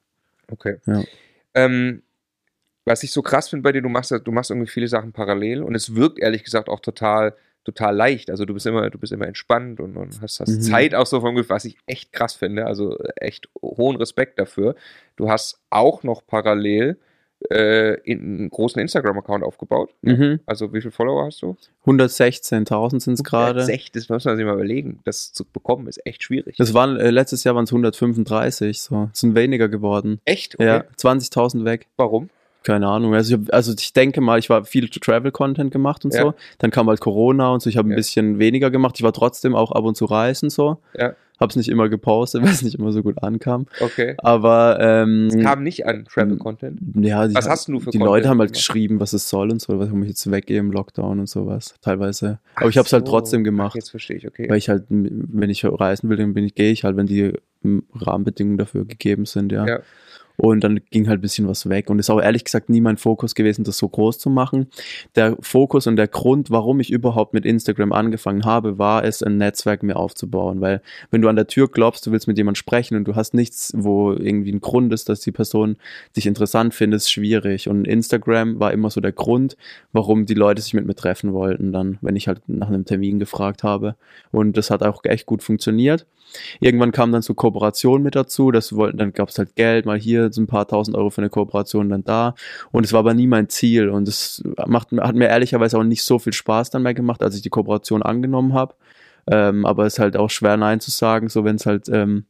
okay. 0.51 0.77
Ja. 0.87 1.03
Ähm, 1.55 2.03
was 2.85 3.03
ich 3.03 3.13
so 3.13 3.23
krass 3.23 3.49
finde 3.49 3.63
bei 3.63 3.73
dir, 3.73 3.83
du 3.83 3.89
machst, 3.89 4.11
du 4.13 4.33
machst 4.33 4.51
irgendwie 4.51 4.71
viele 4.71 4.89
Sachen 4.89 5.13
parallel 5.13 5.63
und 5.63 5.75
es 5.75 5.95
wirkt 5.95 6.19
ehrlich 6.19 6.43
gesagt 6.45 6.69
auch 6.69 6.81
total, 6.81 7.35
total 7.65 7.95
leicht. 7.97 8.31
Also 8.31 8.45
du 8.45 8.55
bist 8.55 8.67
immer, 8.67 8.91
du 8.91 8.99
bist 8.99 9.13
immer 9.13 9.27
entspannt 9.27 9.81
und, 9.81 9.97
und 9.97 10.21
hast, 10.21 10.41
hast 10.41 10.49
Mhm. 10.49 10.61
Zeit 10.63 10.95
auch 10.95 11.07
so 11.07 11.21
vom 11.21 11.35
Gefühl, 11.35 11.51
was 11.51 11.65
ich 11.65 11.77
echt 11.87 12.13
krass 12.13 12.35
finde. 12.35 12.67
Also 12.67 12.99
echt 13.17 13.49
hohen 13.63 13.97
Respekt 13.97 14.39
dafür. 14.39 14.75
Du 15.17 15.31
hast 15.31 15.61
auch 15.71 16.03
noch 16.03 16.27
parallel 16.27 16.99
äh, 17.51 17.95
in, 18.03 18.21
einen 18.39 18.51
großen 18.51 18.81
Instagram-Account 18.81 19.43
aufgebaut. 19.43 19.91
Mhm. 20.03 20.39
Also 20.47 20.73
wie 20.73 20.81
viele 20.81 20.93
Follower 20.93 21.25
hast 21.27 21.43
du? 21.43 21.57
116.000 21.87 23.01
sind 23.01 23.15
es 23.15 23.25
gerade. 23.25 23.55
Das, 23.55 23.65
ist 23.69 23.75
echt- 23.75 23.97
das 23.97 24.09
muss 24.09 24.25
man 24.25 24.37
sich 24.37 24.45
mal 24.47 24.55
überlegen. 24.55 25.01
Das 25.05 25.33
zu 25.33 25.45
bekommen 25.45 25.87
ist 25.87 26.05
echt 26.07 26.23
schwierig. 26.23 26.57
Das 26.57 26.73
waren, 26.75 26.97
äh, 26.99 27.11
letztes 27.11 27.45
Jahr 27.45 27.55
waren 27.55 27.65
es 27.65 27.71
135, 27.73 28.81
so. 28.81 29.09
Es 29.13 29.21
sind 29.21 29.35
weniger 29.35 29.69
geworden. 29.69 30.21
echt? 30.25 30.55
Okay. 30.55 30.67
Ja, 30.67 30.85
20.000 30.97 31.65
weg. 31.65 31.89
Warum? 31.97 32.31
Keine 32.65 32.87
Ahnung. 32.89 33.15
Also 33.15 33.37
ich, 33.37 33.55
also 33.55 33.73
ich 33.79 33.93
denke 33.93 34.21
mal, 34.21 34.39
ich 34.39 34.49
war 34.51 34.65
viel 34.65 34.89
Travel-Content 34.89 35.71
gemacht 35.73 36.05
und 36.05 36.15
Ja. 36.15 36.23
so. 36.23 36.35
Dann 36.59 36.71
kam 36.71 36.89
halt 36.89 37.01
Corona 37.01 37.49
und 37.51 37.61
so. 37.63 37.69
Ich 37.71 37.77
habe 37.77 37.89
ein 37.89 37.93
Ja. 37.93 37.97
bisschen 37.97 38.39
weniger 38.39 38.71
gemacht. 38.71 38.95
Ich 38.97 39.03
war 39.03 39.13
trotzdem 39.13 39.55
auch 39.55 39.73
ab 39.73 39.85
und 39.85 39.97
zu 39.97 40.05
reisen 40.05 40.51
so. 40.51 40.79
Ja. 40.99 41.15
Hab's 41.41 41.57
nicht 41.57 41.69
immer 41.69 41.89
gepostet, 41.89 42.43
weil 42.45 42.51
es 42.51 42.63
nicht 42.63 42.77
immer 42.77 42.93
so 42.93 43.03
gut 43.03 43.21
ankam. 43.21 43.67
Okay. 43.81 44.15
Aber 44.19 44.79
ähm, 44.81 45.27
Es 45.27 45.43
kam 45.43 45.65
nicht 45.65 45.87
an 45.87 46.05
Travel-Content. 46.05 46.79
ja, 47.01 47.27
die, 47.27 47.35
Was 47.35 47.49
hast 47.49 47.67
du 47.67 47.81
für 47.81 47.91
die 47.91 47.99
Content 47.99 48.05
Leute 48.05 48.29
haben 48.29 48.39
halt 48.39 48.53
geschrieben, 48.53 49.01
was 49.01 49.13
es 49.13 49.29
soll 49.29 49.51
und 49.51 49.61
so, 49.61 49.77
was 49.81 49.89
ich 49.89 50.09
jetzt 50.09 50.31
weggehe 50.31 50.61
im 50.61 50.71
Lockdown 50.71 51.19
und 51.19 51.29
sowas. 51.29 51.75
Teilweise. 51.83 52.39
Aber 52.55 52.69
ich 52.69 52.79
habe 52.79 52.87
es 52.87 52.93
halt 52.93 53.07
so. 53.07 53.13
trotzdem 53.13 53.41
Ach, 53.41 53.45
gemacht. 53.45 53.75
jetzt 53.75 53.91
verstehe 53.91 54.17
ich, 54.19 54.27
okay. 54.29 54.49
Weil 54.49 54.59
ich 54.59 54.69
halt, 54.69 54.85
wenn 54.89 55.51
ich 55.51 55.65
reisen 55.65 56.09
will, 56.11 56.17
dann 56.17 56.33
bin 56.33 56.45
ich, 56.45 56.55
gehe 56.55 56.71
ich 56.71 56.85
halt, 56.85 56.97
wenn 56.97 57.07
die 57.07 57.33
m, 57.65 57.83
Rahmenbedingungen 57.95 58.59
dafür 58.59 58.85
gegeben 58.85 59.25
sind, 59.25 59.51
ja. 59.51 59.67
Ja. 59.67 59.81
Und 60.37 60.65
dann 60.65 60.81
ging 60.91 61.09
halt 61.09 61.19
ein 61.19 61.23
bisschen 61.23 61.49
was 61.49 61.69
weg. 61.69 61.91
Und 61.91 61.99
ist 61.99 62.11
auch 62.11 62.21
ehrlich 62.21 62.45
gesagt 62.45 62.69
nie 62.69 62.81
mein 62.81 62.97
Fokus 62.97 63.35
gewesen, 63.35 63.65
das 63.65 63.79
so 63.79 63.89
groß 63.89 64.19
zu 64.19 64.31
machen. 64.31 64.69
Der 65.15 65.37
Fokus 65.41 65.87
und 65.87 65.97
der 65.97 66.09
Grund, 66.09 66.51
warum 66.51 66.81
ich 66.81 66.91
überhaupt 66.91 67.35
mit 67.35 67.45
Instagram 67.45 67.93
angefangen 67.93 68.45
habe, 68.45 68.79
war 68.79 69.05
es, 69.05 69.23
ein 69.23 69.37
Netzwerk 69.37 69.83
mir 69.83 69.97
aufzubauen. 69.97 70.61
Weil 70.61 70.83
wenn 71.11 71.23
du 71.23 71.29
an 71.29 71.37
der 71.37 71.47
Tür 71.47 71.71
klopfst, 71.71 72.07
du 72.07 72.13
willst 72.13 72.29
mit 72.29 72.39
jemandem 72.39 72.57
sprechen 72.57 72.97
und 72.97 73.05
du 73.05 73.15
hast 73.15 73.35
nichts, 73.35 73.73
wo 73.77 74.13
irgendwie 74.13 74.53
ein 74.53 74.61
Grund 74.61 74.93
ist, 74.93 75.09
dass 75.09 75.21
die 75.21 75.33
Person 75.33 75.77
dich 76.17 76.27
interessant 76.27 76.75
findet, 76.75 76.99
ist 76.99 77.11
schwierig. 77.11 77.69
Und 77.69 77.87
Instagram 77.87 78.61
war 78.61 78.73
immer 78.73 78.91
so 78.91 79.01
der 79.01 79.13
Grund, 79.13 79.57
warum 79.93 80.27
die 80.27 80.35
Leute 80.35 80.63
sich 80.63 80.75
mit 80.75 80.87
mir 80.87 80.95
treffen 80.95 81.33
wollten, 81.33 81.73
dann, 81.73 81.99
wenn 82.01 82.17
ich 82.17 82.29
halt 82.29 82.43
nach 82.47 82.69
einem 82.69 82.85
Termin 82.85 83.19
gefragt 83.19 83.63
habe. 83.63 83.97
Und 84.31 84.57
das 84.57 84.71
hat 84.71 84.83
auch 84.83 85.05
echt 85.05 85.27
gut 85.27 85.43
funktioniert. 85.43 86.07
Irgendwann 86.61 86.93
kam 86.93 87.13
dann 87.13 87.23
so 87.23 87.35
Kooperation 87.35 88.03
mit 88.03 88.15
dazu, 88.15 88.51
das 88.51 88.75
wollten, 88.75 88.99
dann 88.99 89.13
gab 89.13 89.29
es 89.29 89.39
halt 89.39 89.55
Geld, 89.57 89.87
mal 89.87 89.99
hier 89.99 90.22
so 90.31 90.41
ein 90.41 90.47
paar 90.47 90.69
tausend 90.69 90.97
Euro 90.97 91.11
für 91.11 91.21
eine 91.21 91.31
Kooperation, 91.31 91.89
dann 91.89 92.05
da. 92.05 92.35
Und 92.71 92.85
es 92.85 92.93
war 92.93 93.01
aber 93.01 93.15
nie 93.15 93.27
mein 93.27 93.49
Ziel. 93.49 93.89
Und 93.89 94.07
es 94.09 94.43
macht, 94.67 94.93
hat 94.93 95.15
mir 95.15 95.29
ehrlicherweise 95.29 95.79
auch 95.79 95.85
nicht 95.85 96.03
so 96.03 96.19
viel 96.19 96.33
Spaß 96.33 96.71
dann 96.71 96.83
mehr 96.83 96.95
gemacht, 96.95 97.23
als 97.23 97.35
ich 97.35 97.43
die 97.43 97.51
Kooperation 97.51 98.03
angenommen 98.03 98.55
habe. 98.55 98.75
Ähm, 99.31 99.65
aber 99.67 99.87
es 99.87 99.95
ist 99.95 99.99
halt 99.99 100.17
auch 100.17 100.31
schwer, 100.31 100.57
Nein 100.57 100.81
zu 100.81 100.91
sagen, 100.91 101.29
so 101.29 101.45
wenn 101.45 101.57
es 101.57 101.67
halt 101.67 101.89
ähm, 101.89 102.25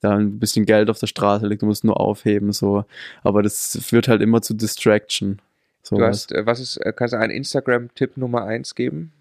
da 0.00 0.16
ein 0.16 0.38
bisschen 0.38 0.64
Geld 0.64 0.90
auf 0.90 0.98
der 0.98 1.06
Straße 1.06 1.46
liegt, 1.46 1.62
du 1.62 1.66
musst 1.66 1.84
nur 1.84 2.00
aufheben, 2.00 2.52
so. 2.52 2.84
Aber 3.22 3.42
das 3.42 3.78
führt 3.82 4.08
halt 4.08 4.22
immer 4.22 4.42
zu 4.42 4.54
Distraction. 4.54 5.40
Du 5.88 5.96
sowas. 5.96 6.08
hast, 6.08 6.32
äh, 6.32 6.46
was 6.46 6.60
ist, 6.60 6.76
äh, 6.78 6.92
kannst 6.94 7.14
du 7.14 7.18
einen 7.18 7.32
Instagram-Tipp 7.32 8.16
Nummer 8.16 8.44
eins 8.44 8.74
geben? 8.74 9.12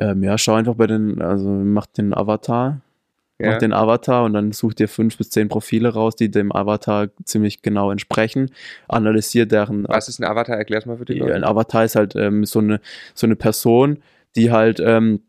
Ähm, 0.00 0.22
ja, 0.22 0.36
schau 0.38 0.54
einfach 0.54 0.74
bei 0.74 0.86
den, 0.86 1.22
also 1.22 1.48
mach 1.48 1.86
den 1.86 2.14
Avatar, 2.14 2.80
mach 3.38 3.58
den 3.58 3.72
Avatar 3.72 4.24
und 4.24 4.32
dann 4.32 4.52
such 4.52 4.74
dir 4.74 4.88
fünf 4.88 5.16
bis 5.18 5.30
zehn 5.30 5.48
Profile 5.48 5.88
raus, 5.88 6.16
die 6.16 6.30
dem 6.30 6.52
Avatar 6.52 7.08
ziemlich 7.24 7.62
genau 7.62 7.90
entsprechen. 7.90 8.50
Analysier 8.88 9.46
deren. 9.46 9.86
Was 9.88 10.08
ist 10.08 10.20
ein 10.20 10.24
Avatar? 10.24 10.56
Erklär's 10.56 10.86
mal 10.86 10.98
für 10.98 11.04
die 11.04 11.14
Ja, 11.14 11.20
Leute. 11.20 11.34
ein 11.34 11.44
Avatar 11.44 11.84
ist 11.84 11.96
halt 11.96 12.14
ähm, 12.16 12.44
so 12.44 12.60
eine 12.60 12.80
so 13.14 13.26
eine 13.26 13.36
Person, 13.36 13.98
die 14.36 14.50
halt 14.52 14.80
ähm, 14.80 15.22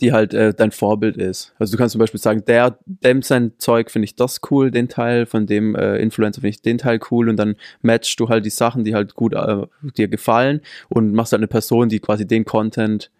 die 0.00 0.12
halt 0.12 0.32
äh, 0.32 0.54
dein 0.54 0.70
Vorbild 0.70 1.16
ist. 1.16 1.54
Also 1.58 1.72
du 1.72 1.78
kannst 1.78 1.92
zum 1.92 1.98
Beispiel 1.98 2.20
sagen, 2.20 2.44
der, 2.46 2.78
dem 2.86 3.20
sein 3.20 3.52
Zeug 3.58 3.90
finde 3.90 4.04
ich 4.04 4.14
das 4.14 4.40
cool, 4.50 4.70
den 4.70 4.88
Teil, 4.88 5.26
von 5.26 5.46
dem 5.46 5.74
äh, 5.74 5.96
Influencer 5.96 6.40
finde 6.40 6.50
ich 6.50 6.62
den 6.62 6.78
Teil 6.78 7.00
cool 7.10 7.28
und 7.28 7.36
dann 7.36 7.56
matchst 7.82 8.18
du 8.20 8.28
halt 8.28 8.44
die 8.46 8.50
Sachen, 8.50 8.84
die 8.84 8.94
halt 8.94 9.14
gut 9.14 9.34
äh, 9.34 9.66
dir 9.96 10.06
gefallen 10.06 10.60
und 10.88 11.12
machst 11.14 11.32
halt 11.32 11.40
eine 11.40 11.48
Person, 11.48 11.88
die 11.88 11.98
quasi 11.98 12.26
den 12.26 12.44
Content 12.44 13.10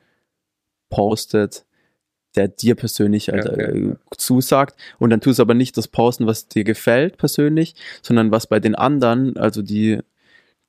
postet, 0.88 1.64
der 2.36 2.48
dir 2.48 2.74
persönlich 2.74 3.28
halt, 3.28 3.44
Ja, 3.44 3.50
äh, 3.52 3.78
ja. 3.88 3.94
zusagt. 4.16 4.76
Und 4.98 5.10
dann 5.10 5.20
tust 5.20 5.38
du 5.38 5.42
aber 5.42 5.54
nicht 5.54 5.76
das 5.76 5.88
posten, 5.88 6.26
was 6.26 6.48
dir 6.48 6.64
gefällt 6.64 7.16
persönlich, 7.18 7.74
sondern 8.02 8.30
was 8.30 8.46
bei 8.46 8.60
den 8.60 8.74
anderen, 8.74 9.36
also 9.36 9.62
die 9.62 10.00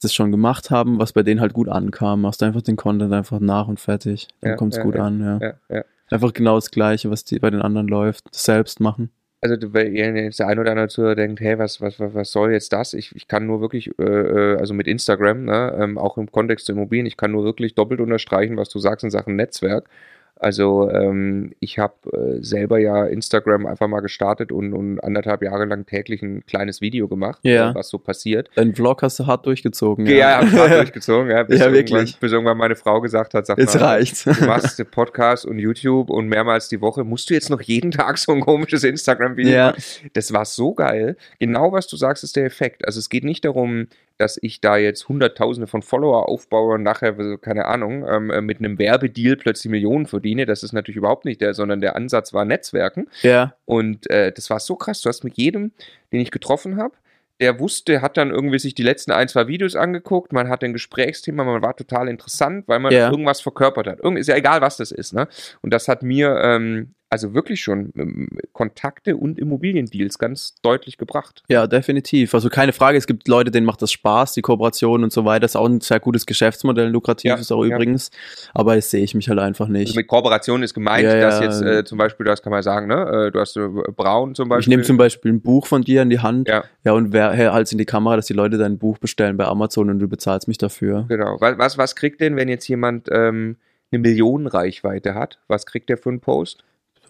das 0.02 0.14
schon 0.14 0.32
gemacht 0.32 0.70
haben, 0.70 1.00
was 1.00 1.14
bei 1.14 1.24
denen 1.24 1.40
halt 1.40 1.54
gut 1.54 1.70
ankam. 1.70 2.22
Machst 2.22 2.44
einfach 2.44 2.62
den 2.62 2.76
Content 2.76 3.14
einfach 3.14 3.40
nach 3.40 3.68
und 3.68 3.80
fertig. 3.80 4.28
Dann 4.42 4.52
Ja, 4.52 4.56
kommt's 4.58 4.78
ja, 4.78 4.84
gut 4.84 4.98
an, 4.98 5.42
ja. 5.70 5.84
Einfach 6.10 6.34
genau 6.34 6.56
das 6.56 6.70
Gleiche, 6.70 7.10
was 7.10 7.24
die, 7.24 7.40
bei 7.40 7.50
den 7.50 7.62
anderen 7.62 7.88
läuft. 7.88 8.26
Selbst 8.36 8.80
machen. 8.80 9.10
Also 9.42 9.56
du- 9.58 9.74
weil 9.74 9.88
jetzt 9.94 10.40
der 10.40 10.48
ein 10.48 10.60
oder 10.60 10.72
andere 10.72 10.88
Zuhörer 10.88 11.16
denkt, 11.16 11.40
hey, 11.42 11.58
was, 11.58 11.82
was, 11.82 12.00
was, 12.00 12.14
was 12.14 12.32
soll 12.32 12.52
jetzt 12.52 12.72
das? 12.72 12.94
Ich, 12.94 13.16
ich 13.16 13.28
kann 13.28 13.46
nur 13.46 13.62
wirklich, 13.62 13.98
äh, 14.00 14.04
äh, 14.04 14.58
also 14.58 14.74
mit 14.74 14.88
Instagram, 14.88 15.46
ne, 15.46 15.76
ähm, 15.80 15.98
auch 15.98 16.18
im 16.18 16.32
Kontext 16.32 16.68
der 16.68 16.76
Immobilien, 16.76 17.06
ich 17.08 17.18
kann 17.18 17.32
nur 17.32 17.44
wirklich 17.44 17.76
doppelt 17.76 18.00
unterstreichen, 18.00 18.56
was 18.58 18.70
du 18.70 18.80
sagst 18.80 19.04
in 19.04 19.10
Sachen 19.12 19.36
Netzwerk. 19.36 19.90
Also 20.36 20.90
ähm, 20.90 21.54
ich 21.62 21.80
habe 21.80 21.94
äh, 22.12 22.44
selber 22.44 22.78
ja 22.80 23.06
Instagram 23.06 23.66
einfach 23.66 23.88
mal 23.88 24.02
gestartet 24.02 24.52
und, 24.52 24.74
und 24.74 25.00
anderthalb 25.00 25.42
Jahre 25.42 25.66
lang 25.66 25.86
täglich 25.86 26.22
ein 26.22 26.46
kleines 26.46 26.82
Video 26.82 27.08
gemacht, 27.08 27.40
Ja. 27.44 27.72
äh, 27.72 27.76
was 27.76 27.90
so 27.90 27.98
passiert. 27.98 28.50
Deinen 28.56 28.76
Vlog 28.76 29.04
hast 29.04 29.20
du 29.20 29.26
hart 29.28 29.46
durchgezogen. 29.46 30.06
Ja, 30.06 30.14
ja, 30.16 30.38
hab 30.42 30.50
grad 30.52 30.72
durchgezogen, 30.80 31.30
ja, 31.30 31.44
bis, 31.44 31.60
Ja, 31.62 31.72
wirklich. 31.72 32.18
bis 32.20 32.32
irgendwann 32.32 32.58
meine 32.58 32.76
Frau 32.76 33.00
gesagt 33.00 33.34
hat, 33.36 33.46
sag 33.46 33.58
Jetzt 33.58 33.76
mal, 33.76 33.84
reicht's. 33.86 34.24
du 34.26 34.46
machst 34.46 34.84
Podcast 34.92 35.46
und 35.46 35.60
YouTube 35.60 36.10
und 36.10 36.28
mehrmals 36.28 36.68
die 36.68 36.82
Woche, 36.82 37.04
musst 37.04 37.30
du 37.30 37.34
jetzt 37.36 37.50
noch 37.50 37.62
jeden 37.62 37.92
Tag 37.92 38.18
so 38.18 38.34
ein 38.34 38.42
komisches 38.42 38.84
Instagram-Video 38.84 39.54
Ja. 39.54 39.66
machen? 39.72 39.82
Das 40.14 40.34
war 40.34 40.44
so 40.46 40.74
geil. 40.74 41.16
Genau 41.40 41.72
was 41.72 41.88
du 41.88 41.96
sagst, 41.96 42.24
ist 42.24 42.36
der 42.36 42.46
Effekt. 42.46 42.86
Also 42.86 43.00
es 43.00 43.10
geht 43.10 43.24
nicht 43.24 43.46
darum, 43.46 43.88
dass 44.18 44.38
ich 44.42 44.62
da 44.62 44.78
jetzt 44.78 45.10
Hunderttausende 45.10 45.68
von 45.68 45.82
Follower 45.82 46.30
aufbaue 46.30 46.76
und 46.76 46.84
nachher, 46.84 47.16
also 47.18 47.38
keine 47.38 47.66
Ahnung, 47.66 48.06
ähm, 48.08 48.30
äh, 48.30 48.42
mit 48.42 48.60
einem 48.60 48.78
Werbedeal 48.80 49.36
plötzlich 49.36 49.72
Millionen 49.72 50.06
verdiene. 50.06 50.46
Das 50.46 50.64
ist 50.64 50.72
natürlich 50.74 50.98
überhaupt 50.98 51.26
nicht 51.26 51.42
der, 51.42 51.54
sondern 51.54 51.82
der 51.82 51.96
Ansatz 51.96 52.34
war 52.34 52.46
Netzwerken. 52.46 53.08
Ja, 53.22 53.56
Und 53.66 54.10
äh, 54.10 54.32
das 54.32 54.50
war 54.50 54.60
so 54.60 54.76
krass. 54.76 55.02
Du 55.02 55.10
hast 55.10 55.24
mit 55.24 55.38
jedem, 55.38 55.72
den 56.12 56.22
ich 56.22 56.32
getroffen 56.32 56.78
habe, 56.78 56.94
der 57.40 57.60
wusste, 57.60 58.02
hat 58.02 58.16
dann 58.16 58.30
irgendwie 58.30 58.60
sich 58.60 58.76
die 58.76 58.84
letzten 58.84 59.12
ein, 59.12 59.28
zwei 59.28 59.48
Videos 59.48 59.76
angeguckt, 59.76 60.32
man 60.32 60.48
hat 60.50 60.64
ein 60.64 60.72
Gesprächsthema, 60.72 61.44
man 61.44 61.62
war 61.62 61.76
total 61.76 62.08
interessant, 62.08 62.68
weil 62.68 62.80
man 62.80 62.94
Ja. 62.94 63.10
irgendwas 63.10 63.42
verkörpert 63.42 63.88
hat. 63.88 64.00
Irgend, 64.00 64.20
ist 64.20 64.28
ja 64.28 64.36
egal, 64.36 64.62
was 64.62 64.78
das 64.78 64.92
ist, 64.92 65.14
ne? 65.14 65.28
Und 65.62 65.74
das 65.74 65.88
hat 65.88 66.04
mir 66.04 66.40
ähm, 66.42 66.94
also 67.14 67.34
wirklich 67.36 67.62
schon 67.62 67.94
ähm, 67.96 68.28
Kontakte 68.54 69.16
und 69.16 69.38
Immobiliendeals 69.40 70.18
ganz 70.18 70.56
deutlich 70.64 70.98
gebracht. 70.98 71.44
Ja, 71.48 71.68
definitiv. 71.68 72.34
Also 72.34 72.50
keine 72.50 72.74
Frage, 72.74 72.98
es 72.98 73.06
gibt 73.08 73.28
Leute, 73.28 73.52
denen 73.52 73.66
macht 73.68 73.82
das 73.84 73.92
Spaß, 73.92 74.34
die 74.34 74.42
Kooperation 74.42 75.04
und 75.04 75.14
so 75.14 75.24
weiter. 75.24 75.46
Ist 75.46 75.56
auch 75.56 75.68
ein 75.68 75.80
sehr 75.80 76.00
gutes 76.00 76.26
Geschäftsmodell, 76.26 76.90
lukratives 76.90 77.50
Ja, 77.50 77.56
auch 77.56 77.64
ja. 77.64 77.76
übrigens. 77.76 78.10
Aber 78.54 78.76
das 78.76 78.90
sehe 78.90 79.04
ich 79.04 79.14
mich 79.14 79.30
halt 79.30 79.38
einfach 79.40 79.66
Also 79.68 79.74
nicht. 79.74 79.96
mit 79.96 80.08
Kooperation 80.08 80.64
ist 80.64 80.74
gemeint, 80.74 81.04
Ja, 81.04 81.20
dass 81.20 81.40
jetzt 81.40 81.62
äh, 81.62 81.84
zum 81.86 81.98
Beispiel, 82.00 82.26
das 82.26 82.42
kann 82.42 82.52
man 82.52 82.64
sagen, 82.64 82.88
ne? 82.88 83.28
Äh, 83.28 83.32
du 83.32 83.40
hast 83.40 83.56
äh, 83.58 83.68
Braun 83.96 84.34
zum 84.36 84.50
Beispiel. 84.50 84.62
Ich 84.62 84.68
nehme 84.68 84.84
zum 84.84 84.98
Beispiel 84.98 85.32
ein 85.34 85.42
Buch 85.42 85.68
von 85.68 85.84
dir 85.84 86.02
in 86.02 86.10
die 86.10 86.20
Hand, 86.20 86.48
Ja. 86.48 86.64
ja, 86.84 86.94
und 86.94 87.14
wer 87.14 87.38
halt 87.54 87.72
in 87.72 87.78
die 87.78 87.86
Kamera, 87.86 88.16
dass 88.16 88.26
die 88.26 88.34
Leute 88.34 88.58
dein 88.58 88.78
Buch 88.80 88.98
bestellen 88.98 89.38
bei 89.38 89.46
Amazon 89.46 89.90
und 89.92 90.00
du 90.00 90.08
bezahlst 90.08 90.48
mich 90.48 90.58
dafür. 90.58 91.06
Genau. 91.10 91.38
Was, 91.40 91.58
was, 91.58 91.78
was 91.78 91.96
kriegt 91.96 92.22
denn, 92.22 92.36
wenn 92.36 92.50
jetzt 92.50 92.68
jemand 92.68 93.08
ähm, 93.12 93.58
eine 93.92 94.00
Millionenreichweite 94.00 95.14
hat? 95.14 95.40
Was 95.48 95.66
kriegt 95.66 95.90
der 95.90 95.98
für 95.98 96.10
einen 96.10 96.20
Post? 96.20 96.64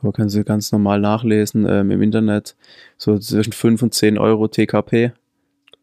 So 0.03 0.11
kannst 0.11 0.35
du 0.35 0.43
ganz 0.43 0.71
normal 0.71 0.99
nachlesen 0.99 1.65
ähm, 1.67 1.89
im 1.89 2.01
Internet. 2.01 2.55
So 2.97 3.17
zwischen 3.17 3.53
5 3.53 3.81
und 3.81 3.93
10 3.93 4.17
Euro 4.17 4.47
TKP. 4.49 5.13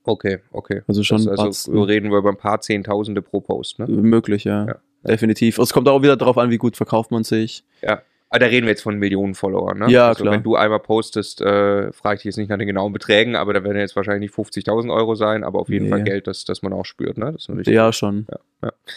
Okay, 0.05 0.39
okay. 0.53 0.83
Also 0.87 1.03
schon 1.03 1.25
das, 1.25 1.29
also 1.39 1.45
Batzen. 1.45 1.83
reden 1.83 2.11
wir 2.11 2.19
über 2.19 2.31
ein 2.31 2.37
paar 2.37 2.61
Zehntausende 2.61 3.23
pro 3.23 3.41
Post, 3.41 3.79
ne? 3.79 3.87
möglich, 3.87 4.45
ja. 4.45 4.67
Ja. 4.67 4.77
Definitiv. 5.03 5.59
Es 5.59 5.73
kommt 5.73 5.89
auch 5.89 6.03
wieder 6.03 6.17
darauf 6.17 6.37
an, 6.39 6.51
wie 6.51 6.59
gut 6.59 6.77
verkauft 6.77 7.11
man 7.11 7.25
sich. 7.25 7.65
Ja. 7.83 8.03
Aber 8.29 8.39
da 8.39 8.47
reden 8.47 8.67
wir 8.67 8.71
jetzt 8.71 8.83
von 8.83 8.97
Millionen 8.97 9.35
Followern, 9.35 9.79
ne? 9.79 9.91
Ja, 9.91 10.09
also 10.09 10.23
klar. 10.23 10.35
Wenn 10.35 10.45
du 10.45 10.55
einmal 10.55 10.79
postest, 10.79 11.41
äh, 11.41 11.91
frage 11.93 12.15
ich 12.17 12.21
dich 12.21 12.25
jetzt 12.27 12.37
nicht 12.37 12.49
nach 12.49 12.59
den 12.59 12.69
genauen 12.69 12.93
Beträgen, 12.93 13.35
aber 13.35 13.53
da 13.55 13.65
werden 13.65 13.79
jetzt 13.79 13.97
wahrscheinlich 13.97 14.31
nicht 14.31 14.35
50.000 14.35 14.95
Euro 14.95 15.17
sein, 15.17 15.43
aber 15.43 15.59
auf 15.59 15.69
jeden 15.69 15.87
Nee. 15.87 15.91
Fall 15.91 16.05
Geld, 16.05 16.27
das, 16.29 16.45
das 16.45 16.63
man 16.63 16.73
auch 16.73 16.85
spürt, 16.85 17.19
ne? 17.19 17.33
Das 17.33 17.49
ist 17.49 17.67
Ja, 17.67 17.93
schon. 17.93 18.27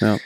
Ja, 0.01 0.17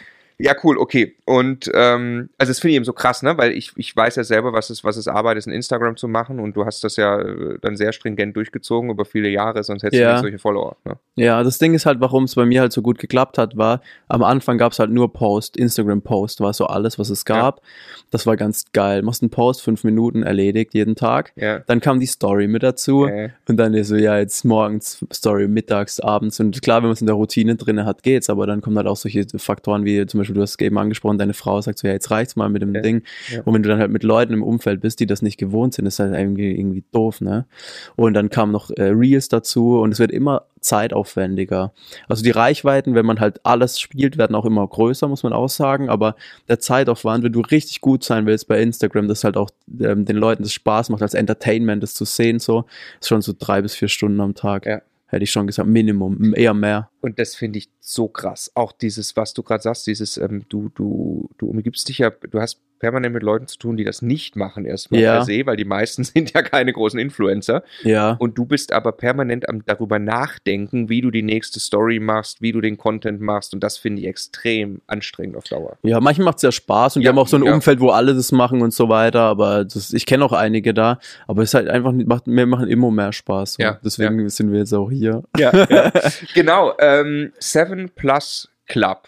cool, 0.63 0.77
okay. 0.77 1.15
Und 1.25 1.69
ähm, 1.73 2.29
also 2.37 2.51
das 2.51 2.59
finde 2.59 2.71
ich 2.71 2.75
eben 2.75 2.85
so 2.85 2.93
krass, 2.93 3.23
ne? 3.23 3.37
Weil 3.37 3.51
ich, 3.51 3.71
ich 3.75 3.95
weiß 3.95 4.15
ja 4.17 4.23
selber, 4.23 4.53
was 4.53 4.69
es, 4.69 4.83
was 4.83 4.95
es 4.97 5.07
Arbeit 5.07 5.37
ist, 5.37 5.47
ein 5.47 5.53
Instagram 5.53 5.97
zu 5.97 6.07
machen 6.07 6.39
und 6.39 6.55
du 6.55 6.65
hast 6.65 6.83
das 6.83 6.95
ja 6.95 7.19
äh, 7.19 7.57
dann 7.61 7.75
sehr 7.75 7.91
stringent 7.91 8.35
durchgezogen 8.35 8.89
über 8.91 9.05
viele 9.05 9.29
Jahre, 9.29 9.63
sonst 9.63 9.83
hättest 9.83 9.99
du 9.99 10.03
Ja. 10.03 10.11
nicht 10.13 10.21
solche 10.21 10.39
Follower. 10.39 10.77
Ne? 10.85 10.97
Ja, 11.15 11.41
das 11.43 11.57
Ding 11.57 11.73
ist 11.73 11.85
halt, 11.85 11.99
warum 12.01 12.25
es 12.25 12.35
bei 12.35 12.45
mir 12.45 12.61
halt 12.61 12.71
so 12.71 12.81
gut 12.81 12.99
geklappt 12.99 13.37
hat, 13.37 13.57
war, 13.57 13.81
am 14.07 14.23
Anfang 14.23 14.57
gab 14.57 14.73
es 14.73 14.79
halt 14.79 14.91
nur 14.91 15.11
Post, 15.11 15.57
Instagram-Post 15.57 16.39
war 16.39 16.53
so 16.53 16.67
alles, 16.67 16.99
was 16.99 17.09
es 17.09 17.25
gab. 17.25 17.61
Das 18.11 18.25
war 18.25 18.37
ganz 18.37 18.71
geil. 18.71 19.01
Machst 19.01 19.21
einen 19.23 19.31
Post, 19.31 19.61
fünf 19.63 19.83
Minuten 19.83 20.23
erledigt 20.23 20.73
jeden 20.73 20.95
Tag. 20.95 21.33
Ja. 21.35 21.59
Dann 21.59 21.79
kam 21.81 21.99
die 21.99 22.05
Story 22.05 22.47
mit 22.47 22.63
dazu. 22.63 23.09
Und 23.47 23.57
dann 23.57 23.73
ist 23.73 23.87
so, 23.89 23.95
ja, 23.95 24.17
jetzt 24.17 24.45
morgens 24.45 25.03
Story, 25.11 25.47
mittags, 25.47 25.99
abends. 25.99 26.39
Und 26.39 26.61
klar, 26.61 26.77
wenn 26.77 26.83
man 26.89 26.93
es 26.93 27.01
in 27.01 27.07
der 27.07 27.15
Routine 27.15 27.55
drin 27.55 27.83
hat, 27.85 28.03
geht's. 28.03 28.29
Aber 28.29 28.47
dann 28.47 28.61
kommen 28.61 28.77
halt 28.77 28.87
auch 28.87 28.95
solche 28.95 29.25
Faktoren 29.37 29.83
wie 29.83 30.05
zum 30.05 30.19
Beispiel, 30.19 30.26
du 30.33 30.41
hast 30.41 30.61
eben 30.61 30.77
angesprochen, 30.77 31.17
deine 31.17 31.33
Frau 31.33 31.61
sagt 31.61 31.79
so, 31.79 31.87
ja, 31.87 31.93
jetzt 31.93 32.11
reicht's 32.11 32.35
mal 32.35 32.49
mit 32.49 32.61
dem 32.61 32.75
Ja. 32.75 32.81
Ding. 32.81 33.03
Ja. 33.31 33.41
Und 33.43 33.53
wenn 33.53 33.63
du 33.63 33.69
dann 33.69 33.79
halt 33.79 33.91
mit 33.91 34.03
Leuten 34.03 34.33
im 34.33 34.43
Umfeld 34.43 34.81
bist, 34.81 34.99
die 34.99 35.05
das 35.05 35.21
nicht 35.21 35.37
gewohnt 35.37 35.73
sind, 35.73 35.85
ist 35.85 35.99
halt 35.99 36.13
irgendwie, 36.13 36.51
irgendwie 36.51 36.83
doof, 36.91 37.21
ne? 37.21 37.45
Und 37.95 38.13
dann 38.13 38.29
kamen 38.29 38.51
noch 38.51 38.69
äh, 38.71 38.83
Reels 38.83 39.29
dazu 39.29 39.79
und 39.79 39.91
es 39.91 39.99
wird 39.99 40.11
immer 40.11 40.45
zeitaufwendiger. 40.59 41.73
Also 42.07 42.23
die 42.23 42.31
Reichweiten, 42.31 42.95
wenn 42.95 43.05
man 43.05 43.19
halt 43.19 43.39
alles 43.45 43.79
spielt, 43.79 44.17
werden 44.17 44.35
auch 44.35 44.45
immer 44.45 44.67
größer, 44.67 45.07
muss 45.07 45.23
man 45.23 45.33
auch 45.33 45.49
sagen. 45.49 45.89
Aber 45.89 46.15
der 46.47 46.59
Zeitaufwand, 46.59 47.23
wenn 47.23 47.31
du 47.31 47.41
richtig 47.41 47.81
gut 47.81 48.03
sein 48.03 48.25
willst 48.25 48.47
bei 48.47 48.61
Instagram, 48.61 49.07
das 49.07 49.23
halt 49.23 49.37
auch 49.37 49.49
ähm, 49.79 50.05
den 50.05 50.17
Leuten 50.17 50.43
das 50.43 50.53
Spaß 50.53 50.89
macht, 50.89 51.01
als 51.01 51.13
Entertainment 51.13 51.83
das 51.83 51.93
zu 51.93 52.05
sehen, 52.05 52.39
so, 52.39 52.65
ist 52.99 53.07
schon 53.07 53.21
so 53.21 53.33
drei 53.37 53.61
bis 53.61 53.75
vier 53.75 53.87
Stunden 53.87 54.19
am 54.19 54.35
Tag. 54.35 54.65
Ja. 54.65 54.81
Hätte 55.07 55.23
ich 55.23 55.31
schon 55.31 55.47
gesagt, 55.47 55.69
Minimum, 55.69 56.33
eher 56.35 56.53
mehr. 56.53 56.89
Und 57.01 57.17
das 57.17 57.35
finde 57.35 57.59
ich 57.59 57.69
so 57.79 58.09
krass. 58.09 58.51
Auch 58.55 58.73
dieses, 58.73 59.15
was 59.15 59.33
du 59.33 59.41
gerade 59.41 59.63
sagst, 59.63 59.87
dieses, 59.87 60.17
ähm, 60.17 60.45
du, 60.49 60.69
du, 60.69 61.29
du 61.37 61.47
umgibst 61.47 61.87
dich 61.87 61.99
ja, 61.99 62.09
du 62.09 62.41
hast 62.41 62.61
permanent 62.79 63.13
mit 63.13 63.23
Leuten 63.23 63.47
zu 63.47 63.57
tun, 63.57 63.77
die 63.77 63.83
das 63.83 64.01
nicht 64.01 64.35
machen, 64.35 64.65
erstmal 64.65 65.01
Ja. 65.01 65.15
per 65.15 65.23
se, 65.25 65.45
weil 65.45 65.57
die 65.57 65.65
meisten 65.65 66.03
sind 66.03 66.33
ja 66.33 66.41
keine 66.41 66.73
großen 66.73 66.99
Influencer. 66.99 67.63
Ja. 67.83 68.15
Und 68.19 68.37
du 68.37 68.45
bist 68.45 68.71
aber 68.73 68.91
permanent 68.91 69.47
am 69.49 69.63
darüber 69.65 69.99
nachdenken, 69.99 70.89
wie 70.89 71.01
du 71.01 71.11
die 71.11 71.23
nächste 71.23 71.59
Story 71.59 71.99
machst, 71.99 72.41
wie 72.41 72.51
du 72.51 72.61
den 72.61 72.77
Content 72.77 73.21
machst. 73.21 73.53
Und 73.53 73.63
das 73.63 73.77
finde 73.77 74.01
ich 74.01 74.07
extrem 74.07 74.81
anstrengend 74.87 75.35
auf 75.37 75.43
Dauer. 75.45 75.77
Ja, 75.83 75.99
manchmal 75.99 76.25
macht 76.25 76.37
es 76.37 76.43
ja 76.43 76.51
Spaß 76.51 76.95
und 76.95 77.01
die 77.01 77.05
Ja, 77.05 77.11
haben 77.11 77.19
auch 77.19 77.27
so 77.27 77.37
ein 77.37 77.43
ja. 77.43 77.53
Umfeld, 77.53 77.79
wo 77.79 77.89
alle 77.89 78.13
das 78.13 78.31
machen 78.31 78.61
und 78.61 78.73
so 78.73 78.89
weiter, 78.89 79.21
aber 79.21 79.63
das, 79.65 79.93
ich 79.93 80.05
kenne 80.05 80.23
auch 80.25 80.33
einige 80.33 80.73
da, 80.73 80.99
aber 81.27 81.43
es 81.43 81.49
ist 81.49 81.53
halt 81.55 81.67
einfach, 81.69 81.91
macht, 81.93 82.27
mir 82.27 82.45
machen 82.45 82.67
immer 82.67 82.91
mehr 82.91 83.13
Spaß. 83.13 83.53
So. 83.53 83.63
Ja, 83.63 83.79
Deswegen 83.83 84.27
sind 84.29 84.51
wir 84.51 84.59
jetzt 84.59 84.73
auch 84.73 84.89
hier. 84.91 85.23
Ja, 85.37 85.51
ja. 85.69 85.91
genau. 86.33 86.73
Ähm, 86.79 87.31
Seven 87.39 87.89
Plus 87.95 88.49
Club 88.67 89.07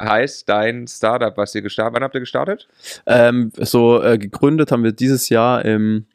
heißt 0.00 0.48
dein 0.48 0.86
Startup, 0.86 1.36
was 1.36 1.54
ihr 1.54 1.62
gestartet 1.62 1.94
Wann 1.94 2.02
habt 2.02 2.14
ihr 2.14 2.20
gestartet? 2.20 2.68
Ähm, 3.06 3.52
so 3.56 4.02
äh, 4.02 4.18
gegründet 4.18 4.72
haben 4.72 4.82
wir 4.84 4.92
dieses 4.92 5.28
Jahr 5.28 5.64
im, 5.64 6.06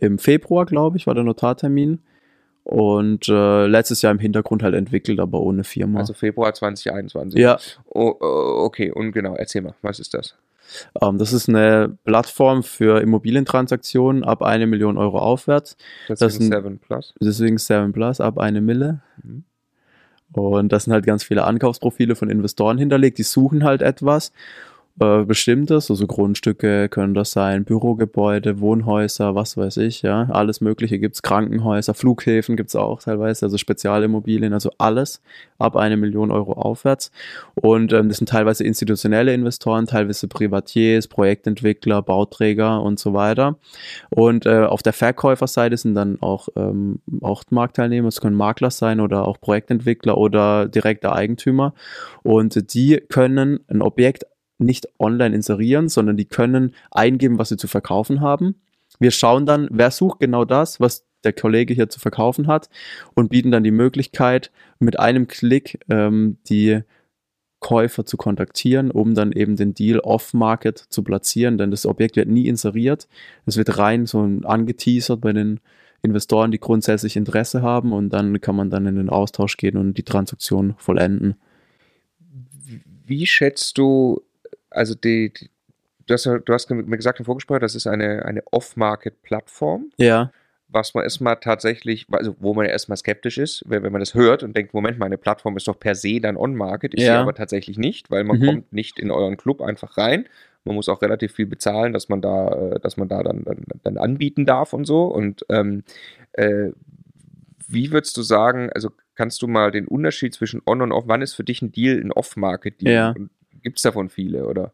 im 0.00 0.18
Februar, 0.18 0.64
glaube 0.66 0.96
ich, 0.96 1.06
war 1.06 1.14
der 1.14 1.24
Notartermin. 1.24 2.00
Und 2.64 3.28
äh, 3.30 3.66
letztes 3.66 4.02
Jahr 4.02 4.12
im 4.12 4.18
Hintergrund 4.18 4.62
halt 4.62 4.74
entwickelt, 4.74 5.20
aber 5.20 5.40
ohne 5.40 5.64
Firma. 5.64 6.00
Also 6.00 6.12
Februar 6.12 6.52
2021. 6.52 7.40
ja, 7.40 7.58
Oh, 7.86 8.14
oh, 8.20 8.64
okay, 8.64 8.90
und 8.92 9.12
genau, 9.12 9.34
erzähl 9.36 9.62
mal, 9.62 9.74
was 9.80 9.98
ist 10.00 10.12
das? 10.12 10.34
ähm, 11.00 11.16
das 11.16 11.32
ist 11.32 11.48
eine 11.48 11.96
Plattform 12.04 12.62
für 12.62 13.00
Immobilientransaktionen 13.00 14.22
ab 14.22 14.42
eine 14.42 14.66
Million 14.66 14.98
Euro 14.98 15.18
aufwärts. 15.18 15.78
Das, 16.08 16.18
Das 16.18 16.34
ist 16.34 16.40
ein 16.40 16.42
sind- 16.42 16.52
Seven 16.52 16.78
Plus. 16.78 17.14
Deswegen 17.22 17.56
7 17.56 17.92
Plus 17.94 18.20
ab 18.20 18.38
eine 18.38 18.60
Mille. 18.60 19.00
Mhm. 19.22 19.44
Und 20.32 20.72
das 20.72 20.84
sind 20.84 20.92
halt 20.92 21.06
ganz 21.06 21.24
viele 21.24 21.44
Ankaufsprofile 21.44 22.14
von 22.16 22.30
Investoren 22.30 22.78
hinterlegt. 22.78 23.18
Die 23.18 23.22
suchen 23.22 23.64
halt 23.64 23.82
etwas 23.82 24.32
äh, 25.00 25.24
Bestimmtes, 25.24 25.90
also 25.90 26.06
Grundstücke 26.06 26.88
können 26.88 27.14
das 27.14 27.30
sein, 27.30 27.64
Bürogebäude, 27.64 28.60
Wohnhäuser, 28.60 29.34
was 29.34 29.56
weiß 29.56 29.76
ich, 29.78 30.02
ja, 30.02 30.28
alles 30.30 30.60
Mögliche 30.60 30.98
gibt's, 30.98 31.22
Krankenhäuser, 31.22 31.94
Flughäfen 31.94 32.56
gibt's 32.56 32.76
auch 32.76 33.02
teilweise, 33.02 33.46
also 33.46 33.58
Spezialimmobilien, 33.58 34.52
also 34.52 34.70
alles 34.78 35.20
ab 35.58 35.76
eine 35.76 35.96
Million 35.96 36.30
Euro 36.30 36.52
aufwärts. 36.52 37.10
Und 37.54 37.92
ähm, 37.92 38.08
das 38.08 38.18
sind 38.18 38.28
teilweise 38.28 38.64
institutionelle 38.64 39.34
Investoren, 39.34 39.86
teilweise 39.86 40.28
Privatiers, 40.28 41.08
Projektentwickler, 41.08 42.02
Bauträger 42.02 42.82
und 42.82 42.98
so 42.98 43.14
weiter. 43.14 43.56
Und 44.10 44.46
äh, 44.46 44.64
auf 44.64 44.82
der 44.82 44.92
Verkäuferseite 44.92 45.76
sind 45.76 45.94
dann 45.94 46.20
auch, 46.20 46.48
ähm, 46.56 47.00
auch 47.20 47.42
Marktteilnehmer, 47.50 48.08
es 48.08 48.20
können 48.20 48.36
Makler 48.36 48.70
sein 48.70 49.00
oder 49.00 49.26
auch 49.26 49.40
Projektentwickler 49.40 50.16
oder 50.16 50.66
direkte 50.68 51.12
Eigentümer. 51.12 51.74
Und 52.22 52.72
die 52.72 53.02
können 53.08 53.60
ein 53.68 53.82
Objekt 53.82 54.24
nicht 54.58 54.88
online 54.98 55.34
inserieren, 55.34 55.88
sondern 55.88 56.16
die 56.16 56.24
können 56.24 56.74
eingeben, 56.90 57.38
was 57.38 57.48
sie 57.48 57.56
zu 57.56 57.68
verkaufen 57.68 58.20
haben. 58.20 58.56
Wir 58.98 59.10
schauen 59.10 59.46
dann, 59.46 59.68
wer 59.70 59.90
sucht 59.90 60.20
genau 60.20 60.44
das, 60.44 60.80
was 60.80 61.06
der 61.24 61.32
Kollege 61.32 61.74
hier 61.74 61.88
zu 61.88 62.00
verkaufen 62.00 62.46
hat 62.46 62.68
und 63.14 63.30
bieten 63.30 63.50
dann 63.50 63.64
die 63.64 63.70
Möglichkeit, 63.70 64.50
mit 64.78 64.98
einem 64.98 65.26
Klick 65.26 65.80
ähm, 65.88 66.38
die 66.48 66.82
Käufer 67.60 68.06
zu 68.06 68.16
kontaktieren, 68.16 68.90
um 68.90 69.14
dann 69.14 69.32
eben 69.32 69.56
den 69.56 69.74
Deal 69.74 69.98
off-market 69.98 70.78
zu 70.78 71.02
platzieren, 71.02 71.58
denn 71.58 71.72
das 71.72 71.86
Objekt 71.86 72.14
wird 72.14 72.28
nie 72.28 72.46
inseriert. 72.46 73.08
Es 73.46 73.56
wird 73.56 73.78
rein 73.78 74.06
so 74.06 74.20
angeteasert 74.44 75.20
bei 75.20 75.32
den 75.32 75.58
Investoren, 76.02 76.52
die 76.52 76.60
grundsätzlich 76.60 77.16
Interesse 77.16 77.60
haben 77.62 77.92
und 77.92 78.10
dann 78.10 78.40
kann 78.40 78.54
man 78.54 78.70
dann 78.70 78.86
in 78.86 78.94
den 78.94 79.08
Austausch 79.08 79.56
gehen 79.56 79.76
und 79.76 79.94
die 79.94 80.04
Transaktion 80.04 80.74
vollenden. 80.78 81.34
Wie 83.04 83.26
schätzt 83.26 83.78
du, 83.78 84.22
also 84.70 84.94
die, 84.94 85.32
die 85.32 85.50
du, 86.06 86.14
hast, 86.14 86.24
du 86.26 86.52
hast 86.52 86.70
mir 86.70 86.96
gesagt 86.96 87.18
im 87.18 87.24
Vorgespräch, 87.24 87.60
das 87.60 87.74
ist 87.74 87.86
eine, 87.86 88.24
eine 88.24 88.42
Off-Market-Plattform, 88.50 89.90
Ja, 89.96 90.30
was 90.70 90.92
man 90.92 91.04
erstmal 91.04 91.36
tatsächlich, 91.36 92.06
also 92.10 92.36
wo 92.40 92.52
man 92.52 92.66
ja 92.66 92.72
erstmal 92.72 92.98
skeptisch 92.98 93.38
ist, 93.38 93.62
wenn, 93.66 93.82
wenn 93.82 93.92
man 93.92 94.00
das 94.00 94.12
hört 94.14 94.42
und 94.42 94.54
denkt, 94.54 94.74
Moment 94.74 94.98
mal, 94.98 95.06
eine 95.06 95.16
Plattform 95.16 95.56
ist 95.56 95.66
doch 95.66 95.78
per 95.80 95.94
se 95.94 96.20
dann 96.20 96.36
On-Market, 96.36 96.92
ist 96.94 97.00
sie 97.02 97.06
Ja. 97.06 97.22
aber 97.22 97.34
tatsächlich 97.34 97.78
nicht, 97.78 98.10
weil 98.10 98.24
man 98.24 98.38
Mhm. 98.38 98.46
kommt 98.46 98.72
nicht 98.72 98.98
in 98.98 99.10
euren 99.10 99.36
Club 99.38 99.62
einfach 99.62 99.96
rein. 99.96 100.28
Man 100.64 100.74
muss 100.74 100.90
auch 100.90 101.00
relativ 101.00 101.32
viel 101.32 101.46
bezahlen, 101.46 101.94
dass 101.94 102.10
man 102.10 102.20
da, 102.20 102.72
äh, 102.72 102.80
dass 102.80 102.98
man 102.98 103.08
da 103.08 103.22
dann, 103.22 103.44
dann, 103.44 103.64
dann 103.82 103.96
anbieten 103.96 104.44
darf 104.44 104.74
und 104.74 104.84
so. 104.84 105.04
Und 105.04 105.46
ähm, 105.48 105.84
äh, 106.32 106.72
wie 107.66 107.90
würdest 107.90 108.16
du 108.18 108.22
sagen, 108.22 108.70
also 108.74 108.90
kannst 109.14 109.40
du 109.40 109.46
mal 109.46 109.70
den 109.70 109.86
Unterschied 109.88 110.34
zwischen 110.34 110.60
On 110.66 110.82
und 110.82 110.92
Off, 110.92 111.04
wann 111.06 111.22
ist 111.22 111.32
für 111.34 111.44
dich 111.44 111.62
ein 111.62 111.72
Deal 111.72 111.98
ein 111.98 112.12
Off-Market-Deal? 112.12 112.92
Ja. 112.92 113.14
Gibt 113.62 113.78
es 113.78 113.82
davon 113.82 114.08
viele, 114.08 114.46
oder? 114.46 114.72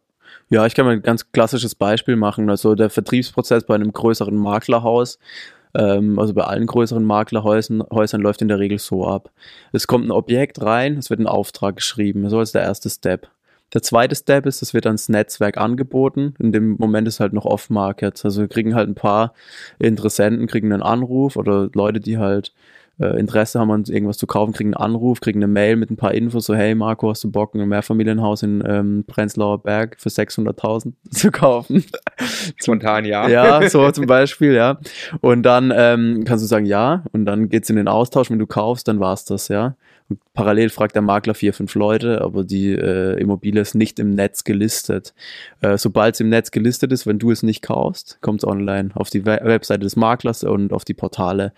Ja, 0.50 0.66
ich 0.66 0.74
kann 0.74 0.86
mal 0.86 0.92
ein 0.92 1.02
ganz 1.02 1.30
klassisches 1.32 1.74
Beispiel 1.74 2.16
machen. 2.16 2.50
Also 2.50 2.74
der 2.74 2.90
Vertriebsprozess 2.90 3.64
bei 3.64 3.74
einem 3.74 3.92
größeren 3.92 4.36
Maklerhaus, 4.36 5.18
ähm, 5.74 6.18
also 6.18 6.34
bei 6.34 6.44
allen 6.44 6.66
größeren 6.66 7.04
Maklerhäusern 7.04 7.82
Häusern 7.92 8.20
läuft 8.20 8.42
in 8.42 8.48
der 8.48 8.58
Regel 8.58 8.78
so 8.78 9.06
ab. 9.06 9.30
Es 9.72 9.86
kommt 9.86 10.06
ein 10.06 10.12
Objekt 10.12 10.62
rein, 10.62 10.98
es 10.98 11.10
wird 11.10 11.20
ein 11.20 11.26
Auftrag 11.26 11.76
geschrieben, 11.76 12.28
so 12.30 12.40
ist 12.40 12.54
der 12.54 12.62
erste 12.62 12.90
Step. 12.90 13.28
Der 13.72 13.82
zweite 13.82 14.14
Step 14.14 14.46
ist, 14.46 14.62
es 14.62 14.72
wird 14.72 14.86
ans 14.86 15.08
Netzwerk 15.08 15.56
angeboten. 15.56 16.34
In 16.38 16.52
dem 16.52 16.76
Moment 16.78 17.08
ist 17.08 17.18
halt 17.18 17.32
noch 17.32 17.44
Off-Market. 17.44 18.24
Also 18.24 18.42
wir 18.42 18.48
kriegen 18.48 18.74
halt 18.74 18.88
ein 18.88 18.94
paar 18.94 19.34
Interessenten, 19.80 20.46
kriegen 20.46 20.72
einen 20.72 20.82
Anruf 20.82 21.36
oder 21.36 21.70
Leute, 21.74 21.98
die 21.98 22.18
halt 22.18 22.52
äh, 23.00 23.18
Interesse 23.18 23.58
haben 23.58 23.70
an 23.70 23.84
irgendwas 23.84 24.18
zu 24.18 24.26
kaufen, 24.26 24.52
kriegen 24.52 24.74
einen 24.74 24.84
Anruf, 24.84 25.20
kriegen 25.20 25.40
eine 25.40 25.48
Mail 25.48 25.76
mit 25.76 25.90
ein 25.90 25.96
paar 25.96 26.14
Infos, 26.14 26.46
so 26.46 26.54
hey 26.54 26.74
Marco, 26.74 27.10
hast 27.10 27.24
du 27.24 27.30
Bock, 27.30 27.54
ein 27.54 27.68
Mehrfamilienhaus 27.68 28.42
in 28.42 28.62
ähm, 28.66 29.04
Prenzlauer 29.06 29.62
Berg 29.62 29.96
für 29.98 30.08
600.000 30.08 30.92
zu 31.10 31.30
kaufen? 31.30 31.84
Spontan 32.56 33.04
ja. 33.04 33.28
Ja, 33.28 33.68
so 33.68 33.90
zum 33.90 34.06
Beispiel, 34.06 34.52
ja. 34.52 34.78
Und 35.20 35.42
dann 35.42 35.72
ähm, 35.74 36.24
kannst 36.24 36.44
du 36.44 36.48
sagen 36.48 36.66
ja 36.66 37.04
und 37.12 37.24
dann 37.24 37.48
geht's 37.48 37.70
in 37.70 37.76
den 37.76 37.88
Austausch, 37.88 38.30
wenn 38.30 38.38
du 38.38 38.46
kaufst, 38.46 38.88
dann 38.88 39.00
war's 39.00 39.24
das, 39.24 39.48
ja. 39.48 39.76
Parallel 40.34 40.68
fragt 40.68 40.94
der 40.94 41.02
Makler 41.02 41.32
vier, 41.32 41.54
fünf 41.54 41.74
Leute, 41.76 42.20
aber 42.20 42.44
die 42.44 42.72
äh, 42.72 43.18
Immobilie 43.18 43.62
ist 43.62 43.74
nicht 43.74 43.98
im 43.98 44.14
Netz 44.14 44.44
gelistet. 44.44 45.14
Äh, 45.62 45.78
Sobald 45.78 46.14
es 46.14 46.20
im 46.20 46.28
Netz 46.28 46.50
gelistet 46.50 46.92
ist, 46.92 47.06
wenn 47.06 47.18
du 47.18 47.30
es 47.30 47.42
nicht 47.42 47.62
kaufst, 47.62 48.18
kommt 48.20 48.42
es 48.42 48.46
online 48.46 48.90
auf 48.94 49.08
die 49.08 49.24
We 49.24 49.40
Webseite 49.42 49.80
des 49.80 49.96
Maklers 49.96 50.44
und 50.44 50.72
auf 50.72 50.84
die 50.84 50.92
Portale. 50.92 51.52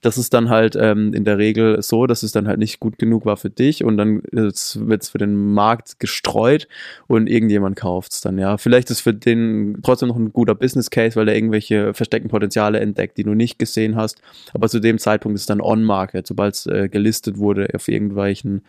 Das 0.00 0.18
ist 0.18 0.34
dann 0.34 0.48
halt 0.48 0.76
ähm, 0.76 1.14
in 1.14 1.24
der 1.24 1.38
Regel 1.38 1.80
so, 1.82 2.06
dass 2.06 2.24
es 2.24 2.32
dann 2.32 2.48
halt 2.48 2.58
nicht 2.58 2.80
gut 2.80 2.98
genug 2.98 3.24
war 3.24 3.36
für 3.36 3.50
dich 3.50 3.84
und 3.84 3.96
dann 3.98 4.22
wird 4.32 4.56
es 4.56 5.08
für 5.08 5.18
den 5.18 5.52
Markt 5.52 6.00
gestreut 6.00 6.66
und 7.06 7.28
irgendjemand 7.28 7.76
kauft 7.76 8.12
es 8.12 8.20
dann, 8.20 8.36
ja. 8.38 8.58
Vielleicht 8.58 8.90
ist 8.90 9.00
für 9.00 9.14
den 9.14 9.78
trotzdem 9.82 10.08
noch 10.08 10.16
ein 10.16 10.32
guter 10.32 10.56
Business 10.56 10.90
Case, 10.90 11.14
weil 11.14 11.28
er 11.28 11.36
irgendwelche 11.36 11.94
versteckten 11.94 12.30
Potenziale 12.30 12.80
entdeckt, 12.80 13.16
die 13.16 13.24
du 13.24 13.34
nicht 13.34 13.60
gesehen 13.60 13.94
hast. 13.94 14.20
Aber 14.54 14.68
zu 14.68 14.80
dem 14.80 14.98
Zeitpunkt 14.98 15.36
ist 15.36 15.42
es 15.42 15.46
dann 15.46 15.60
on-market, 15.60 16.26
sobald 16.26 16.54
es 16.54 16.66
äh, 16.66 16.88
gelistet 16.88 17.38
wurde 17.38 17.68
auf 17.74 17.91
irgendwelchen 17.92 18.62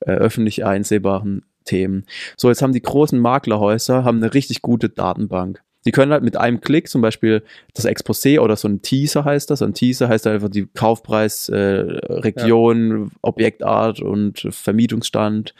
äh, 0.00 0.12
öffentlich 0.12 0.64
einsehbaren 0.64 1.44
Themen. 1.64 2.04
So, 2.36 2.48
jetzt 2.48 2.62
haben 2.62 2.72
die 2.72 2.82
großen 2.82 3.18
Maklerhäuser 3.18 4.04
haben 4.04 4.18
eine 4.18 4.32
richtig 4.32 4.62
gute 4.62 4.88
Datenbank. 4.88 5.62
Die 5.84 5.92
können 5.92 6.12
halt 6.12 6.24
mit 6.24 6.36
einem 6.36 6.60
Klick 6.60 6.88
zum 6.88 7.00
Beispiel 7.00 7.44
das 7.74 7.86
Exposé 7.86 8.40
oder 8.40 8.56
so 8.56 8.66
ein 8.66 8.82
Teaser 8.82 9.24
heißt 9.24 9.50
das. 9.50 9.62
Ein 9.62 9.72
Teaser 9.72 10.08
heißt 10.08 10.26
einfach 10.26 10.48
die 10.48 10.66
Kaufpreis, 10.66 11.48
äh, 11.48 11.56
Region, 11.58 13.04
ja. 13.04 13.10
Objektart 13.22 14.00
und 14.00 14.48
Vermietungsstand, 14.50 15.54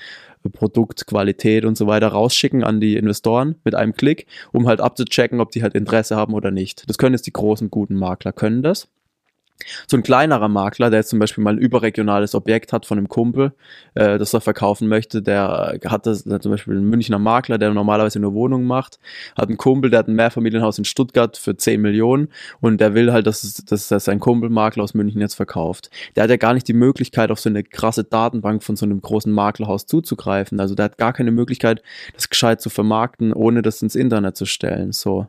Produkt, 0.52 1.06
Qualität 1.06 1.64
und 1.64 1.76
so 1.76 1.86
weiter 1.86 2.08
rausschicken 2.08 2.64
an 2.64 2.80
die 2.80 2.96
Investoren 2.96 3.56
mit 3.64 3.74
einem 3.74 3.94
Klick, 3.94 4.26
um 4.52 4.66
halt 4.66 4.80
abzuchecken, 4.80 5.40
ob 5.40 5.50
die 5.50 5.62
halt 5.62 5.74
Interesse 5.74 6.16
haben 6.16 6.34
oder 6.34 6.50
nicht. 6.50 6.88
Das 6.88 6.98
können 6.98 7.14
jetzt 7.14 7.26
die 7.26 7.32
großen, 7.32 7.70
guten 7.70 7.94
Makler, 7.94 8.32
können 8.32 8.62
das. 8.62 8.88
So 9.86 9.96
ein 9.96 10.02
kleinerer 10.02 10.48
Makler, 10.48 10.90
der 10.90 11.00
jetzt 11.00 11.08
zum 11.08 11.18
Beispiel 11.18 11.42
mal 11.42 11.54
ein 11.54 11.58
überregionales 11.58 12.34
Objekt 12.34 12.72
hat 12.72 12.86
von 12.86 12.98
einem 12.98 13.08
Kumpel, 13.08 13.52
äh, 13.94 14.18
das 14.18 14.34
er 14.34 14.40
verkaufen 14.40 14.88
möchte, 14.88 15.22
der 15.22 15.78
hat 15.86 16.06
das, 16.06 16.24
der 16.24 16.40
zum 16.40 16.52
Beispiel 16.52 16.76
einen 16.76 16.88
Münchner 16.88 17.18
Makler, 17.18 17.58
der 17.58 17.72
normalerweise 17.72 18.20
nur 18.20 18.34
Wohnungen 18.34 18.66
macht, 18.66 18.98
hat 19.36 19.48
einen 19.48 19.56
Kumpel, 19.56 19.90
der 19.90 20.00
hat 20.00 20.08
ein 20.08 20.14
Mehrfamilienhaus 20.14 20.78
in 20.78 20.84
Stuttgart 20.84 21.36
für 21.36 21.56
10 21.56 21.80
Millionen 21.80 22.28
und 22.60 22.80
der 22.80 22.94
will 22.94 23.12
halt, 23.12 23.26
dass, 23.26 23.44
es, 23.44 23.64
dass 23.64 23.90
er 23.90 24.00
sein 24.00 24.20
Kumpelmakler 24.20 24.84
aus 24.84 24.94
München 24.94 25.20
jetzt 25.20 25.34
verkauft. 25.34 25.90
Der 26.14 26.24
hat 26.24 26.30
ja 26.30 26.36
gar 26.36 26.54
nicht 26.54 26.68
die 26.68 26.74
Möglichkeit, 26.74 27.30
auf 27.30 27.40
so 27.40 27.48
eine 27.48 27.64
krasse 27.64 28.04
Datenbank 28.04 28.62
von 28.62 28.76
so 28.76 28.84
einem 28.84 29.00
großen 29.00 29.32
Maklerhaus 29.32 29.86
zuzugreifen. 29.86 30.60
Also 30.60 30.74
der 30.74 30.86
hat 30.86 30.98
gar 30.98 31.12
keine 31.12 31.30
Möglichkeit, 31.30 31.82
das 32.14 32.28
gescheit 32.28 32.60
zu 32.60 32.70
vermarkten, 32.70 33.32
ohne 33.32 33.62
das 33.62 33.82
ins 33.82 33.94
Internet 33.94 34.36
zu 34.36 34.46
stellen. 34.46 34.92
So. 34.92 35.26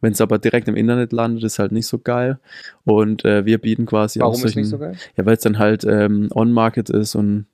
Wenn 0.00 0.12
es 0.12 0.20
aber 0.20 0.38
direkt 0.38 0.68
im 0.68 0.76
Internet 0.76 1.12
landet, 1.12 1.44
ist 1.44 1.58
halt 1.58 1.72
nicht 1.72 1.86
so 1.86 1.98
geil. 1.98 2.38
Und 2.84 3.24
äh, 3.24 3.44
wir 3.44 3.58
bieten 3.58 3.86
quasi 3.86 4.20
Warum 4.20 4.34
auch 4.34 4.38
solchen, 4.38 4.60
ist 4.60 4.64
nicht 4.64 4.70
so 4.70 4.78
geil? 4.78 4.96
Ja, 5.16 5.26
weil 5.26 5.36
es 5.36 5.42
dann 5.42 5.58
halt 5.58 5.84
ähm, 5.84 6.28
on-market 6.34 6.90
ist 6.90 7.14
und 7.14 7.46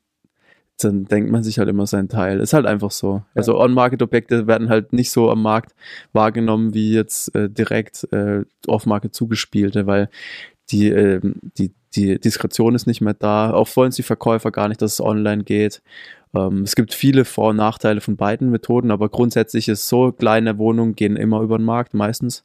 dann 0.85 1.05
denkt 1.05 1.31
man 1.31 1.43
sich 1.43 1.59
halt 1.59 1.69
immer 1.69 1.87
seinen 1.87 2.09
Teil. 2.09 2.41
Ist 2.41 2.55
halt 2.55 2.67
einfach 2.67 2.91
so. 2.91 3.17
Ja. 3.17 3.25
Also 3.37 3.61
On-Market-Objekte 3.61 4.47
werden 4.47 4.69
halt 4.69 4.93
nicht 4.93 5.11
so 5.11 5.31
am 5.31 5.43
Markt 5.43 5.75
wahrgenommen 6.13 6.75
wie 6.75 6.93
jetzt 6.93 7.35
äh, 7.35 7.49
direkt 7.49 8.09
äh, 8.13 8.45
Off-Market 8.67 9.15
zugespielte, 9.15 9.87
weil 9.87 10.09
die, 10.71 10.89
äh, 10.89 11.21
die, 11.59 11.73
die 11.95 12.19
Diskretion 12.19 12.75
ist 12.75 12.87
nicht 12.87 13.01
mehr 13.01 13.15
da. 13.15 13.53
Auch 13.53 13.69
wollen 13.77 13.93
die 13.93 14.03
Verkäufer 14.03 14.51
gar 14.51 14.69
nicht, 14.69 14.83
dass 14.83 14.95
es 14.95 15.01
online 15.01 15.45
geht. 15.45 15.83
Ähm, 16.35 16.63
es 16.63 16.75
gibt 16.75 16.95
viele 16.95 17.25
Vor- 17.25 17.51
und 17.51 17.57
Nachteile 17.57 18.01
von 18.01 18.17
beiden 18.17 18.51
Methoden, 18.51 18.91
aber 18.91 19.09
grundsätzlich 19.09 19.69
ist 19.69 19.89
so, 19.89 20.13
kleine 20.13 20.59
Wohnungen 20.59 20.95
gehen 20.95 21.17
immer 21.17 21.41
über 21.41 21.59
den 21.59 21.65
Markt, 21.65 21.95
meistens. 21.95 22.43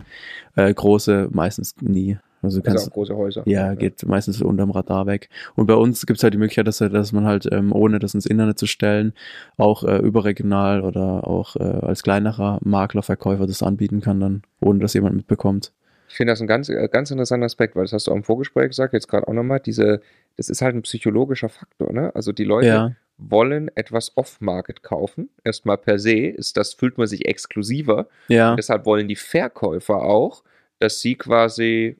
Äh, 0.55 0.73
große 0.73 1.29
meistens 1.31 1.75
nie. 1.81 2.17
Also, 2.43 2.61
kannst, 2.61 2.77
also 2.77 2.91
auch 2.91 2.93
große 2.93 3.15
Häuser. 3.15 3.43
Ja, 3.45 3.73
geht 3.73 4.05
meistens 4.05 4.41
unterm 4.41 4.71
Radar 4.71 5.07
weg. 5.07 5.29
Und 5.55 5.65
bei 5.65 5.73
uns 5.73 6.05
gibt 6.05 6.17
es 6.17 6.23
halt 6.23 6.33
die 6.33 6.37
Möglichkeit, 6.37 6.67
dass, 6.67 6.77
dass 6.77 7.11
man 7.11 7.25
halt, 7.25 7.47
ähm, 7.51 7.73
ohne 7.73 7.99
das 7.99 8.13
ins 8.13 8.25
Internet 8.25 8.59
zu 8.59 8.67
stellen, 8.67 9.13
auch 9.57 9.83
äh, 9.83 9.97
überregional 9.97 10.81
oder 10.81 11.27
auch 11.27 11.55
äh, 11.55 11.63
als 11.63 12.03
kleinerer 12.03 12.59
Makler, 12.61 13.01
Verkäufer 13.01 13.47
das 13.47 13.63
anbieten 13.63 14.01
kann, 14.01 14.19
dann, 14.19 14.43
ohne 14.59 14.79
dass 14.79 14.93
jemand 14.93 15.15
mitbekommt. 15.15 15.73
Ich 16.09 16.15
finde 16.15 16.31
das 16.31 16.41
ein 16.41 16.47
ganz, 16.47 16.69
äh, 16.69 16.87
ganz 16.91 17.09
interessanter 17.09 17.45
Aspekt, 17.45 17.75
weil 17.75 17.83
das 17.83 17.93
hast 17.93 18.07
du 18.07 18.11
auch 18.11 18.15
im 18.15 18.23
Vorgespräch 18.23 18.69
gesagt, 18.69 18.93
jetzt 18.93 19.07
gerade 19.07 19.27
auch 19.27 19.33
nochmal, 19.33 19.59
diese, 19.59 20.01
das 20.37 20.49
ist 20.49 20.61
halt 20.61 20.75
ein 20.75 20.83
psychologischer 20.83 21.49
Faktor, 21.49 21.91
ne? 21.91 22.15
Also 22.15 22.31
die 22.31 22.45
Leute 22.45 22.67
ja 22.67 22.91
wollen 23.17 23.69
etwas 23.75 24.15
off-market 24.15 24.83
kaufen. 24.83 25.29
Erstmal 25.43 25.77
per 25.77 25.99
se 25.99 26.27
ist 26.27 26.57
das, 26.57 26.73
fühlt 26.73 26.97
man 26.97 27.07
sich 27.07 27.25
exklusiver. 27.25 28.07
Ja. 28.27 28.51
Und 28.51 28.57
deshalb 28.57 28.85
wollen 28.85 29.07
die 29.07 29.15
Verkäufer 29.15 30.03
auch, 30.03 30.43
dass 30.79 31.01
sie 31.01 31.15
quasi 31.15 31.97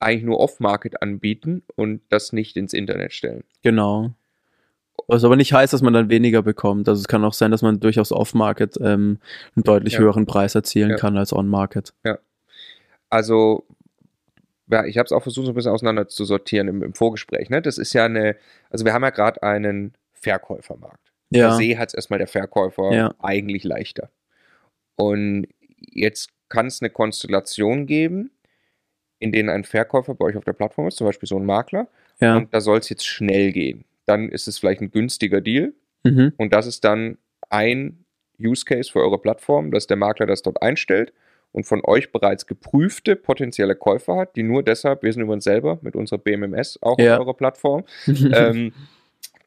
eigentlich 0.00 0.24
nur 0.24 0.38
off-market 0.38 1.02
anbieten 1.02 1.62
und 1.74 2.02
das 2.08 2.32
nicht 2.32 2.56
ins 2.56 2.72
Internet 2.72 3.12
stellen. 3.12 3.42
Genau. 3.62 4.12
Was 5.08 5.24
aber 5.24 5.36
nicht 5.36 5.52
heißt, 5.52 5.72
dass 5.72 5.82
man 5.82 5.92
dann 5.92 6.10
weniger 6.10 6.42
bekommt. 6.42 6.88
Also 6.88 7.00
es 7.00 7.08
kann 7.08 7.24
auch 7.24 7.32
sein, 7.32 7.50
dass 7.50 7.62
man 7.62 7.80
durchaus 7.80 8.12
off-market 8.12 8.76
ähm, 8.80 9.18
einen 9.56 9.64
deutlich 9.64 9.94
ja. 9.94 10.00
höheren 10.00 10.26
Preis 10.26 10.54
erzielen 10.54 10.90
ja. 10.90 10.96
kann 10.96 11.16
als 11.16 11.32
on-market. 11.32 11.94
Ja. 12.04 12.18
Also 13.10 13.64
ja, 14.70 14.84
ich 14.84 14.98
habe 14.98 15.06
es 15.06 15.12
auch 15.12 15.22
versucht, 15.22 15.46
so 15.46 15.52
ein 15.52 15.54
bisschen 15.54 15.72
auseinander 15.72 16.08
zu 16.08 16.24
sortieren 16.24 16.68
im, 16.68 16.82
im 16.82 16.94
Vorgespräch. 16.94 17.48
Ne? 17.48 17.62
Das 17.62 17.78
ist 17.78 17.92
ja 17.92 18.04
eine, 18.04 18.36
also 18.70 18.84
wir 18.84 18.92
haben 18.92 19.02
ja 19.02 19.10
gerade 19.10 19.42
einen 19.42 19.94
Verkäufermarkt. 20.20 21.12
Ja. 21.30 21.48
Per 21.48 21.56
se 21.56 21.78
hat 21.78 21.88
es 21.88 21.94
erstmal 21.94 22.18
der 22.18 22.28
Verkäufer 22.28 22.92
ja. 22.92 23.14
eigentlich 23.20 23.64
leichter. 23.64 24.10
Und 24.96 25.46
jetzt 25.80 26.30
kann 26.48 26.66
es 26.66 26.80
eine 26.80 26.90
Konstellation 26.90 27.86
geben, 27.86 28.30
in 29.18 29.32
denen 29.32 29.48
ein 29.48 29.64
Verkäufer 29.64 30.14
bei 30.14 30.26
euch 30.26 30.36
auf 30.36 30.44
der 30.44 30.52
Plattform 30.52 30.88
ist, 30.88 30.96
zum 30.96 31.06
Beispiel 31.06 31.28
so 31.28 31.36
ein 31.36 31.44
Makler, 31.44 31.88
ja. 32.20 32.36
und 32.36 32.52
da 32.54 32.60
soll 32.60 32.78
es 32.78 32.88
jetzt 32.88 33.06
schnell 33.06 33.52
gehen. 33.52 33.84
Dann 34.06 34.28
ist 34.28 34.48
es 34.48 34.58
vielleicht 34.58 34.80
ein 34.80 34.90
günstiger 34.90 35.40
Deal 35.40 35.74
mhm. 36.04 36.32
und 36.36 36.52
das 36.52 36.66
ist 36.66 36.84
dann 36.84 37.18
ein 37.50 38.04
Use 38.40 38.64
Case 38.64 38.90
für 38.90 39.00
eure 39.00 39.18
Plattform, 39.18 39.70
dass 39.70 39.86
der 39.86 39.96
Makler 39.96 40.26
das 40.26 40.42
dort 40.42 40.62
einstellt 40.62 41.12
und 41.52 41.64
von 41.64 41.80
euch 41.84 42.12
bereits 42.12 42.46
geprüfte 42.46 43.16
potenzielle 43.16 43.74
Käufer 43.74 44.16
hat, 44.16 44.36
die 44.36 44.42
nur 44.42 44.62
deshalb, 44.62 45.02
wir 45.02 45.12
sind 45.12 45.22
übrigens 45.22 45.44
selber 45.44 45.78
mit 45.82 45.96
unserer 45.96 46.18
BMMS 46.18 46.78
auch 46.82 46.98
ja. 46.98 47.14
auf 47.14 47.20
eurer 47.20 47.34
Plattform, 47.34 47.84
ähm, 48.06 48.72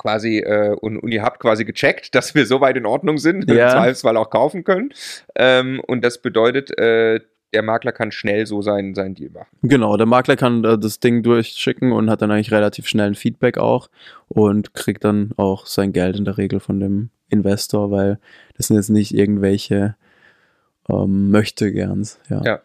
quasi 0.02 0.40
äh, 0.40 0.76
und, 0.82 0.98
und 0.98 1.12
ihr 1.12 1.22
habt 1.22 1.40
quasi 1.40 1.64
gecheckt, 1.64 2.16
dass 2.16 2.34
wir 2.34 2.48
so 2.48 2.60
weit 2.60 2.76
in 2.76 2.88
Ordnung 2.88 3.20
sind, 3.20 3.48
ja. 3.52 3.66
im 3.66 3.72
Zweifelsfall 3.72 4.18
auch 4.18 4.32
kaufen 4.32 4.64
können. 4.64 4.90
Ähm, 5.36 5.80
und 5.86 6.04
das 6.04 6.22
bedeutet, 6.22 6.76
äh, 6.80 7.20
der 7.54 7.62
Makler 7.62 7.92
kann 7.92 8.12
schnell 8.12 8.48
so 8.48 8.62
sein, 8.62 8.96
sein 8.96 9.14
Deal 9.14 9.30
machen. 9.30 9.50
Genau, 9.62 9.98
der 9.98 10.08
Makler 10.08 10.38
kann 10.38 10.64
äh, 10.64 10.80
das 10.80 11.00
Ding 11.00 11.22
durchschicken 11.22 11.92
und 11.92 12.10
hat 12.10 12.22
dann 12.22 12.32
eigentlich 12.32 12.52
relativ 12.52 12.88
schnell 12.88 13.08
ein 13.08 13.16
Feedback 13.16 13.58
auch 13.58 13.90
und 14.28 14.74
kriegt 14.74 15.04
dann 15.04 15.32
auch 15.38 15.66
sein 15.68 15.94
Geld 15.94 16.18
in 16.18 16.26
der 16.26 16.38
Regel 16.38 16.60
von 16.60 16.80
dem 16.80 17.10
Investor, 17.30 17.92
weil 17.92 18.20
das 18.58 18.68
sind 18.68 18.78
jetzt 18.78 18.90
nicht 18.90 19.14
irgendwelche 19.14 19.96
ähm, 20.90 21.30
möchte 21.30 21.72
gerns. 21.72 22.20
Ja. 22.30 22.42
ja, 22.44 22.62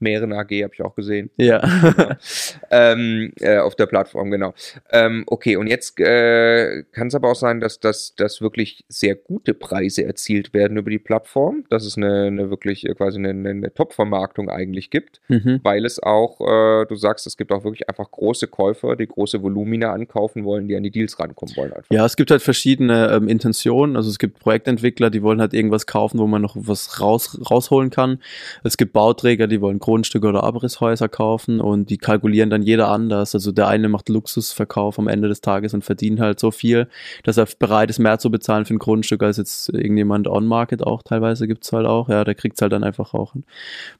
ja. 0.00 0.04
Mehreren 0.04 0.32
AG 0.32 0.50
habe 0.62 0.74
ich 0.74 0.82
auch 0.82 0.94
gesehen. 0.94 1.30
Ja. 1.36 1.58
Genau. 1.58 2.14
ähm, 2.70 3.32
äh, 3.40 3.58
auf 3.58 3.74
der 3.76 3.86
Plattform, 3.86 4.30
genau. 4.30 4.54
Ähm, 4.90 5.24
okay, 5.26 5.56
und 5.56 5.66
jetzt 5.66 5.98
äh, 6.00 6.84
kann 6.92 7.08
es 7.08 7.14
aber 7.14 7.30
auch 7.30 7.36
sein, 7.36 7.60
dass, 7.60 7.80
dass, 7.80 8.14
dass 8.14 8.40
wirklich 8.40 8.84
sehr 8.88 9.14
gute 9.14 9.54
Preise 9.54 10.04
erzielt 10.04 10.54
werden 10.54 10.76
über 10.76 10.90
die 10.90 10.98
Plattform, 10.98 11.64
dass 11.70 11.84
es 11.84 11.96
eine, 11.96 12.24
eine 12.24 12.50
wirklich 12.50 12.88
äh, 12.88 12.94
quasi 12.94 13.18
eine, 13.18 13.30
eine 13.48 13.74
Top-Vermarktung 13.74 14.50
eigentlich 14.50 14.90
gibt, 14.90 15.20
mhm. 15.28 15.60
weil 15.62 15.84
es 15.84 16.02
auch, 16.02 16.40
äh, 16.40 16.86
du 16.86 16.96
sagst, 16.96 17.26
es 17.26 17.36
gibt 17.36 17.52
auch 17.52 17.64
wirklich 17.64 17.88
einfach 17.88 18.10
große 18.10 18.48
Käufer, 18.48 18.96
die 18.96 19.06
große 19.06 19.42
Volumina 19.42 19.92
ankaufen 19.92 20.44
wollen, 20.44 20.68
die 20.68 20.76
an 20.76 20.82
die 20.82 20.90
Deals 20.90 21.18
rankommen 21.18 21.56
wollen. 21.56 21.72
Einfach. 21.72 21.90
Ja, 21.90 22.04
es 22.04 22.16
gibt 22.16 22.30
halt 22.30 22.42
verschiedene 22.42 23.10
ähm, 23.12 23.28
Intentionen. 23.28 23.96
Also 23.96 24.10
es 24.10 24.18
gibt 24.18 24.38
Projektentwickler, 24.38 25.10
die 25.10 25.22
wollen 25.22 25.40
halt 25.40 25.54
irgendwas 25.54 25.86
kaufen, 25.86 26.18
wo 26.18 26.26
man 26.26 26.42
noch 26.42 26.56
was 26.58 27.00
raus, 27.00 27.38
rausholen 27.50 27.90
kann. 27.90 28.20
Es 28.64 28.76
gibt 28.76 28.92
Bauträger, 28.92 29.46
die 29.46 29.60
wollen 29.60 29.78
Grundstücke 29.88 30.26
oder 30.26 30.44
Abrisshäuser 30.44 31.08
kaufen 31.08 31.62
und 31.62 31.88
die 31.88 31.96
kalkulieren 31.96 32.50
dann 32.50 32.60
jeder 32.60 32.88
anders. 32.88 33.34
Also 33.34 33.52
der 33.52 33.68
eine 33.68 33.88
macht 33.88 34.10
Luxusverkauf 34.10 34.98
am 34.98 35.08
Ende 35.08 35.28
des 35.28 35.40
Tages 35.40 35.72
und 35.72 35.82
verdient 35.82 36.20
halt 36.20 36.38
so 36.38 36.50
viel, 36.50 36.88
dass 37.24 37.38
er 37.38 37.48
bereit 37.58 37.88
ist, 37.88 37.98
mehr 37.98 38.18
zu 38.18 38.30
bezahlen 38.30 38.66
für 38.66 38.74
ein 38.74 38.78
Grundstück 38.78 39.22
als 39.22 39.38
jetzt 39.38 39.70
irgendjemand 39.70 40.28
on-market 40.28 40.82
auch 40.82 41.02
teilweise 41.02 41.48
gibt's 41.48 41.72
halt 41.72 41.86
auch. 41.86 42.10
Ja, 42.10 42.22
der 42.24 42.34
kriegt's 42.34 42.60
halt 42.60 42.72
dann 42.72 42.84
einfach 42.84 43.14
auch 43.14 43.34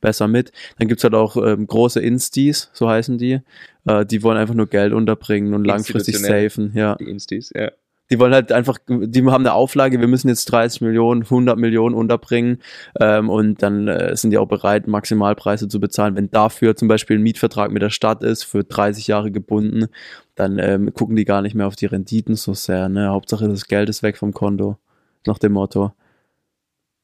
besser 0.03 0.29
mit. 0.29 0.53
Dann 0.79 0.89
gibt's 0.89 1.05
halt 1.05 1.15
auch 1.15 1.39
ähm, 1.39 1.67
große 1.67 2.01
Instis, 2.01 2.71
so 2.75 2.87
heißen 2.87 3.17
die. 3.17 3.41
Äh, 3.87 4.05
die 4.05 4.23
wollen 4.23 4.37
einfach 4.37 4.55
nur 4.55 4.67
Geld 4.67 4.93
unterbringen 4.93 5.55
und 5.55 5.65
langfristig 5.65 6.19
safen. 6.19 6.73
Ja. 6.75 6.97
Die 6.97 7.09
Instis, 7.09 7.51
ja. 7.57 7.71
Die 8.11 8.19
wollen 8.19 8.33
halt 8.33 8.53
einfach, 8.53 8.79
die 8.89 9.23
haben 9.25 9.43
eine 9.43 9.53
Auflage, 9.53 10.01
wir 10.01 10.09
müssen 10.09 10.29
jetzt 10.29 10.47
30 10.47 10.81
Millionen, 10.81 11.23
100 11.23 11.59
Millionen 11.59 11.95
unterbringen 11.95 12.63
ähm, 13.01 13.29
und 13.29 13.63
dann 13.63 13.87
äh, 13.87 14.17
sind 14.17 14.31
die 14.31 14.39
auch 14.39 14.49
bereit, 14.49 14.87
Maximalpreise 14.87 15.69
zu 15.69 15.79
bezahlen. 15.79 16.17
Wenn 16.17 16.31
dafür 16.31 16.75
zum 16.75 16.89
Beispiel 16.89 17.19
ein 17.19 17.23
Mietvertrag 17.23 17.71
mit 17.71 17.83
der 17.83 17.91
Stadt 17.91 18.23
ist, 18.23 18.45
für 18.45 18.65
30 18.65 19.07
Jahre 19.09 19.31
gebunden, 19.31 19.89
dann 20.35 20.59
ähm, 20.59 20.95
gucken 20.95 21.17
die 21.17 21.25
gar 21.25 21.43
nicht 21.43 21.55
mehr 21.55 21.67
auf 21.67 21.77
die 21.77 21.87
Renditen 21.87 22.35
so 22.35 22.55
sehr. 22.55 22.89
Ne? 22.89 23.09
Hauptsache 23.09 23.49
das 23.49 23.67
Geld 23.67 23.89
ist 23.89 24.03
weg 24.03 24.17
vom 24.17 24.33
Konto, 24.33 24.79
nach 25.27 25.39
dem 25.39 25.53
Motto. 25.53 25.93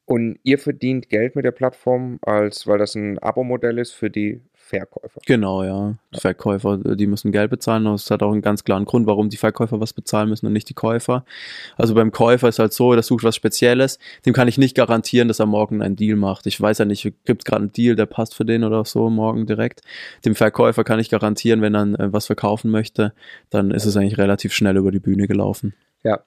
Und 0.06 0.38
ihr 0.42 0.58
verdient 0.58 1.08
Geld 1.08 1.34
mit 1.34 1.44
der 1.44 1.50
Plattform, 1.50 2.18
als 2.22 2.66
weil 2.66 2.78
das 2.78 2.94
ein 2.94 3.18
Abo-Modell 3.18 3.78
ist 3.78 3.92
für 3.92 4.10
die 4.10 4.42
Verkäufer. 4.64 5.20
Genau, 5.26 5.62
ja. 5.62 5.94
Die 6.14 6.20
Verkäufer, 6.20 6.78
die 6.78 7.06
müssen 7.06 7.32
Geld 7.32 7.50
bezahlen. 7.50 7.84
Das 7.84 8.10
hat 8.10 8.22
auch 8.22 8.32
einen 8.32 8.42
ganz 8.42 8.64
klaren 8.64 8.86
Grund, 8.86 9.06
warum 9.06 9.28
die 9.28 9.36
Verkäufer 9.36 9.80
was 9.80 9.92
bezahlen 9.92 10.30
müssen 10.30 10.46
und 10.46 10.52
nicht 10.52 10.68
die 10.68 10.74
Käufer. 10.74 11.24
Also 11.76 11.94
beim 11.94 12.12
Käufer 12.12 12.48
ist 12.48 12.58
halt 12.58 12.72
so, 12.72 12.94
der 12.94 13.02
sucht 13.02 13.24
was 13.24 13.36
Spezielles. 13.36 13.98
Dem 14.24 14.32
kann 14.32 14.48
ich 14.48 14.56
nicht 14.56 14.74
garantieren, 14.74 15.28
dass 15.28 15.38
er 15.38 15.46
morgen 15.46 15.82
einen 15.82 15.96
Deal 15.96 16.16
macht. 16.16 16.46
Ich 16.46 16.60
weiß 16.60 16.78
ja 16.78 16.84
nicht, 16.84 17.02
gibt 17.24 17.42
es 17.42 17.44
gerade 17.44 17.62
einen 17.62 17.72
Deal, 17.72 17.94
der 17.94 18.06
passt 18.06 18.34
für 18.34 18.44
den 18.44 18.64
oder 18.64 18.84
so 18.84 19.10
morgen 19.10 19.46
direkt. 19.46 19.82
Dem 20.24 20.34
Verkäufer 20.34 20.82
kann 20.82 20.98
ich 20.98 21.10
garantieren, 21.10 21.60
wenn 21.60 21.74
er 21.74 22.00
äh, 22.00 22.12
was 22.12 22.26
verkaufen 22.26 22.70
möchte, 22.70 23.12
dann 23.50 23.70
ist 23.70 23.84
es 23.84 23.96
eigentlich 23.96 24.18
relativ 24.18 24.52
schnell 24.52 24.76
über 24.76 24.90
die 24.90 25.00
Bühne 25.00 25.26
gelaufen. 25.26 25.74
Ja, 26.02 26.20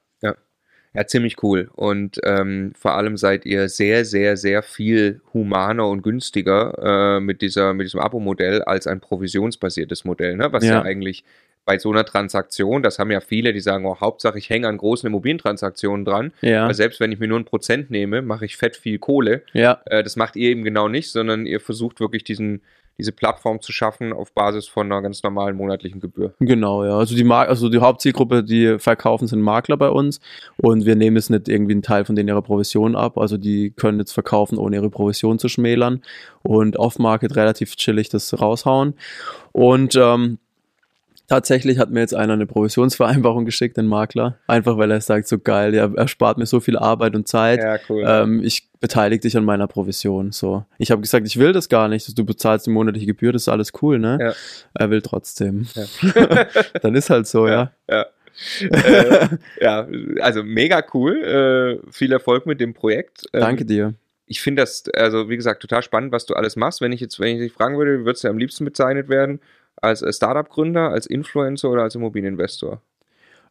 ja. 0.97 1.07
Ziemlich 1.07 1.43
cool. 1.43 1.69
Und 1.75 2.19
ähm, 2.23 2.73
vor 2.77 2.95
allem 2.95 3.17
seid 3.17 3.45
ihr 3.45 3.69
sehr, 3.69 4.03
sehr, 4.03 4.35
sehr 4.35 4.63
viel 4.63 5.21
humaner 5.33 5.87
und 5.87 6.01
günstiger 6.01 7.17
äh, 7.17 7.19
mit, 7.19 7.41
dieser, 7.41 7.73
mit 7.73 7.85
diesem 7.85 7.99
Abo-Modell 7.99 8.63
als 8.63 8.87
ein 8.87 8.99
provisionsbasiertes 8.99 10.05
Modell, 10.05 10.35
ne? 10.37 10.51
was 10.51 10.63
ja. 10.63 10.73
ja. 10.73 10.81
eigentlich 10.81 11.23
bei 11.67 11.77
so 11.77 11.91
einer 11.91 12.05
Transaktion, 12.05 12.81
das 12.81 12.97
haben 12.97 13.11
ja 13.11 13.19
viele, 13.19 13.51
die 13.51 13.59
sagen, 13.59 13.85
oh, 13.85 13.99
Hauptsache 13.99 14.37
ich 14.37 14.49
hänge 14.49 14.69
an 14.69 14.77
großen 14.77 15.05
Immobilientransaktionen 15.05 16.05
dran. 16.05 16.31
Ja. 16.39 16.65
Weil 16.65 16.73
selbst 16.73 17.01
wenn 17.01 17.11
ich 17.11 17.19
mir 17.19 17.27
nur 17.27 17.37
ein 17.37 17.43
Prozent 17.43 17.91
nehme, 17.91 18.21
mache 18.21 18.45
ich 18.45 18.55
fett 18.55 18.77
viel 18.77 18.99
Kohle. 18.99 19.43
Ja. 19.51 19.81
Äh, 19.83 20.01
das 20.01 20.15
macht 20.15 20.37
ihr 20.37 20.49
eben 20.49 20.63
genau 20.63 20.87
nicht, 20.87 21.11
sondern 21.11 21.45
ihr 21.45 21.59
versucht 21.59 21.99
wirklich 21.99 22.23
diesen, 22.23 22.61
diese 22.97 23.11
Plattform 23.11 23.59
zu 23.59 23.73
schaffen 23.73 24.13
auf 24.13 24.31
Basis 24.31 24.65
von 24.65 24.89
einer 24.89 25.01
ganz 25.01 25.21
normalen 25.23 25.57
monatlichen 25.57 25.99
Gebühr. 25.99 26.33
Genau, 26.39 26.85
ja. 26.85 26.97
Also 26.97 27.17
die, 27.17 27.25
Mar 27.25 27.49
also 27.49 27.67
die 27.67 27.79
Hauptzielgruppe, 27.79 28.45
die 28.45 28.79
verkaufen, 28.79 29.27
sind 29.27 29.41
Makler 29.41 29.75
bei 29.75 29.89
uns 29.89 30.21
und 30.55 30.85
wir 30.85 30.95
nehmen 30.95 31.17
jetzt 31.17 31.29
nicht 31.29 31.49
irgendwie 31.49 31.73
einen 31.73 31.81
Teil 31.81 32.05
von 32.05 32.15
denen 32.15 32.29
ihrer 32.29 32.41
Provision 32.41 32.95
ab. 32.95 33.17
Also 33.17 33.35
die 33.37 33.71
können 33.71 33.99
jetzt 33.99 34.13
verkaufen, 34.13 34.57
ohne 34.57 34.77
ihre 34.77 34.89
Provision 34.89 35.37
zu 35.37 35.49
schmälern 35.49 36.01
und 36.43 36.77
off-market 36.77 37.35
relativ 37.35 37.75
chillig 37.75 38.07
das 38.07 38.39
raushauen. 38.39 38.93
Und 39.51 39.97
ähm, 39.97 40.39
Tatsächlich 41.27 41.77
hat 41.77 41.91
mir 41.91 41.99
jetzt 41.99 42.15
einer 42.15 42.33
eine 42.33 42.45
Provisionsvereinbarung 42.45 43.43
geschickt, 43.43 43.75
den 43.75 43.85
Makler. 43.85 44.37
Einfach 44.47 44.77
weil 44.77 44.91
er 44.91 45.01
sagt, 45.01 45.27
so 45.27 45.37
geil, 45.37 45.75
ja, 45.75 45.91
er 45.93 46.07
spart 46.07 46.37
mir 46.37 46.45
so 46.45 46.61
viel 46.61 46.77
Arbeit 46.77 47.15
und 47.15 47.27
Zeit. 47.27 47.59
Ja, 47.59 47.77
cool. 47.89 48.05
Ähm, 48.07 48.41
ich 48.43 48.69
beteilige 48.79 49.21
dich 49.21 49.35
an 49.35 49.43
meiner 49.43 49.67
Provision. 49.67 50.31
So. 50.31 50.63
Ich 50.77 50.89
habe 50.89 51.01
gesagt, 51.01 51.27
ich 51.27 51.37
will 51.37 51.51
das 51.51 51.67
gar 51.67 51.89
nicht. 51.89 52.17
Du 52.17 52.23
bezahlst 52.23 52.65
die 52.67 52.69
monatliche 52.69 53.07
Gebühr, 53.07 53.33
das 53.33 53.41
ist 53.41 53.49
alles 53.49 53.73
cool, 53.81 53.99
ne? 53.99 54.17
Ja. 54.21 54.33
Er 54.73 54.89
will 54.89 55.01
trotzdem. 55.01 55.67
Ja. 55.75 56.45
Dann 56.81 56.95
ist 56.95 57.09
halt 57.09 57.27
so, 57.27 57.45
ja. 57.45 57.73
Ja. 57.89 58.05
äh, 58.61 59.27
ja, 59.59 59.87
also 60.21 60.43
mega 60.43 60.81
cool. 60.93 61.81
Äh, 61.85 61.91
viel 61.91 62.13
Erfolg 62.13 62.45
mit 62.45 62.61
dem 62.61 62.73
Projekt. 62.73 63.25
Ähm, 63.33 63.41
Danke 63.41 63.65
dir. 63.65 63.95
Ich 64.27 64.41
finde 64.41 64.61
das, 64.61 64.85
also 64.93 65.29
wie 65.29 65.35
gesagt, 65.35 65.61
total 65.61 65.81
spannend, 65.81 66.13
was 66.13 66.25
du 66.25 66.35
alles 66.35 66.55
machst. 66.55 66.79
Wenn 66.79 66.93
ich 66.93 67.01
jetzt, 67.01 67.19
wenn 67.19 67.35
ich 67.35 67.41
dich 67.41 67.53
fragen 67.53 67.77
würde, 67.77 67.99
wie 67.99 68.05
würdest 68.05 68.23
du 68.23 68.29
am 68.29 68.37
liebsten 68.37 68.63
bezeichnet 68.63 69.09
werden? 69.09 69.41
Als 69.81 70.01
äh, 70.01 70.11
Startup-Gründer, 70.11 70.89
als 70.89 71.05
Influencer 71.05 71.69
oder 71.69 71.83
als 71.83 71.95
Immobilieninvestor? 71.95 72.81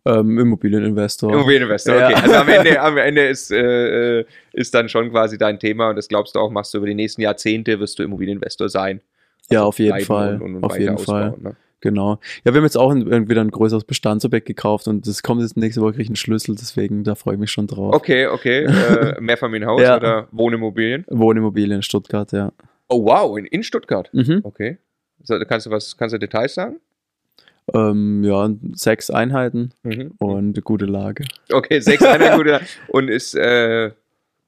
Ähm, 0.05 0.39
Immobilieninvestor. 0.39 1.33
Immobilieninvestor, 1.33 1.95
okay. 1.95 2.13
Ja. 2.13 2.19
Also 2.19 2.35
am 2.35 2.49
Ende, 2.49 2.81
am 2.81 2.97
Ende 2.97 3.27
ist, 3.27 3.51
äh, 3.51 4.21
äh, 4.21 4.25
ist 4.53 4.73
dann 4.75 4.89
schon 4.89 5.11
quasi 5.11 5.37
dein 5.37 5.59
Thema 5.59 5.91
und 5.91 5.97
das 5.97 6.09
glaubst 6.09 6.37
du 6.37 6.39
auch, 6.39 6.51
machst 6.51 6.73
du 6.75 6.79
über 6.79 6.87
die 6.87 6.95
nächsten 6.95 7.23
Jahrzehnte, 7.23 7.81
wirst 7.81 7.99
du 7.99 8.05
Immobilieninvestor 8.05 8.69
sein. 8.69 9.01
Also 9.49 9.55
ja, 9.55 9.63
auf 9.65 9.79
jeden 9.79 10.01
Fall. 10.01 10.41
Und, 10.41 10.57
und 10.57 10.65
auf 10.65 10.79
jeden 10.79 10.99
Fall. 10.99 11.35
Ne? 11.39 11.57
Genau. 11.81 12.19
Ja, 12.45 12.53
wir 12.53 12.59
haben 12.59 12.65
jetzt 12.65 12.79
auch 12.79 12.91
ein, 12.91 13.29
wieder 13.29 13.41
ein 13.41 13.51
größeres 13.51 13.85
Bestandsobjekt 13.85 14.47
gekauft 14.47 14.89
und 14.89 15.07
das 15.07 15.23
kommt 15.23 15.43
jetzt 15.43 15.57
nächste 15.57 15.81
Woche 15.81 15.93
kriege 15.93 16.05
ich 16.05 16.09
einen 16.09 16.17
Schlüssel, 16.17 16.55
deswegen 16.55 17.05
da 17.05 17.15
freue 17.15 17.35
ich 17.35 17.41
mich 17.41 17.51
schon 17.51 17.67
drauf. 17.67 17.95
Okay, 17.95 18.27
okay. 18.27 18.65
äh, 18.65 19.21
Mehrfamilienhaus 19.21 19.83
ja. 19.83 19.97
oder 19.97 20.29
Wohnimmobilien? 20.31 21.05
Wohnimmobilien 21.09 21.77
in 21.77 21.83
Stuttgart, 21.83 22.33
ja. 22.33 22.53
Oh 22.89 23.05
wow, 23.05 23.37
in, 23.37 23.45
in 23.47 23.63
Stuttgart. 23.63 24.09
Mhm. 24.13 24.41
Okay. 24.45 24.79
Kannst 25.27 25.67
du 25.67 25.71
was, 25.71 25.97
kannst 25.97 26.15
du 26.15 26.19
Details 26.19 26.55
sagen? 26.55 26.81
Ähm, 27.75 28.23
ja, 28.23 28.49
sechs 28.75 29.11
Einheiten 29.11 29.73
mhm. 29.83 30.13
und 30.19 30.63
gute 30.65 30.87
Lage. 30.87 31.25
Okay, 31.53 31.81
sechs 31.81 32.03
Einheiten, 32.05 32.37
gute 32.37 32.51
Lage. 32.51 32.67
Und 32.89 33.09
ist, 33.09 33.35
äh, 33.35 33.91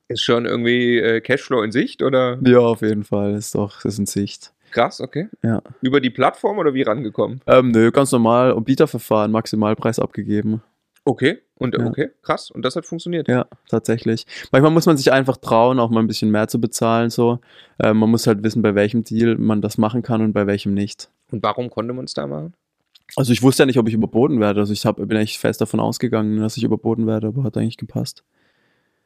ist 0.07 0.22
schon 0.22 0.47
irgendwie 0.47 0.99
äh, 0.99 1.20
Cashflow 1.20 1.62
in 1.62 1.72
Sicht, 1.72 2.03
oder? 2.03 2.39
Ja, 2.45 2.61
auf 2.61 2.83
jeden 2.83 3.05
Fall. 3.05 3.35
Ist 3.35 3.55
doch, 3.55 3.85
ist 3.85 3.99
in 3.99 4.07
Sicht. 4.07 4.53
Krass, 4.70 5.01
okay. 5.01 5.29
Ja. 5.43 5.62
Über 5.81 6.01
die 6.01 6.11
Plattform 6.11 6.59
oder 6.59 6.74
wie 6.74 6.83
rangekommen? 6.83 7.41
Ähm, 7.47 7.70
nö, 7.70 7.91
ganz 7.91 8.12
normal. 8.12 8.59
Bieterverfahren, 8.61 9.33
Maximalpreis 9.33 9.99
abgegeben. 9.99 10.62
Okay, 11.09 11.39
und 11.55 11.75
ja. 11.75 11.87
okay, 11.87 12.11
krass. 12.21 12.51
Und 12.51 12.67
das 12.67 12.77
hat 12.77 12.85
funktioniert. 12.85 13.29
Ja, 13.29 13.47
tatsächlich. 13.71 14.27
Manchmal 14.53 14.71
muss 14.73 14.85
man 14.85 14.99
sich 14.99 15.11
einfach 15.11 15.39
trauen, 15.39 15.81
auch 15.81 15.89
mal 15.89 16.01
ein 16.01 16.07
bisschen 16.07 16.31
mehr 16.31 16.49
zu 16.49 16.61
bezahlen. 16.61 17.09
So, 17.09 17.39
äh, 17.79 17.95
man 17.95 18.11
muss 18.11 18.27
halt 18.27 18.43
wissen, 18.43 18.61
bei 18.61 18.75
welchem 18.75 19.05
Deal 19.05 19.39
man 19.39 19.63
das 19.63 19.79
machen 19.79 20.03
kann 20.03 20.21
und 20.21 20.35
bei 20.35 20.47
welchem 20.47 20.75
nicht. 20.75 21.09
Und 21.31 21.43
warum 21.43 21.71
konnte 21.71 21.95
man 21.95 22.05
es 22.05 22.13
da 22.13 22.27
machen? 22.27 22.53
Also 23.17 23.33
ich 23.33 23.43
wusste 23.43 23.63
ja 23.63 23.67
nicht, 23.67 23.79
ob 23.79 23.89
ich 23.89 23.95
überboten 23.95 24.39
werde. 24.39 24.61
Also 24.61 24.75
ich 24.75 24.85
hab, 24.85 24.97
bin 24.97 25.17
echt 25.17 25.39
fest 25.39 25.63
davon 25.63 25.81
ausgegangen, 25.81 26.39
dass 26.41 26.59
ich 26.59 26.65
überboten 26.65 27.07
werde, 27.07 27.29
aber 27.29 27.43
hat 27.43 27.57
eigentlich 27.57 27.79
gepasst. 27.79 28.23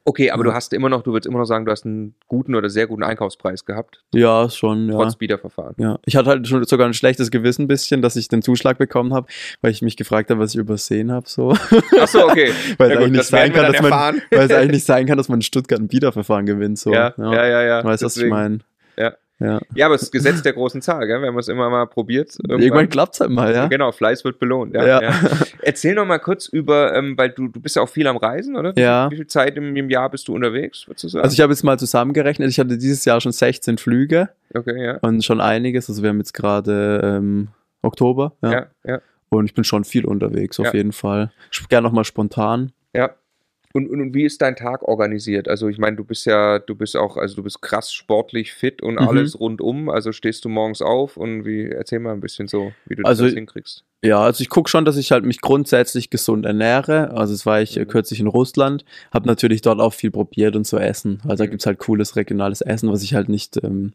Okay, 0.05 0.31
aber 0.31 0.45
ja. 0.45 0.51
du 0.51 0.55
hast 0.55 0.73
immer 0.73 0.89
noch, 0.89 1.03
du 1.03 1.13
würdest 1.13 1.29
immer 1.29 1.39
noch 1.39 1.45
sagen, 1.45 1.65
du 1.65 1.71
hast 1.71 1.87
einen 1.87 2.15
guten 2.27 2.55
oder 2.57 2.69
sehr 2.69 2.89
guten 2.89 3.05
Einkaufspreis 3.05 3.65
gehabt. 3.65 4.03
Ja, 4.13 4.51
schon, 4.51 4.89
ja. 4.89 4.95
Trotz 4.95 5.17
Bieterverfahren. 5.17 5.75
Ja, 5.79 5.99
ich 6.05 6.17
hatte 6.17 6.29
halt 6.29 6.49
schon 6.49 6.65
sogar 6.65 6.89
ein 6.89 6.95
schlechtes 6.95 7.31
Gewissen 7.31 7.69
bisschen, 7.69 8.03
dass 8.03 8.17
ich 8.17 8.29
den 8.29 8.43
Zuschlag 8.43 8.79
bekommen 8.79 9.15
habe, 9.15 9.29
weil 9.61 9.71
ich 9.71 9.81
mich 9.81 9.97
gefragt 9.97 10.31
habe, 10.31 10.41
was 10.41 10.55
ich 10.55 10.61
übersehen 10.61 11.13
habe, 11.13 11.29
so. 11.29 11.53
Ach 12.01 12.09
so, 12.09 12.25
okay. 12.25 12.53
weil, 12.79 12.91
ja, 12.91 12.97
es 12.97 13.01
eigentlich 13.01 13.13
nicht 13.13 13.25
sein 13.27 13.53
kann, 13.53 13.73
dass 13.73 13.83
man, 13.83 14.23
weil 14.31 14.47
es 14.47 14.51
eigentlich 14.51 14.73
nicht 14.73 14.87
sein 14.87 15.07
kann, 15.07 15.19
dass 15.19 15.29
man 15.29 15.39
in 15.39 15.43
Stuttgart 15.43 15.81
ein 15.81 15.89
Bieterverfahren 15.89 16.47
gewinnt, 16.47 16.79
so. 16.79 16.93
Ja, 17.03 17.15
ja, 17.17 17.33
ja. 17.33 17.47
ja, 17.47 17.63
ja. 17.63 17.85
Weißt 17.85 18.03
du, 18.03 18.07
was 18.07 18.17
ich 18.17 18.29
meine? 18.29 18.59
Ja. 18.97 19.15
Ja. 19.43 19.61
ja, 19.75 19.87
aber 19.87 19.97
es 19.97 20.03
ist 20.03 20.15
das 20.15 20.23
Gesetz 20.23 20.43
der 20.43 20.53
großen 20.53 20.81
Zahl, 20.83 21.07
gell? 21.07 21.21
wenn 21.21 21.35
man 21.35 21.41
es 21.41 21.49
immer 21.49 21.69
mal 21.69 21.87
probiert. 21.87 22.37
Irgendwann, 22.39 22.63
irgendwann 22.63 22.89
klappt 22.89 23.15
es 23.15 23.21
halt 23.21 23.31
mal, 23.31 23.53
ja. 23.53 23.67
Genau, 23.67 23.91
Fleiß 23.91 24.25
wird 24.25 24.39
belohnt. 24.39 24.75
Ja, 24.75 24.87
ja. 24.87 25.03
ja. 25.03 25.15
Erzähl 25.63 25.95
noch 25.95 26.07
mal 26.07 26.19
kurz 26.19 26.47
über, 26.47 26.95
ähm, 26.95 27.19
weil 27.19 27.31
du, 27.31 27.49
du 27.49 27.61
bist 27.61 27.77
ja 27.77 27.83
auch 27.83 27.89
viel 27.89 28.07
am 28.07 28.17
Reisen, 28.17 28.57
oder? 28.57 28.73
Ja. 28.79 29.11
Wie 29.11 29.17
viel 29.17 29.27
Zeit 29.27 29.57
im, 29.57 29.75
im 29.75 29.91
Jahr 29.91 30.11
bist 30.11 30.29
du 30.29 30.35
unterwegs, 30.35 30.87
würdest 30.87 31.05
du 31.05 31.09
sagen? 31.09 31.25
Also 31.25 31.35
ich 31.35 31.41
habe 31.41 31.53
jetzt 31.53 31.65
mal 31.65 31.79
zusammengerechnet, 31.79 32.49
ich 32.49 32.59
hatte 32.61 32.79
dieses 32.79 33.05
Jahr 33.05 33.21
schon 33.21 33.33
16 33.33 33.79
Flüge. 33.79 34.29
Okay, 34.55 34.85
ja. 34.85 34.99
Und 34.99 35.25
schon 35.25 35.41
einiges, 35.41 35.89
also 35.89 36.03
wir 36.03 36.11
haben 36.11 36.19
jetzt 36.19 36.35
gerade 36.35 37.01
ähm, 37.03 37.49
Oktober. 37.83 38.35
Ja. 38.43 38.53
ja, 38.53 38.67
ja. 38.85 39.01
Und 39.29 39.47
ich 39.47 39.55
bin 39.55 39.65
schon 39.65 39.85
viel 39.85 40.05
unterwegs, 40.05 40.61
auf 40.61 40.75
jeden 40.75 40.93
Fall. 40.93 41.33
Ich 41.51 41.67
gerne 41.69 41.87
noch 41.87 41.93
mal 41.93 42.05
spontan. 42.05 42.73
Ja. 42.95 43.11
Und, 43.73 43.89
und, 43.89 44.01
und, 44.01 44.15
wie 44.15 44.25
ist 44.25 44.43
dein 44.43 44.57
Tag 44.57 44.83
organisiert? 44.83 45.49
Also 45.49 45.69
ich 45.69 45.79
meine, 45.79 45.97
du 45.97 46.05
bist 46.05 46.27
ja, 46.27 46.59
du 46.59 46.75
bist 46.75 46.97
auch, 46.97 47.17
also 47.17 47.37
du 47.37 47.43
bist 47.43 47.63
krass 47.63 47.93
sportlich 47.93 48.53
fit 48.53 48.83
und 48.83 48.95
mhm. 48.95 49.09
alles 49.09 49.39
rundum. 49.39 49.89
Also 49.89 50.13
stehst 50.13 50.45
du 50.45 50.49
morgens 50.49 50.83
auf 50.83 51.17
und 51.17 51.45
wie, 51.45 51.69
erzähl 51.69 51.99
mal 51.99 52.13
ein 52.13 52.21
bisschen 52.21 52.49
so, 52.49 52.73
wie 52.87 52.97
du 52.97 53.05
also, 53.05 53.25
das 53.25 53.35
hinkriegst. 53.35 53.85
Ja, 54.05 54.21
also 54.21 54.43
ich 54.43 54.49
gucke 54.49 54.69
schon, 54.69 54.85
dass 54.85 54.97
ich 54.97 55.13
halt 55.13 55.25
mich 55.25 55.41
grundsätzlich 55.41 56.11
gesund 56.11 56.45
ernähre. 56.45 57.13
Also 57.13 57.35
es 57.35 57.47
war 57.47 57.63
ich 57.63 57.77
mhm. 57.77 57.87
kürzlich 57.87 58.21
in 58.21 58.27
Russland, 58.27 58.85
habe 59.13 59.27
natürlich 59.27 59.63
dort 59.63 59.81
auch 59.81 59.95
viel 59.95 60.11
probiert 60.11 60.57
und 60.57 60.67
so 60.67 60.77
Essen. 60.77 61.21
Also 61.23 61.35
mhm. 61.35 61.39
da 61.39 61.47
gibt's 61.47 61.67
halt 61.67 61.79
cooles 61.79 62.17
regionales 62.17 62.61
Essen, 62.61 62.91
was 62.91 63.03
ich 63.03 63.15
halt 63.15 63.29
nicht 63.29 63.63
ähm, 63.63 63.93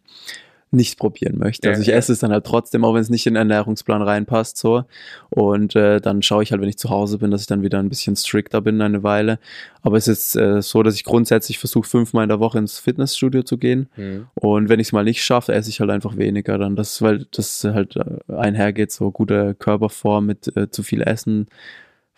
nicht 0.71 0.99
probieren 0.99 1.37
möchte. 1.37 1.69
Also 1.69 1.81
ich 1.81 1.93
esse 1.93 2.11
es 2.11 2.19
dann 2.19 2.31
halt 2.31 2.45
trotzdem, 2.45 2.83
auch 2.83 2.93
wenn 2.93 3.01
es 3.01 3.09
nicht 3.09 3.25
in 3.25 3.35
den 3.35 3.49
Ernährungsplan 3.49 4.01
reinpasst, 4.01 4.57
so. 4.57 4.83
Und 5.29 5.75
äh, 5.75 6.01
dann 6.01 6.21
schaue 6.21 6.43
ich 6.43 6.51
halt, 6.51 6.61
wenn 6.61 6.67
ich 6.67 6.77
zu 6.77 6.89
Hause 6.89 7.19
bin, 7.19 7.31
dass 7.31 7.41
ich 7.41 7.47
dann 7.47 7.61
wieder 7.61 7.79
ein 7.79 7.87
bisschen 7.87 8.15
strikter 8.15 8.59
bin 8.61 8.81
eine 8.81 9.03
Weile. 9.03 9.39
Aber 9.81 9.97
es 9.97 10.09
ist 10.09 10.35
äh, 10.35 10.61
so, 10.61 10.83
dass 10.83 10.95
ich 10.95 11.05
grundsätzlich 11.05 11.57
versuche, 11.57 11.87
fünfmal 11.87 12.23
in 12.23 12.29
der 12.29 12.41
Woche 12.41 12.57
ins 12.57 12.79
Fitnessstudio 12.79 13.43
zu 13.43 13.57
gehen. 13.57 13.87
Mhm. 13.95 14.27
Und 14.35 14.67
wenn 14.67 14.81
ich 14.81 14.87
es 14.87 14.93
mal 14.93 15.05
nicht 15.05 15.23
schaffe, 15.23 15.53
esse 15.53 15.69
ich 15.69 15.79
halt 15.79 15.89
einfach 15.89 16.17
weniger 16.17 16.57
dann. 16.57 16.75
Das, 16.75 17.01
weil 17.01 17.25
das 17.31 17.63
halt 17.63 17.95
äh, 17.95 18.33
einhergeht, 18.33 18.91
so 18.91 19.11
gute 19.11 19.55
Körperform 19.55 20.25
mit 20.25 20.55
äh, 20.57 20.69
zu 20.69 20.83
viel 20.83 21.01
Essen 21.01 21.47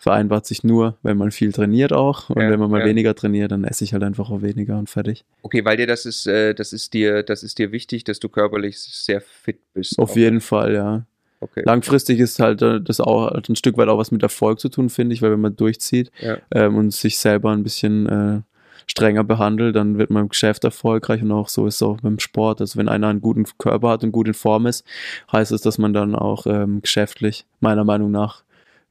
vereinbart 0.00 0.46
sich 0.46 0.64
nur, 0.64 0.96
wenn 1.02 1.18
man 1.18 1.30
viel 1.30 1.52
trainiert 1.52 1.92
auch. 1.92 2.30
Und 2.30 2.40
ja, 2.40 2.50
wenn 2.50 2.58
man 2.58 2.70
mal 2.70 2.80
ja. 2.80 2.86
weniger 2.86 3.14
trainiert, 3.14 3.52
dann 3.52 3.64
esse 3.64 3.84
ich 3.84 3.92
halt 3.92 4.02
einfach 4.02 4.30
auch 4.30 4.40
weniger 4.40 4.78
und 4.78 4.88
fertig. 4.88 5.26
Okay, 5.42 5.62
weil 5.66 5.76
dir 5.76 5.86
das 5.86 6.06
ist, 6.06 6.26
äh, 6.26 6.54
das 6.54 6.72
ist 6.72 6.94
dir, 6.94 7.22
das 7.22 7.42
ist 7.42 7.58
dir 7.58 7.70
wichtig, 7.70 8.04
dass 8.04 8.18
du 8.18 8.30
körperlich 8.30 8.78
sehr 8.80 9.20
fit 9.20 9.58
bist. 9.74 9.98
Auf 9.98 10.12
auch. 10.12 10.16
jeden 10.16 10.40
Fall, 10.40 10.72
ja. 10.72 11.04
Okay. 11.40 11.62
Langfristig 11.66 12.18
ist 12.18 12.40
halt 12.40 12.62
äh, 12.62 12.80
das 12.80 12.98
auch 13.00 13.30
halt 13.30 13.50
ein 13.50 13.56
Stück 13.56 13.76
weit 13.76 13.88
auch 13.88 13.98
was 13.98 14.10
mit 14.10 14.22
Erfolg 14.22 14.58
zu 14.58 14.70
tun, 14.70 14.88
finde 14.88 15.14
ich, 15.14 15.20
weil 15.20 15.32
wenn 15.32 15.40
man 15.40 15.54
durchzieht 15.54 16.10
ja. 16.20 16.38
ähm, 16.50 16.76
und 16.76 16.94
sich 16.94 17.18
selber 17.18 17.50
ein 17.50 17.62
bisschen 17.62 18.06
äh, 18.06 18.40
strenger 18.86 19.22
behandelt, 19.22 19.76
dann 19.76 19.98
wird 19.98 20.08
man 20.08 20.22
im 20.22 20.28
Geschäft 20.30 20.64
erfolgreich 20.64 21.22
und 21.22 21.30
auch 21.30 21.48
so 21.48 21.66
ist 21.66 21.74
es 21.76 21.82
auch 21.82 22.00
beim 22.00 22.18
Sport. 22.18 22.62
Also 22.62 22.78
wenn 22.78 22.88
einer 22.88 23.08
einen 23.08 23.20
guten 23.20 23.44
Körper 23.58 23.90
hat 23.90 24.02
und 24.02 24.12
gut 24.12 24.28
in 24.28 24.34
Form 24.34 24.66
ist, 24.66 24.82
heißt 25.30 25.52
es, 25.52 25.60
dass 25.60 25.76
man 25.76 25.92
dann 25.92 26.14
auch 26.14 26.46
ähm, 26.46 26.80
geschäftlich 26.80 27.44
meiner 27.60 27.84
Meinung 27.84 28.10
nach 28.10 28.44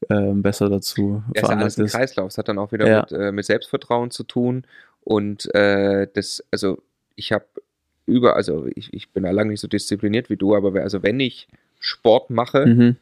ähm, 0.09 0.41
besser 0.41 0.69
dazu 0.69 1.21
Ja, 1.27 1.31
ist 1.33 1.35
ja 1.35 1.41
veranlagt 1.47 1.77
ein 1.77 1.85
ist. 1.85 1.91
Kreislauf. 1.93 2.27
Es 2.31 2.37
hat 2.37 2.47
dann 2.47 2.57
auch 2.57 2.71
wieder 2.71 2.87
Ja. 2.87 3.01
mit, 3.01 3.11
äh, 3.11 3.31
mit 3.31 3.45
Selbstvertrauen 3.45 4.11
zu 4.11 4.23
tun. 4.23 4.65
Und 5.01 5.53
äh, 5.55 6.07
das, 6.13 6.43
also 6.51 6.81
ich 7.15 7.31
habe 7.31 7.45
über, 8.05 8.35
also 8.35 8.67
ich, 8.75 8.93
ich 8.93 9.11
bin 9.11 9.23
da 9.23 9.31
lange 9.31 9.51
nicht 9.51 9.59
so 9.61 9.67
diszipliniert 9.67 10.29
wie 10.29 10.37
du, 10.37 10.55
aber 10.55 10.73
also 10.81 11.03
wenn 11.03 11.19
ich 11.19 11.47
Sport 11.79 12.29
mache, 12.29 12.65
Mhm. 12.65 12.95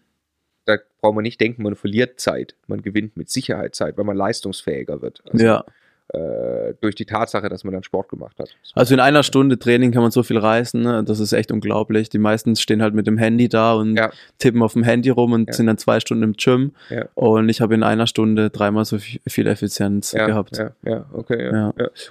da 0.66 0.78
braucht 1.02 1.16
man 1.16 1.24
nicht 1.24 1.40
denken, 1.40 1.64
man 1.64 1.76
verliert 1.76 2.20
Zeit. 2.20 2.56
Man 2.68 2.82
gewinnt 2.82 3.16
mit 3.16 3.30
Sicherheit 3.30 3.74
Zeit, 3.76 3.98
weil 3.98 4.04
man 4.06 4.18
leistungsfähiger 4.18 5.02
wird. 5.02 5.24
Also, 5.32 5.46
Ja, 5.46 5.66
äh, 6.14 6.74
durch 6.82 6.96
die 6.96 7.06
Tatsache, 7.06 7.50
dass 7.50 7.64
man 7.64 7.74
dann 7.74 7.84
Sport 7.84 8.10
gemacht 8.10 8.38
hat. 8.40 8.50
also 8.76 8.94
in 8.94 9.00
einer 9.00 9.24
Stunde 9.24 9.60
Training 9.60 9.92
kann 9.92 10.02
man 10.02 10.12
so 10.12 10.24
viel 10.24 10.38
reißen, 10.38 10.82
ne? 10.82 11.04
das 11.04 11.20
ist 11.20 11.34
echt 11.34 11.52
unglaublich. 11.52 12.10
Die 12.10 12.18
meisten 12.18 12.56
stehen 12.56 12.82
halt 12.82 12.94
mit 12.94 13.08
dem 13.08 13.18
Handy 13.18 13.50
da 13.50 13.74
und 13.74 13.96
Ja. 13.98 14.12
tippen 14.38 14.62
auf 14.64 14.74
dem 14.74 14.84
Handy 14.84 15.10
rum 15.10 15.34
und 15.34 15.48
Ja. 15.48 15.54
sind 15.54 15.68
dann 15.68 15.78
zwei 15.78 16.00
Stunden 16.00 16.24
im 16.24 16.34
Gym. 16.34 16.72
Ja. 16.90 17.06
Und 17.16 17.50
ich 17.50 17.60
habe 17.62 17.76
in 17.76 17.84
einer 17.84 18.08
Stunde 18.08 18.50
dreimal 18.50 18.86
so 18.86 18.98
viel, 19.00 19.20
viel 19.28 19.48
Effizienz 19.48 20.12
gehabt. 20.14 20.58
ja, 20.58 20.72
ja, 20.86 21.06
okay. 21.12 21.52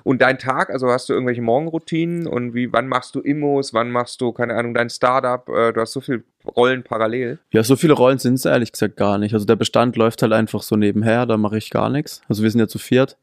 Und 0.05 0.20
dein 0.20 0.38
Tag, 0.38 0.70
also 0.70 0.88
hast 0.90 1.09
du 1.09 1.12
irgendwelche 1.14 1.42
Morgenroutinen 1.42 2.26
und 2.26 2.55
wie, 2.55 2.72
wann 2.72 2.88
machst 2.88 3.14
du 3.14 3.20
Immos, 3.20 3.72
wann 3.72 3.90
machst 3.90 4.20
du, 4.20 4.32
keine 4.32 4.55
Ahnung, 4.55 4.74
dein 4.74 4.90
Startup, 4.90 5.49
äh, 5.49 5.72
du 5.72 5.80
hast 5.80 5.92
so 5.92 6.01
viele 6.01 6.22
Rollen 6.57 6.82
parallel. 6.82 7.38
Ja, 7.53 7.64
so 7.64 7.76
viele 7.76 7.94
Rollen 7.94 8.18
sind 8.18 8.34
es 8.34 8.44
ehrlich 8.44 8.72
gesagt 8.72 8.97
gar 8.97 9.18
nicht. 9.18 9.34
Also 9.34 9.47
der 9.47 9.57
Bestand 9.57 9.97
läuft 9.97 10.22
halt 10.22 10.32
einfach 10.32 10.62
so 10.62 10.76
nebenher, 10.76 11.26
da 11.26 11.36
mache 11.36 11.59
ich 11.59 11.70
gar 11.70 11.90
nichts. 11.90 12.20
Also 12.28 12.42
wir 12.42 12.51
sind 12.51 12.61
ja 12.61 12.68
zu 12.68 12.78
viert. 12.78 13.16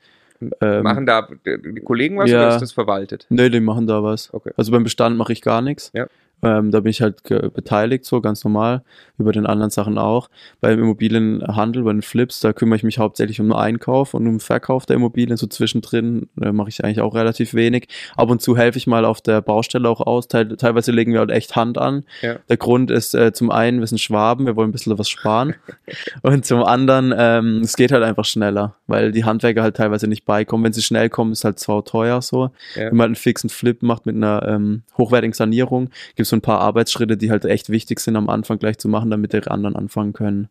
Ähm, 0.61 0.83
Machen 0.83 1.05
da 1.05 1.27
die 1.45 1.81
Kollegen 1.81 2.17
was 2.17 2.29
ja. 2.29 2.39
oder 2.39 2.55
ist 2.55 2.61
das 2.61 2.71
verwaltet? 2.71 3.25
Nee, 3.29 3.49
die 3.49 3.59
machen 3.59 3.87
da 3.87 4.03
was. 4.03 4.33
Okay. 4.33 4.51
Also 4.57 4.71
beim 4.71 4.83
Bestand 4.83 5.17
mache 5.17 5.33
ich 5.33 5.41
gar 5.41 5.61
nichts. 5.61 5.91
Ja. 5.93 6.07
Ähm, 6.43 6.71
da 6.71 6.81
bin 6.81 6.89
ich 6.89 7.01
halt 7.01 7.23
beteiligt, 7.23 8.05
so 8.05 8.21
ganz 8.21 8.43
normal, 8.43 8.83
über 9.17 9.31
den 9.31 9.45
anderen 9.45 9.69
Sachen 9.69 9.97
auch. 9.97 10.29
Beim 10.59 10.79
Immobilienhandel, 10.79 11.83
bei 11.83 11.93
den 11.93 12.01
Flips, 12.01 12.39
da 12.39 12.53
kümmere 12.53 12.77
ich 12.77 12.83
mich 12.83 12.99
hauptsächlich 12.99 13.39
um 13.39 13.47
den 13.47 13.53
Einkauf 13.53 14.13
und 14.13 14.27
um 14.27 14.33
den 14.33 14.39
Verkauf 14.39 14.85
der 14.85 14.97
Immobilien. 14.97 15.37
So 15.37 15.47
zwischendrin 15.47 16.29
äh, 16.41 16.51
mache 16.51 16.69
ich 16.69 16.83
eigentlich 16.83 17.01
auch 17.01 17.15
relativ 17.15 17.53
wenig. 17.53 17.87
Ab 18.15 18.29
und 18.29 18.41
zu 18.41 18.57
helfe 18.57 18.77
ich 18.77 18.87
mal 18.87 19.05
auf 19.05 19.21
der 19.21 19.41
Baustelle 19.41 19.87
auch 19.87 20.01
aus. 20.01 20.27
Teil, 20.27 20.55
teilweise 20.57 20.91
legen 20.91 21.13
wir 21.13 21.19
halt 21.19 21.31
echt 21.31 21.55
Hand 21.55 21.77
an. 21.77 22.03
Ja. 22.21 22.35
Der 22.49 22.57
Grund 22.57 22.91
ist 22.91 23.15
äh, 23.15 23.31
zum 23.31 23.49
einen, 23.49 23.79
wir 23.79 23.87
sind 23.87 23.99
Schwaben, 23.99 24.45
wir 24.45 24.55
wollen 24.55 24.69
ein 24.69 24.73
bisschen 24.73 24.97
was 24.97 25.09
sparen. 25.09 25.55
und 26.21 26.45
zum 26.45 26.63
anderen, 26.63 27.13
ähm, 27.17 27.61
es 27.63 27.75
geht 27.75 27.91
halt 27.91 28.03
einfach 28.03 28.25
schneller, 28.25 28.75
weil 28.87 29.11
die 29.11 29.23
Handwerker 29.23 29.63
halt 29.63 29.77
teilweise 29.77 30.07
nicht 30.07 30.25
beikommen. 30.25 30.65
Wenn 30.65 30.73
sie 30.73 30.81
schnell 30.81 31.09
kommen, 31.09 31.31
ist 31.31 31.45
halt 31.45 31.59
zwar 31.59 31.85
teuer 31.85 32.21
so. 32.21 32.49
Ja. 32.75 32.87
Wenn 32.87 32.97
man 32.97 32.99
halt 32.99 33.07
einen 33.09 33.15
fixen 33.15 33.49
Flip 33.49 33.81
macht 33.81 34.05
mit 34.05 34.15
einer 34.15 34.45
ähm, 34.47 34.83
hochwertigen 34.97 35.33
Sanierung, 35.33 35.89
gibt 36.15 36.27
es 36.27 36.32
so 36.33 36.37
ein 36.37 36.41
paar 36.41 36.59
Arbeitsschritte, 36.61 37.15
die 37.15 37.29
halt 37.29 37.45
echt 37.45 37.69
wichtig 37.69 37.99
sind 37.99 38.15
am 38.15 38.27
Anfang 38.27 38.57
gleich 38.57 38.79
zu 38.79 38.87
machen, 38.89 39.11
damit 39.11 39.33
die 39.33 39.47
anderen 39.47 39.75
anfangen 39.75 40.13
können. 40.13 40.49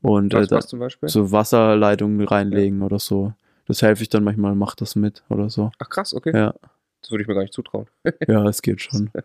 Und 0.00 0.32
äh, 0.32 0.38
Was, 0.38 0.48
da, 0.48 0.56
was 0.56 0.66
zum 0.68 0.78
Beispiel? 0.78 1.08
so 1.10 1.32
Wasserleitungen 1.32 2.26
reinlegen 2.26 2.80
oder 2.82 2.98
so. 2.98 3.34
Das 3.66 3.82
helfe 3.82 4.02
ich 4.02 4.08
dann 4.08 4.24
manchmal, 4.24 4.54
mach 4.54 4.74
das 4.74 4.96
mit 4.96 5.22
oder 5.28 5.50
so. 5.50 5.70
Ach 5.78 5.90
krass, 5.90 6.14
okay. 6.14 6.34
Ja, 6.34 6.54
Das 7.02 7.10
würde 7.10 7.22
ich 7.22 7.28
mir 7.28 7.34
gar 7.34 7.42
nicht 7.42 7.52
zutrauen. 7.52 7.86
ja, 8.26 8.48
es 8.48 8.62
geht 8.62 8.80
schon. 8.80 9.10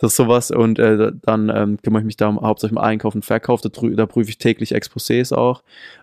Das 0.00 0.12
ist 0.12 0.16
sowas 0.16 0.50
und 0.50 0.78
äh, 0.78 1.12
dann 1.22 1.50
ähm, 1.54 1.78
kümmere 1.82 2.00
ich 2.00 2.06
mich 2.06 2.16
da 2.16 2.34
hauptsächlich 2.34 2.76
um 2.76 2.82
Einkauf 2.82 3.14
und 3.14 3.24
Verkauf. 3.24 3.60
Da, 3.60 3.68
da 3.68 4.06
prüfe 4.06 4.30
ich 4.30 4.38
täglich 4.38 4.74
Exposés 4.74 5.34
auch, 5.34 5.62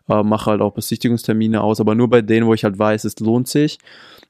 äh, 0.09 0.23
mache 0.23 0.51
halt 0.51 0.61
auch 0.61 0.73
Besichtigungstermine 0.73 1.61
aus, 1.61 1.79
aber 1.79 1.93
nur 1.93 2.09
bei 2.09 2.21
denen, 2.21 2.47
wo 2.47 2.53
ich 2.53 2.63
halt 2.63 2.79
weiß, 2.79 3.03
es 3.03 3.19
lohnt 3.19 3.47
sich 3.47 3.79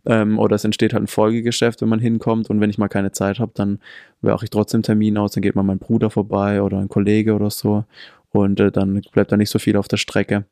ähm, 0.06 0.40
oder 0.40 0.56
es 0.56 0.64
entsteht 0.64 0.94
halt 0.94 1.04
ein 1.04 1.08
Folgegeschäft, 1.08 1.82
wenn 1.82 1.90
man 1.90 2.00
hinkommt 2.00 2.50
und 2.50 2.60
wenn 2.60 2.70
ich 2.70 2.78
mal 2.78 2.88
keine 2.88 3.12
Zeit 3.12 3.40
habe, 3.40 3.52
dann 3.54 3.80
mache 4.22 4.46
ich 4.46 4.50
trotzdem 4.50 4.82
Termin 4.82 5.18
aus, 5.18 5.32
dann 5.32 5.42
geht 5.42 5.56
mal 5.56 5.64
mein 5.64 5.80
Bruder 5.80 6.10
vorbei 6.10 6.62
oder 6.62 6.80
ein 6.80 6.90
Kollege 6.90 7.34
oder 7.34 7.50
so 7.50 7.86
und 8.32 8.60
äh, 8.60 8.72
dann 8.72 9.02
bleibt 9.12 9.32
da 9.32 9.38
nicht 9.38 9.50
so 9.50 9.60
viel 9.60 9.78
auf 9.78 9.88
der 9.88 9.98
Strecke. 9.98 10.46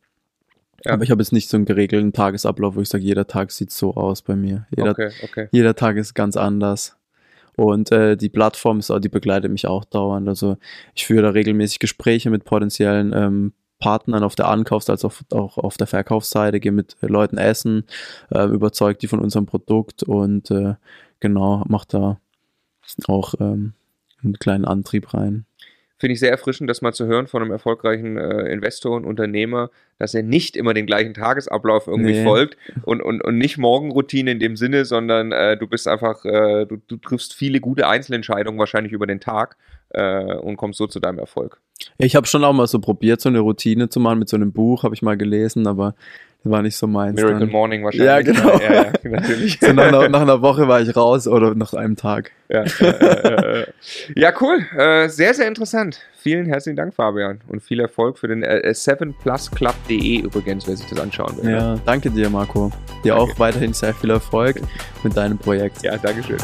Ja. 0.86 0.94
Aber 0.94 1.04
ich 1.04 1.12
habe 1.12 1.22
jetzt 1.22 1.34
nicht 1.34 1.50
so 1.50 1.58
einen 1.58 1.66
geregelten 1.66 2.14
Tagesablauf, 2.14 2.76
wo 2.76 2.82
ich 2.82 2.90
sage, 2.90 3.04
jeder 3.04 3.28
Tag 3.28 3.52
sieht 3.52 3.72
so 3.72 3.96
aus 3.96 4.22
bei 4.22 4.36
mir. 4.36 4.66
Jeder 4.76 4.92
Okay, 4.92 5.10
okay. 5.24 5.48
jeder 5.52 5.76
Tag 5.76 5.98
ist 5.98 6.14
ganz 6.14 6.38
anders. 6.38 6.96
Und 7.60 7.92
äh, 7.92 8.16
die 8.16 8.30
Plattform 8.30 8.80
ist 8.80 8.90
auch, 8.90 9.00
die 9.00 9.10
begleitet 9.10 9.52
mich 9.52 9.68
auch 9.68 9.84
dauernd. 9.84 10.30
Also 10.30 10.56
ich 10.96 11.06
führe 11.06 11.24
da 11.24 11.30
regelmäßig 11.32 11.80
Gespräche 11.80 12.30
mit 12.30 12.46
potenziellen 12.46 13.12
ähm, 13.14 13.54
Partnern 13.80 14.24
auf 14.24 14.36
der 14.36 14.48
Ankaufs- 14.48 14.90
als 14.90 15.04
auch, 15.04 15.14
auch 15.34 15.58
auf 15.58 15.76
der 15.76 15.88
Verkaufsseite, 15.88 16.62
gehe 16.62 16.72
mit 16.72 16.96
Leuten 17.02 17.38
essen, 17.38 17.84
äh, 18.30 18.46
überzeugt 18.46 19.02
die 19.02 19.08
von 19.08 19.20
unserem 19.20 19.46
Produkt 19.46 20.04
und 20.04 20.50
äh, 20.52 20.76
genau, 21.20 21.66
macht 21.68 21.94
da 21.94 22.22
auch 23.08 23.34
ähm, 23.42 23.74
einen 24.24 24.40
kleinen 24.40 24.64
Antrieb 24.64 25.14
rein. 25.14 25.46
Finde 26.00 26.14
ich 26.14 26.20
sehr 26.20 26.32
erfrischend, 26.32 26.70
das 26.70 26.82
mal 26.82 26.94
zu 26.94 27.06
hören 27.06 27.28
von 27.28 27.42
einem 27.42 27.52
erfolgreichen 27.52 28.18
äh, 28.18 28.52
Investor 28.52 28.96
und 28.96 29.06
Unternehmer, 29.06 29.70
dass 29.98 30.14
er 30.16 30.24
nicht 30.24 30.56
immer 30.56 30.74
den 30.74 30.86
gleichen 30.86 31.14
Tagesablauf 31.14 31.88
irgendwie 31.88 32.14
Nee. 32.14 32.24
folgt 32.24 32.58
und, 32.84 33.02
und, 33.02 33.22
und 33.22 33.38
nicht 33.38 33.58
Morgenroutine 33.58 34.32
in 34.32 34.40
dem 34.40 34.56
Sinne, 34.56 34.86
sondern 34.86 35.34
äh, 35.34 35.58
du 35.58 35.68
bist 35.68 35.88
einfach, 35.88 36.24
äh, 36.24 36.66
du, 36.66 36.78
du 36.88 36.96
triffst 36.98 37.34
viele 37.34 37.60
gute 37.60 37.88
Einzelentscheidungen 37.88 38.58
wahrscheinlich 38.58 38.94
über 38.94 39.08
den 39.08 39.20
Tag 39.20 39.58
äh, 39.90 40.36
und 40.36 40.56
kommst 40.56 40.78
so 40.78 40.88
zu 40.88 41.00
deinem 41.02 41.20
Erfolg. 41.20 41.60
Ich 41.98 42.16
habe 42.16 42.28
schon 42.28 42.44
auch 42.44 42.54
mal 42.54 42.68
so 42.68 42.80
probiert, 42.80 43.20
so 43.22 43.30
eine 43.30 43.40
Routine 43.40 43.90
zu 43.90 44.00
machen 44.00 44.20
mit 44.20 44.30
so 44.30 44.38
einem 44.38 44.52
Buch, 44.54 44.84
habe 44.84 44.96
ich 44.96 45.02
mal 45.02 45.18
gelesen, 45.18 45.68
aber 45.68 45.96
das 46.44 46.52
war 46.52 46.62
nicht 46.62 46.78
so 46.78 46.88
meins. 46.88 47.16
Miracle 47.16 47.40
dann. 47.40 47.50
Morning 47.50 47.84
wahrscheinlich. 47.84 48.08
Ja, 48.08 48.22
genau. 48.22 48.58
Ja, 48.60 48.74
ja, 48.74 48.92
natürlich. 49.04 49.60
So 49.62 49.74
nach, 49.74 49.88
einer, 49.88 50.08
nach 50.08 50.22
einer 50.22 50.42
Woche 50.42 50.68
war 50.68 50.80
ich 50.82 50.96
raus 50.96 51.28
oder 51.28 51.54
nach 51.54 51.74
einem 51.74 51.98
Tag. 51.98 52.32
Ja, 52.48 52.64
äh, 52.64 52.86
äh, 52.86 53.62
äh. 53.62 53.66
ja, 54.16 54.32
cool. 54.40 54.66
Äh, 54.78 55.10
sehr, 55.10 55.34
sehr 55.34 55.48
interessant. 55.48 56.00
Vielen 56.18 56.46
herzlichen 56.46 56.78
Dank, 56.78 56.94
Fabian. 56.94 57.42
Und 57.48 57.62
viel 57.62 57.80
Erfolg 57.82 58.18
für 58.18 58.28
den 58.28 58.44
äh, 58.44 58.72
7plusclub.de 58.74 60.20
übrigens, 60.22 60.68
wer 60.68 60.78
sich 60.78 60.88
das 60.88 61.00
anschauen 61.00 61.38
will. 61.38 61.52
ne? 61.52 61.58
Ja, 61.58 61.80
danke 61.86 62.10
dir, 62.10 62.30
Marco. 62.30 62.72
Dir 63.04 63.16
Danke. 63.16 63.34
auch 63.34 63.40
weiterhin 63.40 63.74
sehr 63.74 63.94
viel 63.94 64.10
Erfolg 64.10 64.62
mit 65.04 65.16
deinem 65.16 65.38
Projekt. 65.38 65.84
ja 65.84 65.98
Dankeschön. 65.98 66.38